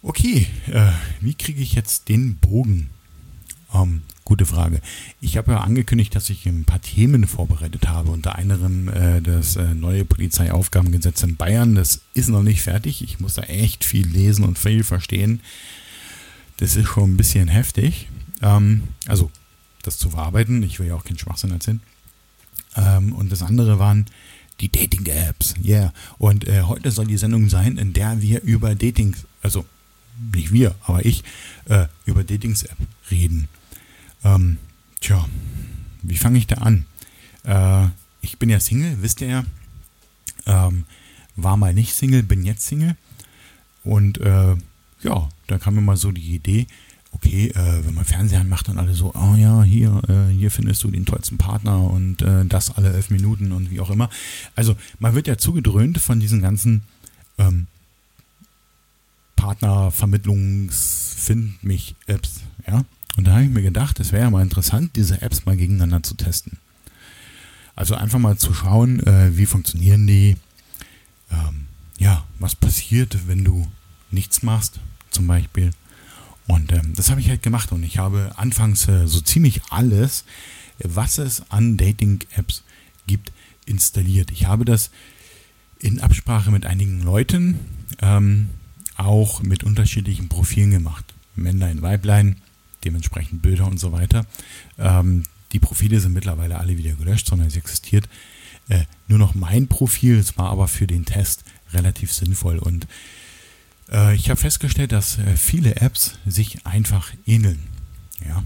Okay, 0.02 0.48
äh, 0.68 0.92
wie 1.20 1.34
kriege 1.34 1.62
ich 1.62 1.74
jetzt 1.74 2.10
den 2.10 2.38
Bogen? 2.38 2.90
Ähm, 3.76 4.02
gute 4.24 4.46
Frage. 4.46 4.82
Ich 5.22 5.38
habe 5.38 5.52
ja 5.54 5.60
angekündigt, 5.60 6.16
dass 6.16 6.30
ich 6.30 6.46
ein 6.46 6.66
paar 6.66 6.82
Themen 6.82 7.28
vorbereitet 7.28 7.88
habe, 7.88 8.12
unter 8.12 8.38
anderem 8.38 8.90
äh, 8.90 9.22
das 9.22 9.56
äh, 9.56 9.74
neue 9.76 10.06
Polizeiaufgabengesetz 10.06 11.24
in 11.24 11.36
Bayern. 11.36 11.76
Das 11.76 12.02
ist 12.14 12.30
noch 12.30 12.42
nicht 12.42 12.62
fertig. 12.62 13.04
Ich 13.04 13.20
muss 13.20 13.36
da 13.36 13.44
echt 13.44 13.84
viel 13.84 14.08
lesen 14.08 14.44
und 14.44 14.58
viel 14.58 14.84
verstehen. 14.84 15.42
Das 16.58 16.76
ist 16.76 16.88
schon 16.88 17.12
ein 17.12 17.18
bisschen 17.18 17.48
heftig. 17.48 18.08
Ähm, 18.42 18.84
also, 19.08 19.30
das 19.84 19.98
zu 19.98 20.10
verarbeiten. 20.10 20.64
Ich 20.64 20.80
will 20.80 20.88
ja 20.88 20.96
auch 20.96 21.04
keinen 21.04 21.20
Schwachsinn 21.20 21.52
erzählen. 21.52 21.82
Ähm, 22.76 23.14
und 23.14 23.32
das 23.32 23.44
andere 23.44 23.78
waren 23.80 24.06
die 24.60 24.72
Dating-Apps. 24.72 25.56
Yeah. 25.64 25.94
Und 26.18 26.48
äh, 26.48 26.64
heute 26.64 26.92
soll 26.92 27.08
die 27.08 27.18
Sendung 27.18 27.50
sein, 27.50 27.78
in 27.78 27.94
der 27.94 28.22
wir 28.22 28.42
über 28.42 28.74
Dating, 28.74 29.16
also 29.42 29.66
nicht 30.34 30.54
wir, 30.54 30.76
aber 30.86 31.06
ich, 31.06 31.24
äh, 31.66 31.88
über 32.06 32.24
Datings-App 32.24 32.78
reden. 33.12 33.50
Ähm, 34.26 34.58
tja, 35.02 35.24
wie 36.02 36.18
fange 36.18 36.40
ich 36.40 36.48
da 36.48 36.56
an? 36.56 36.86
Äh, 37.44 37.88
ich 38.22 38.40
bin 38.40 38.50
ja 38.50 38.60
Single, 38.60 38.98
wisst 39.02 39.22
ihr 39.22 39.28
ja. 39.28 39.46
Ähm, 40.48 40.86
war 41.36 41.58
mal 41.58 41.74
nicht 41.74 41.94
Single, 41.94 42.24
bin 42.24 42.44
jetzt 42.44 42.66
Single. 42.66 42.96
Und 43.84 44.20
äh, 44.20 44.56
ja, 45.02 45.30
da 45.48 45.58
kam 45.60 45.76
mir 45.76 45.82
mal 45.82 45.96
so 45.96 46.12
die 46.12 46.34
Idee, 46.34 46.66
okay, 47.12 47.50
äh, 47.50 47.86
wenn 47.86 47.94
man 47.94 48.04
Fernseher 48.04 48.44
macht, 48.44 48.68
dann 48.68 48.80
alle 48.80 48.96
so, 48.96 49.14
oh 49.14 49.36
ja, 49.36 49.62
hier, 49.62 50.02
äh, 50.10 50.34
hier 50.34 50.50
findest 50.50 50.84
du 50.84 50.90
den 50.90 51.06
tollsten 51.06 51.38
Partner 51.38 51.80
und 51.80 52.24
äh, 52.24 52.46
das 52.46 52.72
alle 52.76 52.92
elf 52.94 53.12
Minuten 53.12 53.52
und 53.52 53.70
wie 53.70 53.80
auch 53.80 53.92
immer. 53.92 54.10
Also 54.56 54.76
man 54.98 55.14
wird 55.14 55.28
ja 55.28 55.38
zugedröhnt 55.38 56.00
von 56.00 56.20
diesen 56.20 56.42
ganzen 56.42 56.82
ähm, 57.38 57.68
Partnervermittlungs 59.36 61.16
Find 61.18 61.64
mich 61.64 61.96
Apps, 62.08 62.42
ja. 62.68 62.84
Und 63.18 63.26
da 63.26 63.34
habe 63.34 63.44
ich 63.44 63.50
mir 63.50 63.62
gedacht, 63.62 64.00
es 64.00 64.12
wäre 64.12 64.24
ja 64.24 64.30
mal 64.30 64.42
interessant, 64.42 64.96
diese 64.96 65.22
Apps 65.22 65.46
mal 65.46 65.56
gegeneinander 65.56 66.04
zu 66.04 66.16
testen. 66.16 66.58
Also 67.76 67.96
einfach 67.96 68.20
mal 68.20 68.38
zu 68.38 68.54
schauen, 68.54 69.00
äh, 69.06 69.38
wie 69.38 69.46
funktionieren 69.46 70.08
die, 70.08 70.36
ähm, 71.32 71.68
ja, 71.98 72.26
was 72.40 72.56
passiert, 72.56 73.28
wenn 73.28 73.44
du 73.44 73.68
nichts 74.12 74.44
machst, 74.44 74.80
zum 75.12 75.28
Beispiel 75.28 75.72
und 76.48 76.72
ähm, 76.72 76.94
das 76.96 77.10
habe 77.10 77.22
ich 77.22 77.30
halt 77.30 77.42
gemacht 77.42 77.72
und 77.72 77.84
ich 77.84 77.98
habe 77.98 78.34
anfangs 78.38 78.88
äh, 78.88 79.08
so 79.08 79.20
ziemlich 79.22 79.62
alles, 79.70 80.26
was 80.80 81.18
es 81.18 81.50
an 81.50 81.78
Dating-Apps 81.78 82.64
gibt, 83.08 83.32
installiert. 83.66 84.32
Ich 84.32 84.46
habe 84.46 84.66
das 84.66 84.92
in 85.80 86.00
Absprache 86.02 86.52
mit 86.52 86.66
einigen 86.66 87.02
Leuten 87.02 87.60
ähm, 88.02 88.50
auch 88.96 89.42
mit 89.42 89.64
unterschiedlichen 89.64 90.30
Profilen 90.30 90.72
gemacht. 90.72 91.14
Männlein, 91.36 91.82
Weiblein, 91.82 92.38
dementsprechend 92.86 93.42
Bilder 93.42 93.68
und 93.68 93.80
so 93.80 93.92
weiter. 93.92 94.26
Ähm, 94.78 95.24
die 95.52 95.60
Profile 95.60 96.00
sind 96.00 96.14
mittlerweile 96.14 96.60
alle 96.60 96.78
wieder 96.78 96.94
gelöscht, 96.94 97.28
sondern 97.28 97.48
es 97.48 97.56
existiert 97.56 98.08
äh, 98.70 98.84
nur 99.08 99.20
noch 99.20 99.36
mein 99.36 99.68
Profil. 99.68 100.18
Es 100.18 100.38
war 100.38 100.50
aber 100.50 100.68
für 100.68 100.88
den 100.88 101.06
Test 101.06 101.44
relativ 101.74 102.14
sinnvoll 102.14 102.60
und 102.60 102.88
äh, 103.92 104.16
ich 104.16 104.30
habe 104.30 104.40
festgestellt, 104.40 104.92
dass 104.92 105.18
äh, 105.20 105.36
viele 105.36 105.78
Apps 105.78 106.18
sich 106.26 106.66
einfach 106.66 107.12
ähneln. 107.26 107.64
Ja, 108.26 108.44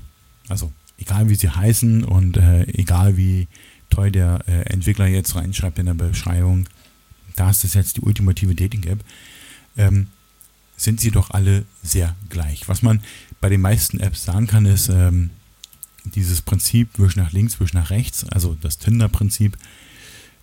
also 0.48 0.72
egal 0.98 1.30
wie 1.30 1.36
sie 1.36 1.50
heißen 1.50 2.04
und 2.04 2.38
äh, 2.38 2.64
egal 2.74 3.18
wie 3.18 3.48
toll 3.90 4.12
der 4.12 4.42
äh, 4.48 4.62
Entwickler 4.72 5.08
jetzt 5.08 5.36
reinschreibt 5.36 5.80
in 5.80 5.86
der 5.86 5.94
Beschreibung, 5.94 6.68
da 7.36 7.50
ist 7.50 7.64
das 7.64 7.74
jetzt 7.74 7.98
die 7.98 8.02
ultimative 8.02 8.56
Dating-App, 8.56 9.00
ähm, 9.78 10.08
sind 10.76 11.00
sie 11.00 11.12
doch 11.12 11.32
alle 11.32 11.66
sehr 11.84 12.16
gleich. 12.30 12.68
Was 12.68 12.82
man 12.82 13.02
bei 13.42 13.50
den 13.50 13.62
meisten 13.62 14.00
Apps 14.00 14.26
sagen 14.26 14.48
kann, 14.48 14.66
ist 14.66 14.90
ähm, 14.90 15.30
dieses 16.06 16.42
Prinzip 16.42 16.90
wisch 16.98 17.16
nach 17.16 17.32
links, 17.32 17.60
wisch 17.60 17.74
nach 17.74 17.90
rechts, 17.90 18.26
also 18.30 18.56
das 18.60 18.78
Tinder-Prinzip, 18.78 19.58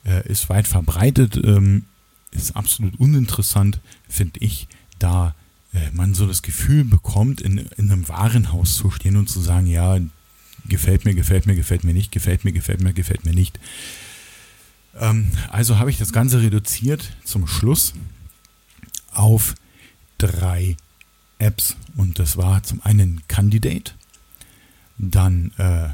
äh, 0.05 0.27
ist 0.29 0.49
weit 0.49 0.69
verbreitet, 0.69 1.37
ähm, 1.43 1.85
ist 2.31 2.57
absolut 2.57 2.99
uninteressant, 2.99 3.81
finde 4.09 4.41
ich 4.41 4.69
da 4.99 5.35
äh, 5.73 5.91
man 5.93 6.15
so 6.15 6.27
das 6.27 6.43
Gefühl 6.43 6.85
bekommt, 6.85 7.41
in, 7.41 7.59
in 7.77 7.91
einem 7.91 8.09
Warenhaus 8.09 8.77
zu 8.77 8.91
stehen 8.91 9.17
und 9.17 9.29
zu 9.29 9.41
sagen, 9.41 9.67
ja, 9.67 9.99
gefällt 10.69 11.05
mir, 11.05 11.15
gefällt 11.15 11.47
mir, 11.47 11.55
gefällt 11.55 11.85
mir 11.85 11.95
nicht, 11.95 12.13
gefällt 12.13 12.45
mir, 12.45 12.53
gefällt 12.53 12.81
mir, 12.81 12.93
gefällt 12.93 13.25
mir 13.25 13.35
nicht. 13.35 13.59
Ähm, 14.99 15.31
also 15.51 15.79
habe 15.79 15.91
ich 15.91 15.99
das 15.99 16.13
Ganze 16.13 16.41
reduziert 16.41 17.13
zum 17.25 17.47
Schluss 17.47 17.95
auf 19.13 19.55
drei 20.19 20.77
Apps. 21.39 21.77
Und 21.97 22.19
das 22.19 22.37
war 22.37 22.63
zum 22.63 22.83
einen 22.83 23.23
Candidate, 23.29 23.93
dann, 24.99 25.53
äh, 25.59 25.89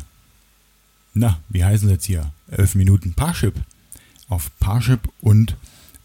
na, 1.15 1.41
wie 1.49 1.65
heißen 1.65 1.89
sie 1.89 1.95
jetzt 1.95 2.05
hier? 2.05 2.33
11 2.51 2.75
Minuten 2.77 3.15
Parship 3.15 3.55
auf 4.29 4.51
Parship 4.61 5.09
und 5.21 5.57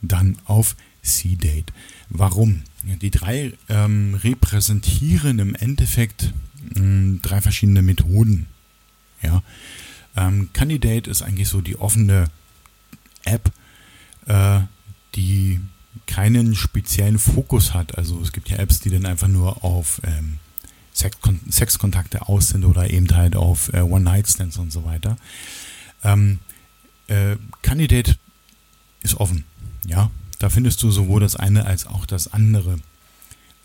dann 0.02 0.38
auf 0.46 0.76
C-Date. 1.02 1.72
Warum? 2.10 2.64
Die 2.84 3.12
drei 3.12 3.54
ähm, 3.70 4.16
repräsentieren 4.16 5.40
im 5.40 5.56
Endeffekt 5.56 6.34
mh, 6.76 6.80
hm, 6.80 7.20
drei 7.22 7.42
verschiedene 7.42 7.82
Methoden. 7.82 8.48
Ja. 9.22 9.44
Ähm, 10.16 10.50
Candidate 10.54 11.10
ist 11.10 11.22
eigentlich 11.22 11.50
so 11.50 11.62
die 11.62 11.78
offene 11.78 12.30
App, 13.24 13.52
äh, 14.26 14.62
die 15.16 15.60
keinen 16.08 16.56
speziellen 16.56 17.20
Fokus 17.20 17.74
hat. 17.74 17.98
Also 17.98 18.20
es 18.22 18.32
gibt 18.32 18.50
ja 18.50 18.58
Apps, 18.58 18.80
die 18.80 18.90
dann 18.90 19.06
einfach 19.06 19.28
nur 19.28 19.64
auf 19.64 20.02
ähm, 20.04 20.40
Sexkon 20.94 21.40
Sexkontakte 21.50 22.28
aus 22.28 22.50
sind 22.50 22.66
oder 22.66 22.90
eben 22.90 23.08
halt 23.16 23.36
auf 23.36 23.72
äh, 23.74 23.82
One-Night-Stands 23.82 24.58
und 24.58 24.72
so 24.72 24.84
weiter. 24.84 25.18
Ähm, 26.04 26.40
äh, 27.08 27.36
Candidate 27.62 28.18
ist 29.04 29.16
offen, 29.16 29.44
ja. 29.86 30.10
Da 30.40 30.50
findest 30.50 30.84
du 30.84 30.92
sowohl 30.92 31.22
das 31.22 31.36
eine 31.36 31.66
als 31.66 31.88
auch 31.88 32.06
das 32.06 32.32
andere. 32.34 32.78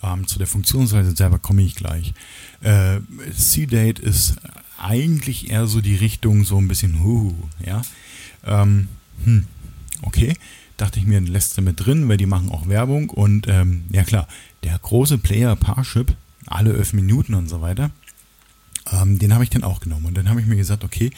Ähm, 0.03 0.27
zu 0.27 0.39
der 0.39 0.47
Funktionsweise 0.47 1.14
selber 1.14 1.39
komme 1.39 1.62
ich 1.62 1.75
gleich. 1.75 2.14
Äh, 2.61 3.01
C-Date 3.37 3.99
ist 3.99 4.37
eigentlich 4.79 5.51
eher 5.51 5.66
so 5.66 5.81
die 5.81 5.97
Richtung 5.97 6.45
so 6.45 6.59
ein 6.59 6.69
bisschen, 6.69 7.03
huh, 7.03 7.35
ja. 7.64 7.83
Ähm, 8.45 8.89
hm, 9.25 9.47
okay, 10.03 10.35
dachte 10.83 10.99
ich 10.99 11.07
mir, 11.07 11.20
lässt 11.20 11.57
du 11.57 11.62
mit 11.62 11.85
drin, 11.85 12.09
weil 12.09 12.16
die 12.16 12.26
machen 12.26 12.51
auch 12.51 12.66
Werbung 12.66 13.09
und 13.09 13.47
ähm, 13.49 13.85
ja 13.93 14.03
klar, 14.03 14.26
der 14.64 14.76
große 14.78 15.18
Player 15.18 15.55
Parship, 15.55 16.16
alle 16.47 16.76
11 16.76 16.95
Minuten 16.95 17.35
und 17.35 17.49
so 17.49 17.61
weiter, 17.61 17.93
ähm, 18.91 19.20
den 19.20 19.33
habe 19.33 19.45
ich 19.45 19.51
dann 19.51 19.62
auch 19.62 19.78
genommen 19.78 20.07
und 20.07 20.14
dann 20.14 20.28
habe 20.28 20.41
ich 20.41 20.47
mir 20.47 20.57
gesagt, 20.57 20.83
okay, 20.83 21.11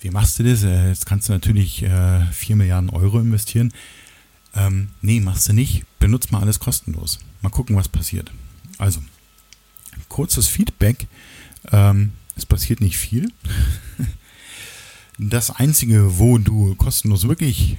wie 0.00 0.10
machst 0.10 0.38
du 0.38 0.44
das? 0.44 0.62
Äh, 0.62 0.88
jetzt 0.88 1.06
kannst 1.06 1.28
du 1.28 1.32
natürlich 1.32 1.82
äh, 1.82 2.20
4 2.32 2.56
Milliarden 2.56 2.90
Euro 2.90 3.18
investieren. 3.18 3.72
Ähm, 4.54 4.90
nee, 5.00 5.20
machst 5.20 5.48
du 5.48 5.54
nicht. 5.54 5.84
Benutzt 5.98 6.30
mal 6.30 6.40
alles 6.40 6.60
kostenlos. 6.60 7.18
Mal 7.40 7.50
gucken, 7.50 7.76
was 7.76 7.88
passiert. 7.88 8.30
Also, 8.76 9.00
kurzes 10.08 10.46
Feedback. 10.46 11.08
Ähm, 11.72 12.12
es 12.36 12.44
passiert 12.46 12.80
nicht 12.80 12.98
viel. 12.98 13.32
Das 15.20 15.50
Einzige, 15.50 16.20
wo 16.20 16.38
du 16.38 16.76
kostenlos 16.76 17.26
wirklich 17.26 17.76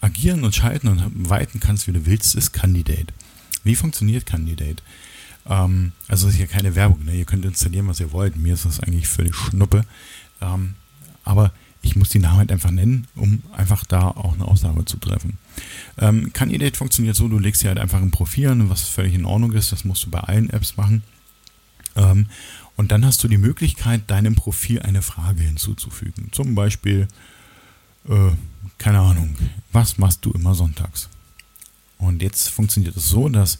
agieren 0.00 0.44
und 0.44 0.54
schalten 0.54 0.88
und 0.88 1.28
weiten 1.28 1.60
kannst, 1.60 1.86
wie 1.86 1.92
du 1.92 2.06
willst, 2.06 2.34
ist 2.34 2.52
Candidate. 2.52 3.12
Wie 3.64 3.74
funktioniert 3.74 4.26
Candidate? 4.26 4.82
Ähm, 5.46 5.92
also 6.06 6.28
es 6.28 6.34
ist 6.34 6.40
ja 6.40 6.46
keine 6.46 6.74
Werbung. 6.74 7.04
Ne? 7.04 7.14
Ihr 7.14 7.24
könnt 7.24 7.44
installieren, 7.44 7.88
was 7.88 8.00
ihr 8.00 8.12
wollt. 8.12 8.36
Mir 8.36 8.54
ist 8.54 8.64
das 8.64 8.80
eigentlich 8.80 9.08
völlig 9.08 9.34
Schnuppe. 9.34 9.84
Ähm, 10.40 10.74
aber 11.24 11.52
ich 11.82 11.96
muss 11.96 12.08
die 12.08 12.18
Namen 12.18 12.38
halt 12.38 12.52
einfach 12.52 12.70
nennen, 12.70 13.06
um 13.14 13.42
einfach 13.52 13.84
da 13.84 14.08
auch 14.08 14.34
eine 14.34 14.44
Aussage 14.44 14.84
zu 14.84 14.96
treffen. 14.98 15.38
Ähm, 15.98 16.32
Candidate 16.32 16.76
funktioniert 16.76 17.16
so, 17.16 17.28
du 17.28 17.38
legst 17.38 17.62
hier 17.62 17.70
halt 17.70 17.78
einfach 17.78 18.00
ein 18.00 18.10
Profil 18.10 18.48
an, 18.48 18.70
was 18.70 18.82
völlig 18.82 19.14
in 19.14 19.24
Ordnung 19.24 19.52
ist. 19.52 19.72
Das 19.72 19.84
musst 19.84 20.04
du 20.04 20.10
bei 20.10 20.20
allen 20.20 20.50
Apps 20.50 20.76
machen. 20.76 21.02
Ähm, 21.96 22.26
und 22.76 22.92
dann 22.92 23.04
hast 23.04 23.22
du 23.24 23.28
die 23.28 23.38
Möglichkeit, 23.38 24.08
deinem 24.08 24.34
Profil 24.34 24.80
eine 24.82 25.02
Frage 25.02 25.42
hinzuzufügen. 25.42 26.28
Zum 26.32 26.54
Beispiel, 26.54 27.08
äh, 28.08 28.30
keine 28.78 29.00
Ahnung, 29.00 29.36
was 29.72 29.98
machst 29.98 30.24
du 30.24 30.30
immer 30.32 30.54
sonntags? 30.54 31.08
Und 31.98 32.22
jetzt 32.22 32.48
funktioniert 32.48 32.96
es 32.96 33.08
so, 33.08 33.28
dass 33.28 33.58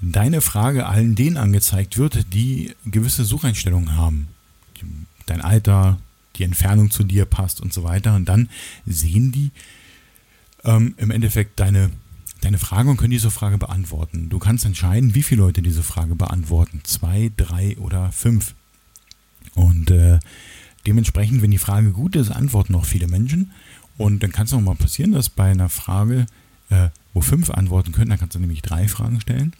deine 0.00 0.40
Frage 0.40 0.86
allen 0.86 1.14
denen 1.14 1.36
angezeigt 1.36 1.98
wird, 1.98 2.32
die 2.32 2.74
gewisse 2.84 3.24
Sucheinstellungen 3.24 3.96
haben. 3.96 4.28
Dein 5.26 5.40
Alter, 5.40 5.98
die 6.36 6.44
Entfernung 6.44 6.90
zu 6.90 7.02
dir 7.02 7.24
passt 7.24 7.60
und 7.60 7.72
so 7.72 7.82
weiter. 7.82 8.14
Und 8.14 8.26
dann 8.26 8.48
sehen 8.84 9.32
die 9.32 9.50
ähm, 10.64 10.94
im 10.98 11.10
Endeffekt 11.10 11.58
deine, 11.58 11.90
deine 12.40 12.58
Frage 12.58 12.90
und 12.90 12.98
können 12.98 13.10
diese 13.10 13.30
Frage 13.30 13.58
beantworten. 13.58 14.28
Du 14.28 14.38
kannst 14.38 14.64
entscheiden, 14.64 15.14
wie 15.14 15.22
viele 15.22 15.42
Leute 15.42 15.62
diese 15.62 15.82
Frage 15.82 16.14
beantworten. 16.14 16.82
Zwei, 16.84 17.32
drei 17.36 17.76
oder 17.78 18.12
fünf. 18.12 18.54
Und 19.54 19.90
äh, 19.90 20.18
dementsprechend, 20.86 21.42
wenn 21.42 21.50
die 21.50 21.58
Frage 21.58 21.90
gut 21.92 22.14
ist, 22.14 22.30
antworten 22.30 22.74
auch 22.74 22.84
viele 22.84 23.08
Menschen. 23.08 23.52
Und 23.98 24.22
dann 24.22 24.32
kann 24.32 24.46
es 24.46 24.52
auch 24.52 24.60
mal 24.60 24.74
passieren, 24.74 25.12
dass 25.12 25.28
bei 25.28 25.50
einer 25.50 25.68
Frage, 25.68 26.26
äh, 26.70 26.88
wo 27.14 27.20
fünf 27.20 27.50
antworten 27.50 27.92
können, 27.92 28.10
dann 28.10 28.18
kannst 28.18 28.34
du 28.34 28.40
nämlich 28.40 28.62
drei 28.62 28.88
Fragen 28.88 29.20
stellen 29.20 29.52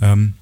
ähm, 0.00 0.34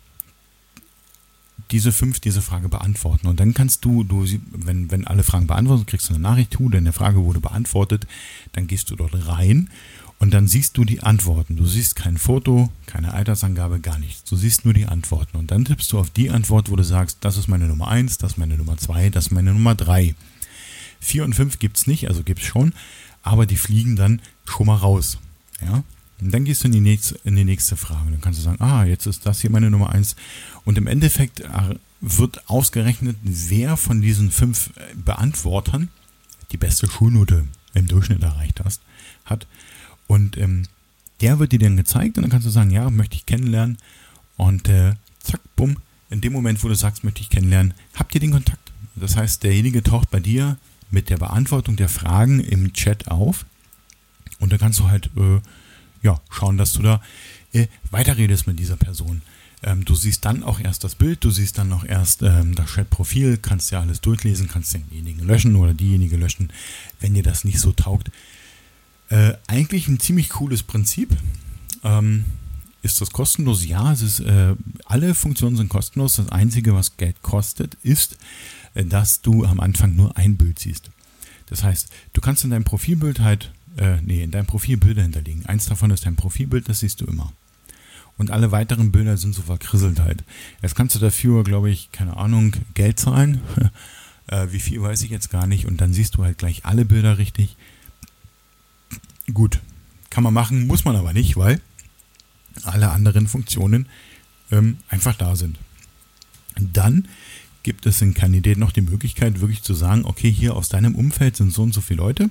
diese 1.71 1.93
fünf 1.93 2.21
diese 2.21 2.43
Frage 2.43 2.69
beantworten. 2.69 3.27
Und 3.27 3.41
dann 3.41 3.55
kannst 3.55 3.85
du, 3.85 4.05
du 4.05 4.27
wenn, 4.53 4.91
wenn 4.91 5.07
alle 5.07 5.23
Fragen 5.23 5.47
beantwortet, 5.47 5.87
kriegst 5.87 6.09
du 6.11 6.15
eine 6.15 6.23
Nachricht, 6.23 6.55
du, 6.55 6.69
deine 6.69 6.93
Frage 6.93 7.25
wurde 7.25 7.41
beantwortet, 7.41 8.07
dann 8.53 8.67
gehst 8.67 8.91
du 8.91 8.97
dort 8.97 9.15
rein 9.27 9.71
und 10.19 10.35
dann 10.35 10.49
siehst 10.49 10.77
du 10.77 10.85
die 10.85 11.03
Antworten. 11.03 11.57
Du 11.57 11.65
siehst 11.65 11.97
kein 11.97 12.19
Foto, 12.19 12.71
keine 12.87 13.15
Altersangabe, 13.15 13.81
gar 13.81 13.99
nichts. 13.99 14.25
Du 14.25 14.37
siehst 14.37 14.65
nur 14.65 14.75
die 14.75 14.87
Antworten. 14.87 15.37
Und 15.37 15.51
dann 15.51 15.65
tippst 15.65 15.91
du 15.93 15.99
auf 15.99 16.11
die 16.11 16.31
Antwort, 16.31 16.71
wo 16.71 16.77
du 16.77 16.85
sagst, 16.85 17.19
das 17.21 17.37
ist 17.37 17.49
meine 17.49 17.67
Nummer 17.67 17.89
1, 17.89 18.19
das 18.19 18.33
ist 18.33 18.39
meine 18.39 18.57
Nummer 18.57 18.77
2, 18.77 19.11
das 19.11 19.27
ist 19.27 19.31
meine 19.33 19.53
Nummer 19.53 19.75
3. 19.75 20.15
4 21.03 21.25
und 21.25 21.35
5 21.35 21.59
gibt 21.59 21.77
es 21.77 21.87
nicht, 21.87 22.09
also 22.09 22.23
gibt 22.23 22.41
es 22.41 22.47
schon, 22.47 22.73
aber 23.23 23.47
die 23.47 23.57
fliegen 23.57 23.97
dann 23.97 24.21
schon 24.45 24.67
mal 24.67 24.77
raus. 24.77 25.19
Ja? 25.61 25.85
Und 26.21 26.33
dann 26.33 26.45
gehst 26.45 26.63
du 26.63 26.69
in 26.69 26.73
die, 26.73 26.81
nächste, 26.81 27.19
in 27.25 27.37
die 27.37 27.45
nächste 27.45 27.77
Frage. 27.77 28.11
Dann 28.11 28.21
kannst 28.21 28.39
du 28.39 28.45
sagen, 28.45 28.61
ah, 28.61 28.85
jetzt 28.85 29.07
ist 29.07 29.27
das 29.27 29.41
hier 29.41 29.51
meine 29.51 29.71
Nummer 29.71 29.91
1. 29.91 30.15
Und 30.65 30.79
im 30.79 30.87
Endeffekt 30.87 31.41
äh, 31.41 31.75
wird 32.01 32.49
ausgerechnet, 32.49 33.17
wer 33.23 33.77
von 33.77 34.01
diesen 34.01 34.31
fünf 34.31 34.71
äh, 34.77 34.95
Beantwortern 34.95 35.89
die 36.53 36.57
beste 36.59 36.89
Schulnote 36.89 37.45
im 37.75 37.89
Durchschnitt 37.89 38.23
erreicht 38.23 38.61
hast, 38.65 38.83
hat. 39.25 39.47
Und 40.07 40.37
ähm, 40.37 40.65
der 41.21 41.39
wird 41.39 41.53
dir 41.53 41.59
dann 41.59 41.77
gezeigt 41.77 42.17
und 42.17 42.23
dann 42.23 42.31
kannst 42.31 42.47
du 42.47 42.51
sagen, 42.51 42.71
ja, 42.71 42.89
möchte 42.91 43.17
ich 43.17 43.27
kennenlernen. 43.27 43.79
Und 44.37 44.69
äh, 44.69 44.95
zack, 45.23 45.41
bumm, 45.57 45.77
in 46.11 46.21
dem 46.21 46.33
Moment, 46.33 46.63
wo 46.63 46.69
du 46.69 46.75
sagst, 46.75 47.05
möchte 47.05 47.21
ich 47.21 47.31
kennenlernen, 47.31 47.75
habt 47.95 48.15
ihr 48.15 48.21
den 48.21 48.33
Kontakt. 48.33 48.73
Das 48.95 49.17
heißt, 49.17 49.43
derjenige 49.43 49.83
taucht 49.83 50.11
bei 50.11 50.21
dir 50.21 50.59
mit 50.93 51.11
der 51.11 51.17
Beantwortung 51.17 51.77
der 51.77 51.89
Fragen 51.89 52.39
im 52.39 52.73
Chat 52.73 53.09
auf. 53.09 53.45
Und 54.39 54.53
dann 54.53 54.59
kannst 54.59 54.79
du 54.79 54.89
halt 54.89 55.11
äh, 55.17 55.41
ja, 56.03 56.21
schauen, 56.31 56.59
dass 56.59 56.73
du 56.73 56.83
da 56.83 57.01
äh, 57.53 57.67
weiterredest 57.91 58.47
mit 58.47 58.59
dieser 58.59 58.77
Person. 58.77 59.23
Ähm, 59.63 59.85
du 59.85 59.95
siehst 59.95 60.25
dann 60.25 60.43
auch 60.43 60.61
erst 60.61 60.85
das 60.85 60.97
Bild, 60.97 61.25
du 61.25 61.31
siehst 61.31 61.59
dann 61.59 61.73
auch 61.73 61.85
erst 61.85 62.23
ähm, 62.23 62.55
das 62.55 62.71
Chat-Profil, 62.71 63.39
kannst 63.39 63.71
ja 63.71 63.81
alles 63.81 64.01
durchlesen, 64.01 64.49
kannst 64.49 64.75
denjenigen 64.75 65.27
löschen 65.27 65.57
oder 65.57 65.73
diejenige 65.73 66.17
löschen, 66.17 66.53
wenn 67.01 67.15
dir 67.15 67.23
das 67.23 67.45
nicht 67.45 67.61
so 67.61 67.73
taugt. 67.73 68.11
Äh, 69.09 69.35
eigentlich 69.47 69.89
ein 69.89 70.01
ziemlich 70.01 70.31
cooles 70.31 70.63
Prinzip. 70.63 71.17
Ähm, 71.85 72.25
ist 72.83 73.01
das 73.01 73.11
kostenlos? 73.11 73.65
Ja, 73.65 73.93
es 73.93 74.03
ist, 74.03 74.21
äh, 74.21 74.57
alle 74.87 75.15
Funktionen 75.15 75.57
sind 75.57 75.69
kostenlos. 75.69 76.17
Das 76.17 76.31
Einzige, 76.31 76.75
was 76.75 76.97
Geld 76.97 77.23
kostet, 77.23 77.77
ist, 77.83 78.17
dass 78.75 79.23
du 79.23 79.45
am 79.45 79.61
Anfang 79.61 79.95
nur 79.95 80.17
ein 80.17 80.37
Bild 80.37 80.59
siehst. 80.59 80.91
Das 81.47 81.63
heißt, 81.63 81.91
du 82.13 82.21
kannst 82.21 82.45
in 82.45 82.51
deinem 82.51 82.65
Profilbild 82.65 83.21
halt 83.21 83.53
äh, 83.77 84.01
nee, 84.03 84.23
in 84.23 84.31
deinem 84.31 84.47
Profil 84.47 84.77
Bilder 84.77 85.03
hinterlegen. 85.03 85.47
Eins 85.47 85.67
davon 85.67 85.91
ist 85.91 86.07
dein 86.07 86.17
Profilbild, 86.17 86.69
das 86.69 86.81
siehst 86.81 87.01
du 87.01 87.07
immer. 87.07 87.33
Und 88.19 88.31
alle 88.31 88.53
weiteren 88.53 88.93
Bilder 88.93 89.17
sind 89.17 89.35
so 89.35 89.43
verkrisselt 89.43 90.01
halt. 90.01 90.23
Jetzt 90.61 90.75
kannst 90.75 90.95
du 90.95 90.99
dafür, 90.99 91.45
glaube 91.45 91.71
ich, 91.71 91.91
keine 91.93 92.17
Ahnung, 92.17 92.53
Geld 92.75 93.01
zahlen. 93.01 93.41
äh, 94.27 94.49
wie 94.51 94.61
viel 94.61 94.83
weiß 94.83 95.03
ich 95.03 95.11
jetzt 95.11 95.31
gar 95.31 95.47
nicht. 95.47 95.67
Und 95.67 95.81
dann 95.81 95.93
siehst 95.93 96.17
du 96.17 96.25
halt 96.25 96.39
gleich 96.39 96.65
alle 96.65 96.85
Bilder 96.85 97.19
richtig. 97.19 97.57
Gut, 99.33 99.61
kann 100.11 100.25
man 100.25 100.35
machen, 100.35 100.67
muss 100.67 100.85
man 100.85 100.97
aber 100.97 101.13
nicht, 101.13 101.37
weil 101.37 101.61
alle 102.65 102.91
anderen 102.91 103.29
Funktionen 103.29 103.89
ähm, 104.51 104.77
einfach 104.89 105.17
da 105.17 105.37
sind. 105.37 105.59
Dann 106.57 107.09
gibt 107.63 107.87
es 107.87 108.03
in 108.03 108.15
Candidate 108.15 108.59
noch 108.59 108.73
die 108.73 108.83
Möglichkeit, 108.83 109.41
wirklich 109.41 109.63
zu 109.63 109.75
sagen, 109.75 110.05
okay, 110.05 110.31
hier 110.31 110.57
aus 110.57 110.69
deinem 110.69 110.95
Umfeld 110.95 111.37
sind 111.37 111.53
so 111.53 111.63
und 111.63 111.73
so 111.73 111.81
viele 111.81 111.99
Leute 111.99 112.31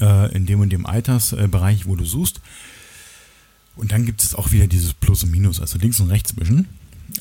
äh, 0.00 0.34
in 0.34 0.46
dem 0.46 0.60
und 0.60 0.70
dem 0.70 0.86
Altersbereich, 0.86 1.86
wo 1.86 1.96
du 1.96 2.04
suchst. 2.04 2.40
Und 3.76 3.92
dann 3.92 4.06
gibt 4.06 4.22
es 4.22 4.34
auch 4.34 4.50
wieder 4.50 4.66
dieses 4.66 4.92
Plus 4.92 5.22
und 5.22 5.30
Minus, 5.30 5.60
also 5.60 5.78
links 5.78 6.00
und 6.00 6.10
rechts 6.10 6.34
zwischen. 6.34 6.66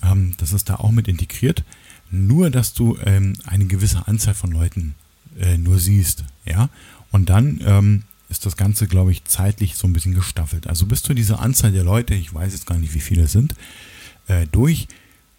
Ähm, 0.02 0.34
das 0.38 0.54
ist 0.54 0.70
da 0.70 0.76
auch 0.76 0.91
mit 0.91 1.08
integriert. 1.08 1.64
Nur, 2.10 2.50
dass 2.50 2.74
du 2.74 2.98
ähm, 3.06 3.34
eine 3.45 3.66
gewisse 3.66 4.08
Anzahl 4.08 4.34
von 4.34 4.52
Leuten 4.52 4.95
äh, 5.39 5.58
nur 5.58 5.80
siehst. 5.80 6.24
Ja? 6.45 6.70
Und 7.12 7.30
dann 7.30 7.62
ähm, 7.64 8.04
ist 8.30 8.45
das 8.45 8.58
Ganze, 8.58 8.88
glaube 8.88 9.12
ich, 9.12 9.24
zeitlich 9.26 9.76
so 9.76 9.88
ein 9.88 9.93
bisschen 9.93 10.16
gestaffelt. 10.16 10.68
Also 10.68 10.86
bis 10.86 11.04
zu 11.04 11.14
dieser 11.14 11.39
Anzahl 11.39 11.72
der 11.72 11.84
Leute, 11.84 12.16
ich 12.16 12.34
weiß 12.34 12.54
jetzt 12.54 12.66
gar 12.66 12.78
nicht, 12.78 12.93
wie 12.93 13.00
viele 13.00 13.24
es 13.24 13.32
sind, 13.32 13.56
äh, 14.28 14.48
durch, 14.52 14.88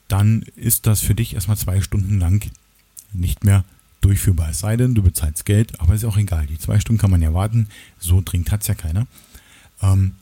dann 0.08 0.42
ist 0.56 0.86
das 0.86 1.00
für 1.00 1.14
dich 1.14 1.34
erstmal 1.34 1.56
zwei 1.56 1.80
Stunden 1.80 2.18
lang 2.18 2.50
nicht 3.12 3.44
mehr 3.44 3.64
durchführbar. 4.00 4.50
Es 4.50 4.60
sei 4.60 4.76
denn, 4.76 4.94
du 4.94 5.02
bezahlst 5.02 5.44
Geld, 5.44 5.80
aber 5.80 5.94
ist 5.94 6.04
auch 6.04 6.16
egal. 6.16 6.46
Die 6.46 6.58
zwei 6.58 6.80
Stunden 6.80 7.00
kann 7.00 7.10
man 7.10 7.22
ja 7.22 7.34
warten. 7.34 7.68
So 7.98 8.22
dringend 8.24 8.50
hat 8.50 8.62
es 8.62 8.68
ja 8.68 8.74
keiner. 8.74 9.06
Ähm, 9.82 10.14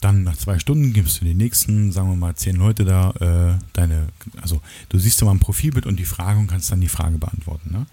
dann 0.00 0.22
nach 0.22 0.36
zwei 0.36 0.58
Stunden 0.58 0.92
gibst 0.92 1.20
du 1.20 1.24
den 1.24 1.38
nächsten, 1.38 1.90
sagen 1.90 2.10
wir 2.10 2.16
mal, 2.16 2.34
zehn 2.34 2.56
Leute 2.56 2.84
da 2.84 3.10
äh, 3.20 3.58
deine, 3.72 4.08
also 4.42 4.60
du 4.90 4.98
siehst 4.98 5.22
immer 5.22 5.32
ein 5.32 5.40
Profilbild 5.40 5.86
und 5.86 5.96
die 5.96 6.04
Frage 6.04 6.38
und 6.38 6.48
kannst 6.48 6.70
dann 6.70 6.80
die 6.80 6.88
Frage 6.88 7.16
beantworten. 7.16 7.72
Ne? 7.72 7.86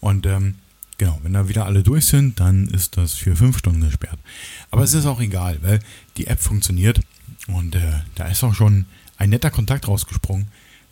Und 0.00 0.24
ähm, 0.24 0.54
genau, 0.96 1.18
wenn 1.22 1.34
da 1.34 1.48
wieder 1.48 1.66
alle 1.66 1.82
durch 1.82 2.06
sind, 2.06 2.40
dann 2.40 2.66
ist 2.68 2.96
das 2.96 3.14
für 3.14 3.36
fünf 3.36 3.58
Stunden 3.58 3.82
gesperrt. 3.82 4.18
Aber 4.70 4.82
es 4.82 4.94
ist 4.94 5.04
auch 5.04 5.20
egal, 5.20 5.58
weil 5.60 5.80
die 6.16 6.28
App 6.28 6.40
funktioniert 6.40 7.00
und 7.48 7.74
äh, 7.74 8.00
da 8.14 8.28
ist 8.28 8.42
auch 8.42 8.54
schon 8.54 8.86
ein 9.18 9.28
netter 9.28 9.50
Kontakt 9.50 9.86
rausgesprungen, 9.86 10.46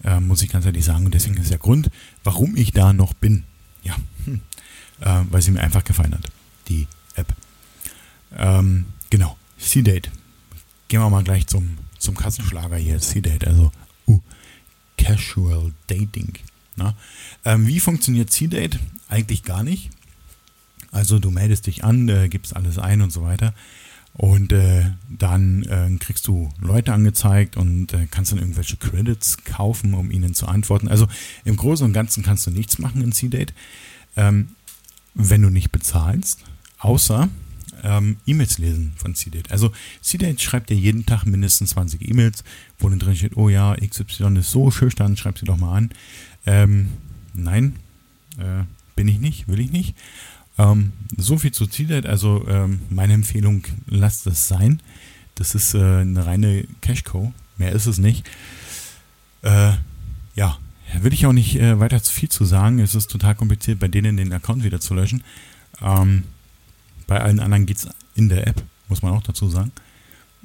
äh, 0.05 0.20
muss 0.20 0.42
ich 0.42 0.51
ganz 0.51 0.66
ehrlich 0.66 0.84
sagen. 0.84 1.05
Und 1.05 1.14
deswegen 1.14 1.36
ist 1.36 1.51
der 1.51 1.59
Grund, 1.59 1.90
warum 2.24 2.57
ich 2.57 2.72
da 2.72 2.92
noch 2.92 3.14
bin 3.14 3.44
ja, 3.82 3.96
hm, 4.24 4.40
äh, 5.01 5.24
weil 5.30 5.42
sie 5.42 5.51
mir 5.51 5.61
einfach 5.61 5.84
gefallen 5.84 6.14
hat, 6.14 6.30
die 6.68 6.86
App. 7.14 7.34
Ähm, 8.36 8.86
genau, 9.11 9.36
C-Date. 9.59 10.11
Gehen 10.88 11.01
wir 11.01 11.11
mal 11.11 11.24
gleich 11.24 11.46
zum, 11.46 11.78
zum 11.99 12.16
Kassenschlager 12.16 12.76
hier, 12.76 12.99
C-Date, 12.99 13.46
also 13.46 13.72
uh, 14.07 14.20
Casual 14.96 15.72
Dating. 15.86 16.34
Na? 16.76 16.94
Ähm, 17.44 17.66
wie 17.66 17.80
funktioniert 17.80 18.30
C-Date? 18.30 18.78
Eigentlich 19.09 19.42
gar 19.42 19.62
nicht. 19.62 19.90
Also 20.90 21.18
du 21.18 21.30
meldest 21.30 21.66
dich 21.66 21.84
an, 21.84 22.09
äh, 22.09 22.28
gibst 22.28 22.57
alles 22.57 22.78
ein 22.78 23.03
und 23.03 23.11
so 23.11 23.22
weiter. 23.22 23.55
Und 24.14 24.52
äh, 24.52 24.90
dann 25.09 25.62
äh, 25.64 25.96
kriegst 25.98 26.26
du 26.26 26.50
Leute 26.61 26.92
angezeigt 26.92 27.56
und 27.56 27.92
äh, 27.92 28.09
kannst 28.11 28.32
dann 28.32 28.40
irgendwelche 28.40 28.76
Credits 28.76 29.44
kaufen, 29.44 29.94
um 29.94 30.11
ihnen 30.11 30.34
zu 30.34 30.46
antworten. 30.46 30.88
Also 30.88 31.06
im 31.44 31.56
Großen 31.56 31.86
und 31.86 31.92
Ganzen 31.92 32.24
kannst 32.24 32.46
du 32.46 32.50
nichts 32.50 32.78
machen 32.78 33.00
in 33.02 33.12
C-Date, 33.12 33.54
ähm, 34.16 34.48
wenn 35.14 35.42
du 35.42 35.50
nicht 35.50 35.70
bezahlst, 35.70 36.42
außer 36.78 37.28
ähm, 37.84 38.16
E-Mails 38.26 38.59
lesen 38.59 38.92
von 38.96 39.14
C-Date. 39.14 39.50
Also 39.50 39.72
C-Date 40.02 40.40
schreibt 40.40 40.70
dir 40.70 40.76
jeden 40.76 41.06
Tag 41.06 41.24
mindestens 41.24 41.70
20 41.70 42.09
E-Mails, 42.09 42.44
wo 42.78 42.88
dann 42.88 42.98
drin 42.98 43.16
steht, 43.16 43.36
oh 43.36 43.48
ja, 43.48 43.76
XY 43.76 44.38
ist 44.38 44.50
so 44.50 44.70
schüchtern, 44.70 45.16
schreib 45.16 45.38
sie 45.38 45.46
doch 45.46 45.56
mal 45.56 45.76
an. 45.76 45.90
Ähm, 46.46 46.88
nein, 47.34 47.76
äh, 48.38 48.64
bin 48.96 49.09
ich 49.09 49.20
nicht, 49.20 49.48
will 49.48 49.61
ich 49.61 49.70
nicht. 49.70 49.94
Ähm, 50.59 50.92
so 51.16 51.38
viel 51.38 51.52
zu 51.52 51.66
Zielheit. 51.66 52.06
Also 52.06 52.46
ähm, 52.48 52.80
meine 52.90 53.14
Empfehlung, 53.14 53.64
lasst 53.86 54.26
das 54.26 54.48
sein. 54.48 54.80
Das 55.34 55.54
ist 55.54 55.74
äh, 55.74 55.78
eine 55.78 56.26
reine 56.26 56.64
Cash-Co. 56.80 57.32
Mehr 57.56 57.72
ist 57.72 57.86
es 57.86 57.98
nicht. 57.98 58.28
Äh, 59.42 59.72
ja, 60.34 60.59
will 61.00 61.12
ich 61.12 61.26
auch 61.26 61.32
nicht 61.32 61.56
äh, 61.56 61.78
weiter 61.78 62.02
zu 62.02 62.12
viel 62.12 62.28
zu 62.28 62.44
sagen. 62.44 62.78
Es 62.80 62.94
ist 62.94 63.11
total 63.11 63.34
kompliziert, 63.34 63.78
bei 63.78 63.88
denen 63.88 64.16
den 64.16 64.32
Account 64.32 64.64
wieder 64.64 64.80
zu 64.80 64.94
löschen. 64.94 65.22
Ähm, 65.80 66.24
bei 67.06 67.20
allen 67.20 67.40
anderen 67.40 67.66
geht 67.66 67.78
es 67.78 67.88
in 68.14 68.28
der 68.28 68.46
App, 68.46 68.62
muss 68.88 69.02
man 69.02 69.12
auch 69.12 69.22
dazu 69.22 69.48
sagen. 69.48 69.72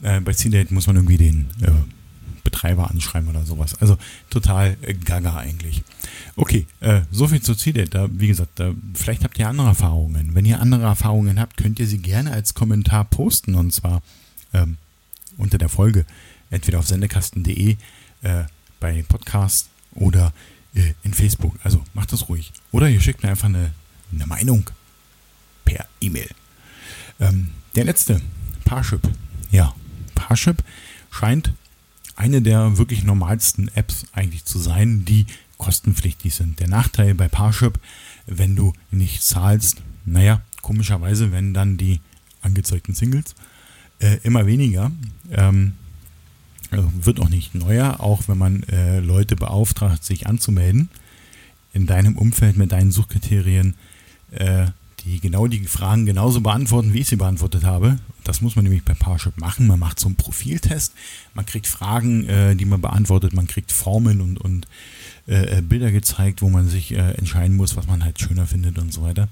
Äh, 0.02 0.22
bei 0.22 0.34
C-Date 0.34 0.72
muss 0.72 0.88
man 0.88 0.96
irgendwie 0.96 1.18
den 1.18 1.50
äh, 1.62 1.72
Betreiber 2.44 2.90
anschreiben 2.90 3.30
oder 3.30 3.46
sowas. 3.46 3.76
Also 3.76 3.98
total 4.30 4.78
äh, 4.82 4.94
gaga 4.94 5.38
eigentlich. 5.38 5.84
Okay, 6.36 6.68
äh, 6.82 7.02
so 7.12 7.28
viel 7.28 7.42
zu 7.42 7.56
Ziele. 7.56 7.86
Da, 7.86 8.08
wie 8.12 8.28
gesagt, 8.28 8.60
da, 8.60 8.74
vielleicht 8.94 9.24
habt 9.24 9.40
ihr 9.40 9.48
andere 9.48 9.68
Erfahrungen. 9.68 10.36
Wenn 10.36 10.46
ihr 10.46 10.60
andere 10.60 10.84
Erfahrungen 10.84 11.40
habt, 11.40 11.58
könnt 11.58 11.80
ihr 11.80 11.88
sie 11.88 12.00
gerne 12.00 12.32
als 12.32 12.54
Kommentar 12.54 13.06
posten 13.06 13.56
und 13.56 13.72
zwar 13.72 14.02
ähm, 14.54 14.78
unter 15.38 15.58
der 15.58 15.70
Folge, 15.70 16.06
entweder 16.50 16.80
auf 16.80 16.88
sendekasten.de, 16.88 17.78
äh, 18.22 18.44
bei 18.80 19.04
Podcast 19.08 19.70
oder 19.94 20.34
äh, 20.76 20.94
in 21.04 21.14
Facebook. 21.14 21.56
Also 21.64 21.84
macht 21.94 22.12
das 22.12 22.30
ruhig. 22.30 22.52
Oder 22.72 22.90
ihr 22.90 23.02
schickt 23.02 23.24
mir 23.24 23.30
einfach 23.30 23.48
eine, 23.48 23.72
eine 24.12 24.26
Meinung 24.26 24.70
per 25.66 25.86
E-Mail. 26.02 26.30
Ähm, 27.20 27.52
der 27.76 27.86
letzte, 27.86 28.22
Parship. 28.66 29.02
Ja, 29.52 29.74
Parship 30.16 30.64
scheint 31.12 31.54
eine 32.16 32.42
der 32.42 32.78
wirklich 32.78 33.04
normalsten 33.04 33.70
Apps 33.76 34.06
eigentlich 34.12 34.46
zu 34.46 34.60
sein, 34.60 35.06
die 35.06 35.26
kostenpflichtig 35.58 36.34
sind. 36.34 36.60
Der 36.60 36.68
Nachteil 36.68 37.14
bei 37.16 37.28
Parship, 37.28 37.80
wenn 38.26 38.56
du 38.56 38.74
nicht 38.92 39.24
zahlst, 39.24 39.82
naja, 40.06 40.42
komischerweise 40.62 41.32
werden 41.32 41.54
dann 41.54 41.78
die 41.78 42.00
angezeigten 42.42 42.94
Singles 42.94 43.36
äh, 44.00 44.18
immer 44.24 44.46
weniger. 44.46 44.92
Ähm, 45.32 45.74
also 46.72 46.92
wird 46.96 47.20
auch 47.20 47.30
nicht 47.30 47.56
neuer, 47.56 48.00
auch 48.00 48.28
wenn 48.28 48.38
man 48.38 48.64
äh, 48.64 49.00
Leute 49.00 49.36
beauftragt, 49.36 50.04
sich 50.04 50.28
anzumelden. 50.28 50.90
In 51.74 51.88
deinem 51.88 52.18
Umfeld 52.18 52.58
mit 52.58 52.72
deinen 52.72 52.92
Suchkriterien, 52.92 53.76
äh, 54.32 54.68
die 55.06 55.20
genau 55.20 55.48
die 55.48 55.66
Fragen 55.66 56.06
genauso 56.06 56.42
beantworten, 56.42 56.94
wie 56.94 57.00
ich 57.00 57.08
sie 57.08 57.16
beantwortet 57.16 57.64
habe. 57.64 57.98
Das 58.24 58.42
muss 58.42 58.56
man 58.56 58.64
nämlich 58.64 58.86
bei 58.86 58.94
Parship 58.94 59.38
machen. 59.38 59.68
Man 59.68 59.80
macht 59.80 60.00
so 60.00 60.08
einen 60.08 60.16
Profiltest. 60.16 60.94
Man 61.34 61.46
kriegt 61.46 61.68
Fragen, 61.68 62.28
äh, 62.28 62.56
die 62.56 62.66
man 62.66 62.82
beantwortet. 62.82 63.34
Man 63.34 63.48
kriegt 63.48 63.72
Formeln 63.72 64.22
und, 64.22 64.40
und 64.40 64.68
äh, 65.28 65.62
Bilder 65.62 65.92
gezeigt, 65.92 66.42
wo 66.42 66.50
man 66.50 66.70
sich 66.70 66.94
äh, 66.94 67.12
entscheiden 67.16 67.58
muss, 67.58 67.76
was 67.76 67.88
man 67.88 68.04
halt 68.04 68.20
schöner 68.20 68.48
findet 68.48 68.78
und 68.78 68.94
so 68.94 69.04
weiter. 69.04 69.28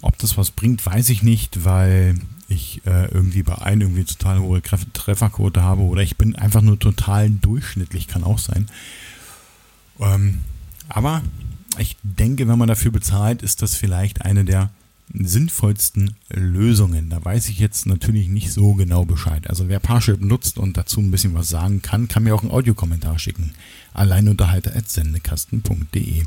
Ob 0.00 0.16
das 0.18 0.36
was 0.36 0.52
bringt, 0.52 0.84
weiß 0.84 1.08
ich 1.10 1.22
nicht, 1.22 1.64
weil 1.64 2.18
ich 2.48 2.80
äh, 2.86 3.06
irgendwie 3.12 3.42
bei 3.42 3.58
einem 3.58 3.88
irgendwie 3.88 4.04
total 4.04 4.38
hohe 4.38 4.62
Trefferquote 4.62 5.62
habe 5.62 5.82
oder 5.82 6.02
ich 6.02 6.16
bin 6.16 6.36
einfach 6.36 6.62
nur 6.62 6.78
total 6.78 7.30
durchschnittlich, 7.30 8.08
kann 8.08 8.24
auch 8.24 8.38
sein. 8.38 8.68
Ähm, 10.00 10.38
aber 10.88 11.22
ich 11.78 11.96
denke, 12.02 12.48
wenn 12.48 12.58
man 12.58 12.68
dafür 12.68 12.90
bezahlt, 12.90 13.42
ist 13.42 13.60
das 13.60 13.76
vielleicht 13.76 14.22
eine 14.22 14.44
der 14.44 14.70
sinnvollsten 15.12 16.14
Lösungen. 16.30 17.10
Da 17.10 17.24
weiß 17.24 17.48
ich 17.48 17.58
jetzt 17.58 17.86
natürlich 17.86 18.28
nicht 18.28 18.52
so 18.52 18.74
genau 18.74 19.04
Bescheid. 19.04 19.48
Also 19.48 19.68
wer 19.68 19.80
Parship 19.80 20.20
nutzt 20.20 20.58
und 20.58 20.76
dazu 20.76 21.00
ein 21.00 21.10
bisschen 21.10 21.34
was 21.34 21.48
sagen 21.48 21.82
kann, 21.82 22.06
kann 22.08 22.24
mir 22.24 22.34
auch 22.34 22.42
einen 22.42 22.50
Audiokommentar 22.50 23.18
schicken. 23.18 23.54
Alleinunterhalter.sendekasten.de 23.94 26.24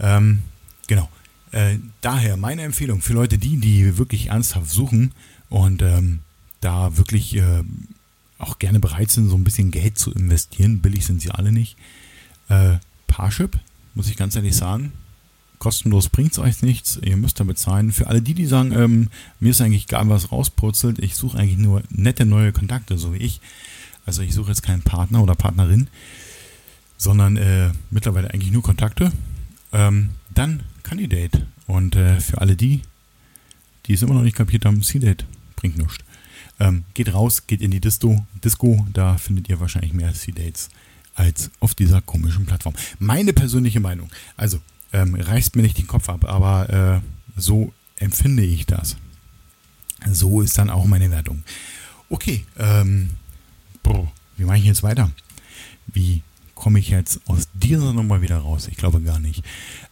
ähm, 0.00 0.42
Genau. 0.90 1.08
Äh, 1.52 1.78
daher 2.00 2.36
meine 2.36 2.62
Empfehlung 2.62 3.00
für 3.00 3.12
Leute, 3.12 3.38
die, 3.38 3.58
die 3.58 3.96
wirklich 3.96 4.28
ernsthaft 4.28 4.70
suchen 4.70 5.12
und 5.48 5.82
ähm, 5.82 6.18
da 6.60 6.96
wirklich 6.96 7.36
äh, 7.36 7.62
auch 8.38 8.58
gerne 8.58 8.80
bereit 8.80 9.12
sind, 9.12 9.28
so 9.28 9.36
ein 9.36 9.44
bisschen 9.44 9.70
Geld 9.70 9.98
zu 9.98 10.12
investieren. 10.12 10.80
Billig 10.80 11.06
sind 11.06 11.22
sie 11.22 11.30
alle 11.30 11.52
nicht. 11.52 11.76
Äh, 12.48 12.78
Parship, 13.06 13.60
muss 13.94 14.08
ich 14.08 14.16
ganz 14.16 14.34
ehrlich 14.34 14.56
sagen, 14.56 14.92
kostenlos 15.60 16.08
bringt 16.08 16.32
es 16.32 16.38
euch 16.40 16.62
nichts. 16.62 16.98
Ihr 17.04 17.16
müsst 17.16 17.38
da 17.38 17.44
bezahlen. 17.44 17.92
Für 17.92 18.08
alle 18.08 18.20
die, 18.20 18.34
die 18.34 18.46
sagen, 18.46 18.72
ähm, 18.72 19.08
mir 19.38 19.50
ist 19.50 19.60
eigentlich 19.60 19.86
gar 19.86 20.08
was 20.08 20.32
rauspurzelt, 20.32 20.98
ich 20.98 21.14
suche 21.14 21.38
eigentlich 21.38 21.58
nur 21.58 21.82
nette 21.90 22.26
neue 22.26 22.50
Kontakte, 22.50 22.98
so 22.98 23.14
wie 23.14 23.18
ich. 23.18 23.40
Also 24.06 24.22
ich 24.22 24.34
suche 24.34 24.48
jetzt 24.48 24.62
keinen 24.62 24.82
Partner 24.82 25.22
oder 25.22 25.36
Partnerin, 25.36 25.88
sondern 26.96 27.36
äh, 27.36 27.70
mittlerweile 27.90 28.32
eigentlich 28.32 28.50
nur 28.50 28.62
Kontakte. 28.62 29.12
Ähm, 29.72 30.10
dann 30.30 30.64
Candidate. 30.82 31.46
Und 31.66 31.94
äh, 31.94 32.20
für 32.20 32.40
alle 32.40 32.56
die, 32.56 32.80
die 33.86 33.92
es 33.92 34.02
immer 34.02 34.14
noch 34.14 34.22
nicht 34.22 34.36
kapiert 34.36 34.64
haben, 34.64 34.82
C-Date 34.82 35.26
bringt 35.54 35.76
nichts. 35.76 35.98
Ähm, 36.58 36.84
geht 36.94 37.12
raus, 37.14 37.46
geht 37.46 37.60
in 37.60 37.70
die 37.70 37.80
Disco, 37.80 38.26
Disco, 38.42 38.86
da 38.92 39.18
findet 39.18 39.48
ihr 39.48 39.60
wahrscheinlich 39.60 39.92
mehr 39.92 40.12
C-Dates 40.12 40.70
als 41.14 41.50
auf 41.60 41.74
dieser 41.74 42.00
komischen 42.00 42.46
Plattform. 42.46 42.74
Meine 42.98 43.32
persönliche 43.32 43.80
Meinung. 43.80 44.10
Also, 44.36 44.58
ähm, 44.92 45.14
reißt 45.14 45.56
mir 45.56 45.62
nicht 45.62 45.78
den 45.78 45.86
Kopf 45.86 46.08
ab, 46.08 46.24
aber 46.24 46.70
äh, 46.70 47.40
so 47.40 47.72
empfinde 47.96 48.42
ich 48.42 48.66
das. 48.66 48.96
So 50.10 50.40
ist 50.40 50.58
dann 50.58 50.70
auch 50.70 50.86
meine 50.86 51.10
Wertung. 51.10 51.42
Okay, 52.08 52.44
ähm, 52.58 53.10
boah, 53.82 54.10
wie 54.36 54.44
mache 54.44 54.58
ich 54.58 54.64
jetzt 54.64 54.82
weiter? 54.82 55.10
Wie 55.86 56.22
komme 56.54 56.78
ich 56.78 56.88
jetzt 56.88 57.20
aus 57.26 57.48
dieser 57.54 57.92
Nummer 57.92 58.22
wieder 58.22 58.38
raus? 58.38 58.68
Ich 58.68 58.76
glaube 58.76 59.00
gar 59.00 59.18
nicht. 59.18 59.44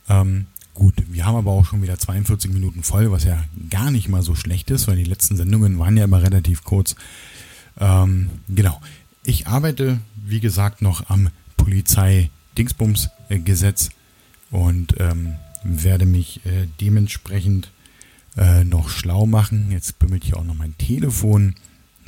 Ähm, 0.09 0.46
Gut, 0.78 0.94
wir 1.09 1.26
haben 1.26 1.34
aber 1.34 1.51
auch 1.51 1.64
schon 1.64 1.82
wieder 1.82 1.99
42 1.99 2.53
Minuten 2.53 2.84
voll, 2.84 3.11
was 3.11 3.24
ja 3.24 3.42
gar 3.68 3.90
nicht 3.90 4.09
mal 4.09 4.22
so 4.22 4.36
schlecht 4.36 4.70
ist, 4.70 4.86
weil 4.86 4.94
die 4.94 5.03
letzten 5.03 5.36
Sendungen 5.36 5.76
waren 5.80 5.96
ja 5.96 6.05
immer 6.05 6.22
relativ 6.22 6.62
kurz. 6.62 6.94
Ähm, 7.80 8.30
genau. 8.49 8.80
Ich 9.24 9.49
arbeite, 9.49 9.99
wie 10.14 10.38
gesagt, 10.38 10.80
noch 10.80 11.11
am 11.11 11.30
Polizei-Dingsbums-Gesetz 11.57 13.90
und 14.51 14.94
ähm, 14.99 15.36
werde 15.64 16.07
mich 16.07 16.44
äh, 16.46 16.66
dementsprechend 16.80 17.70
äh, 18.36 18.64
noch 18.64 18.88
schlau 18.88 19.26
machen. 19.26 19.70
Jetzt 19.70 19.99
bimmelt 19.99 20.24
hier 20.24 20.36
auch 20.36 20.44
noch 20.44 20.55
mein 20.55 20.76
Telefon. 20.78 21.55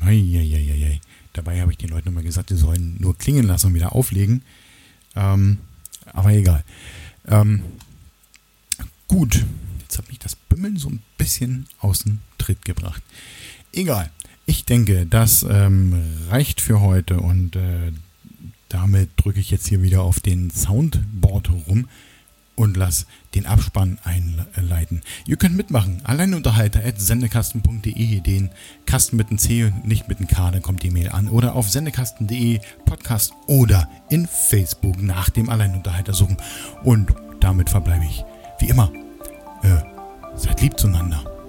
Eieieiei. 0.00 1.00
Dabei 1.32 1.60
habe 1.60 1.72
ich 1.72 1.78
den 1.78 1.90
Leuten 1.90 2.08
immer 2.08 2.22
gesagt, 2.22 2.50
die 2.50 2.56
sollen 2.56 2.96
nur 2.98 3.16
klingen 3.16 3.46
lassen 3.46 3.68
und 3.68 3.74
wieder 3.74 3.94
auflegen. 3.94 4.42
Ähm, 5.14 5.58
aber 6.12 6.32
egal. 6.32 6.64
Ähm, 7.26 7.62
Gut, 9.10 9.44
jetzt 9.80 9.98
hat 9.98 10.08
mich 10.08 10.20
das 10.20 10.36
Bimmeln 10.36 10.76
so 10.76 10.88
ein 10.88 11.02
bisschen 11.18 11.66
aus 11.80 12.04
dem 12.04 12.20
Tritt 12.38 12.64
gebracht. 12.64 13.02
Egal. 13.72 14.08
Ich 14.46 14.64
denke, 14.64 15.04
das 15.04 15.42
ähm, 15.42 16.00
reicht 16.28 16.60
für 16.60 16.80
heute 16.80 17.18
und 17.18 17.56
äh, 17.56 17.90
damit 18.68 19.10
drücke 19.16 19.40
ich 19.40 19.50
jetzt 19.50 19.66
hier 19.66 19.82
wieder 19.82 20.02
auf 20.02 20.20
den 20.20 20.52
Soundboard 20.52 21.50
rum 21.66 21.88
und 22.60 22.76
lass 22.76 23.06
den 23.34 23.46
Abspann 23.46 23.98
einleiten. 24.04 25.02
Ihr 25.26 25.36
könnt 25.36 25.56
mitmachen. 25.56 26.02
Alleinunterhalter.sendekasten.de 26.04 28.20
den 28.20 28.50
Kasten 28.84 29.16
mit 29.16 29.30
dem 29.30 29.38
C 29.38 29.64
und 29.64 29.86
nicht 29.86 30.08
mit 30.08 30.18
dem 30.18 30.28
K, 30.28 30.50
dann 30.50 30.60
kommt 30.60 30.82
die 30.82 30.90
Mail 30.90 31.08
an. 31.08 31.30
Oder 31.30 31.54
auf 31.54 31.70
sendekasten.de 31.70 32.60
Podcast 32.84 33.32
oder 33.46 33.88
in 34.10 34.26
Facebook 34.26 35.02
nach 35.02 35.30
dem 35.30 35.48
Alleinunterhalter 35.48 36.12
suchen. 36.12 36.36
Und 36.84 37.14
damit 37.40 37.70
verbleibe 37.70 38.04
ich 38.04 38.22
wie 38.58 38.68
immer, 38.68 38.92
äh, 39.62 39.78
seid 40.36 40.60
lieb 40.60 40.78
zueinander. 40.78 41.39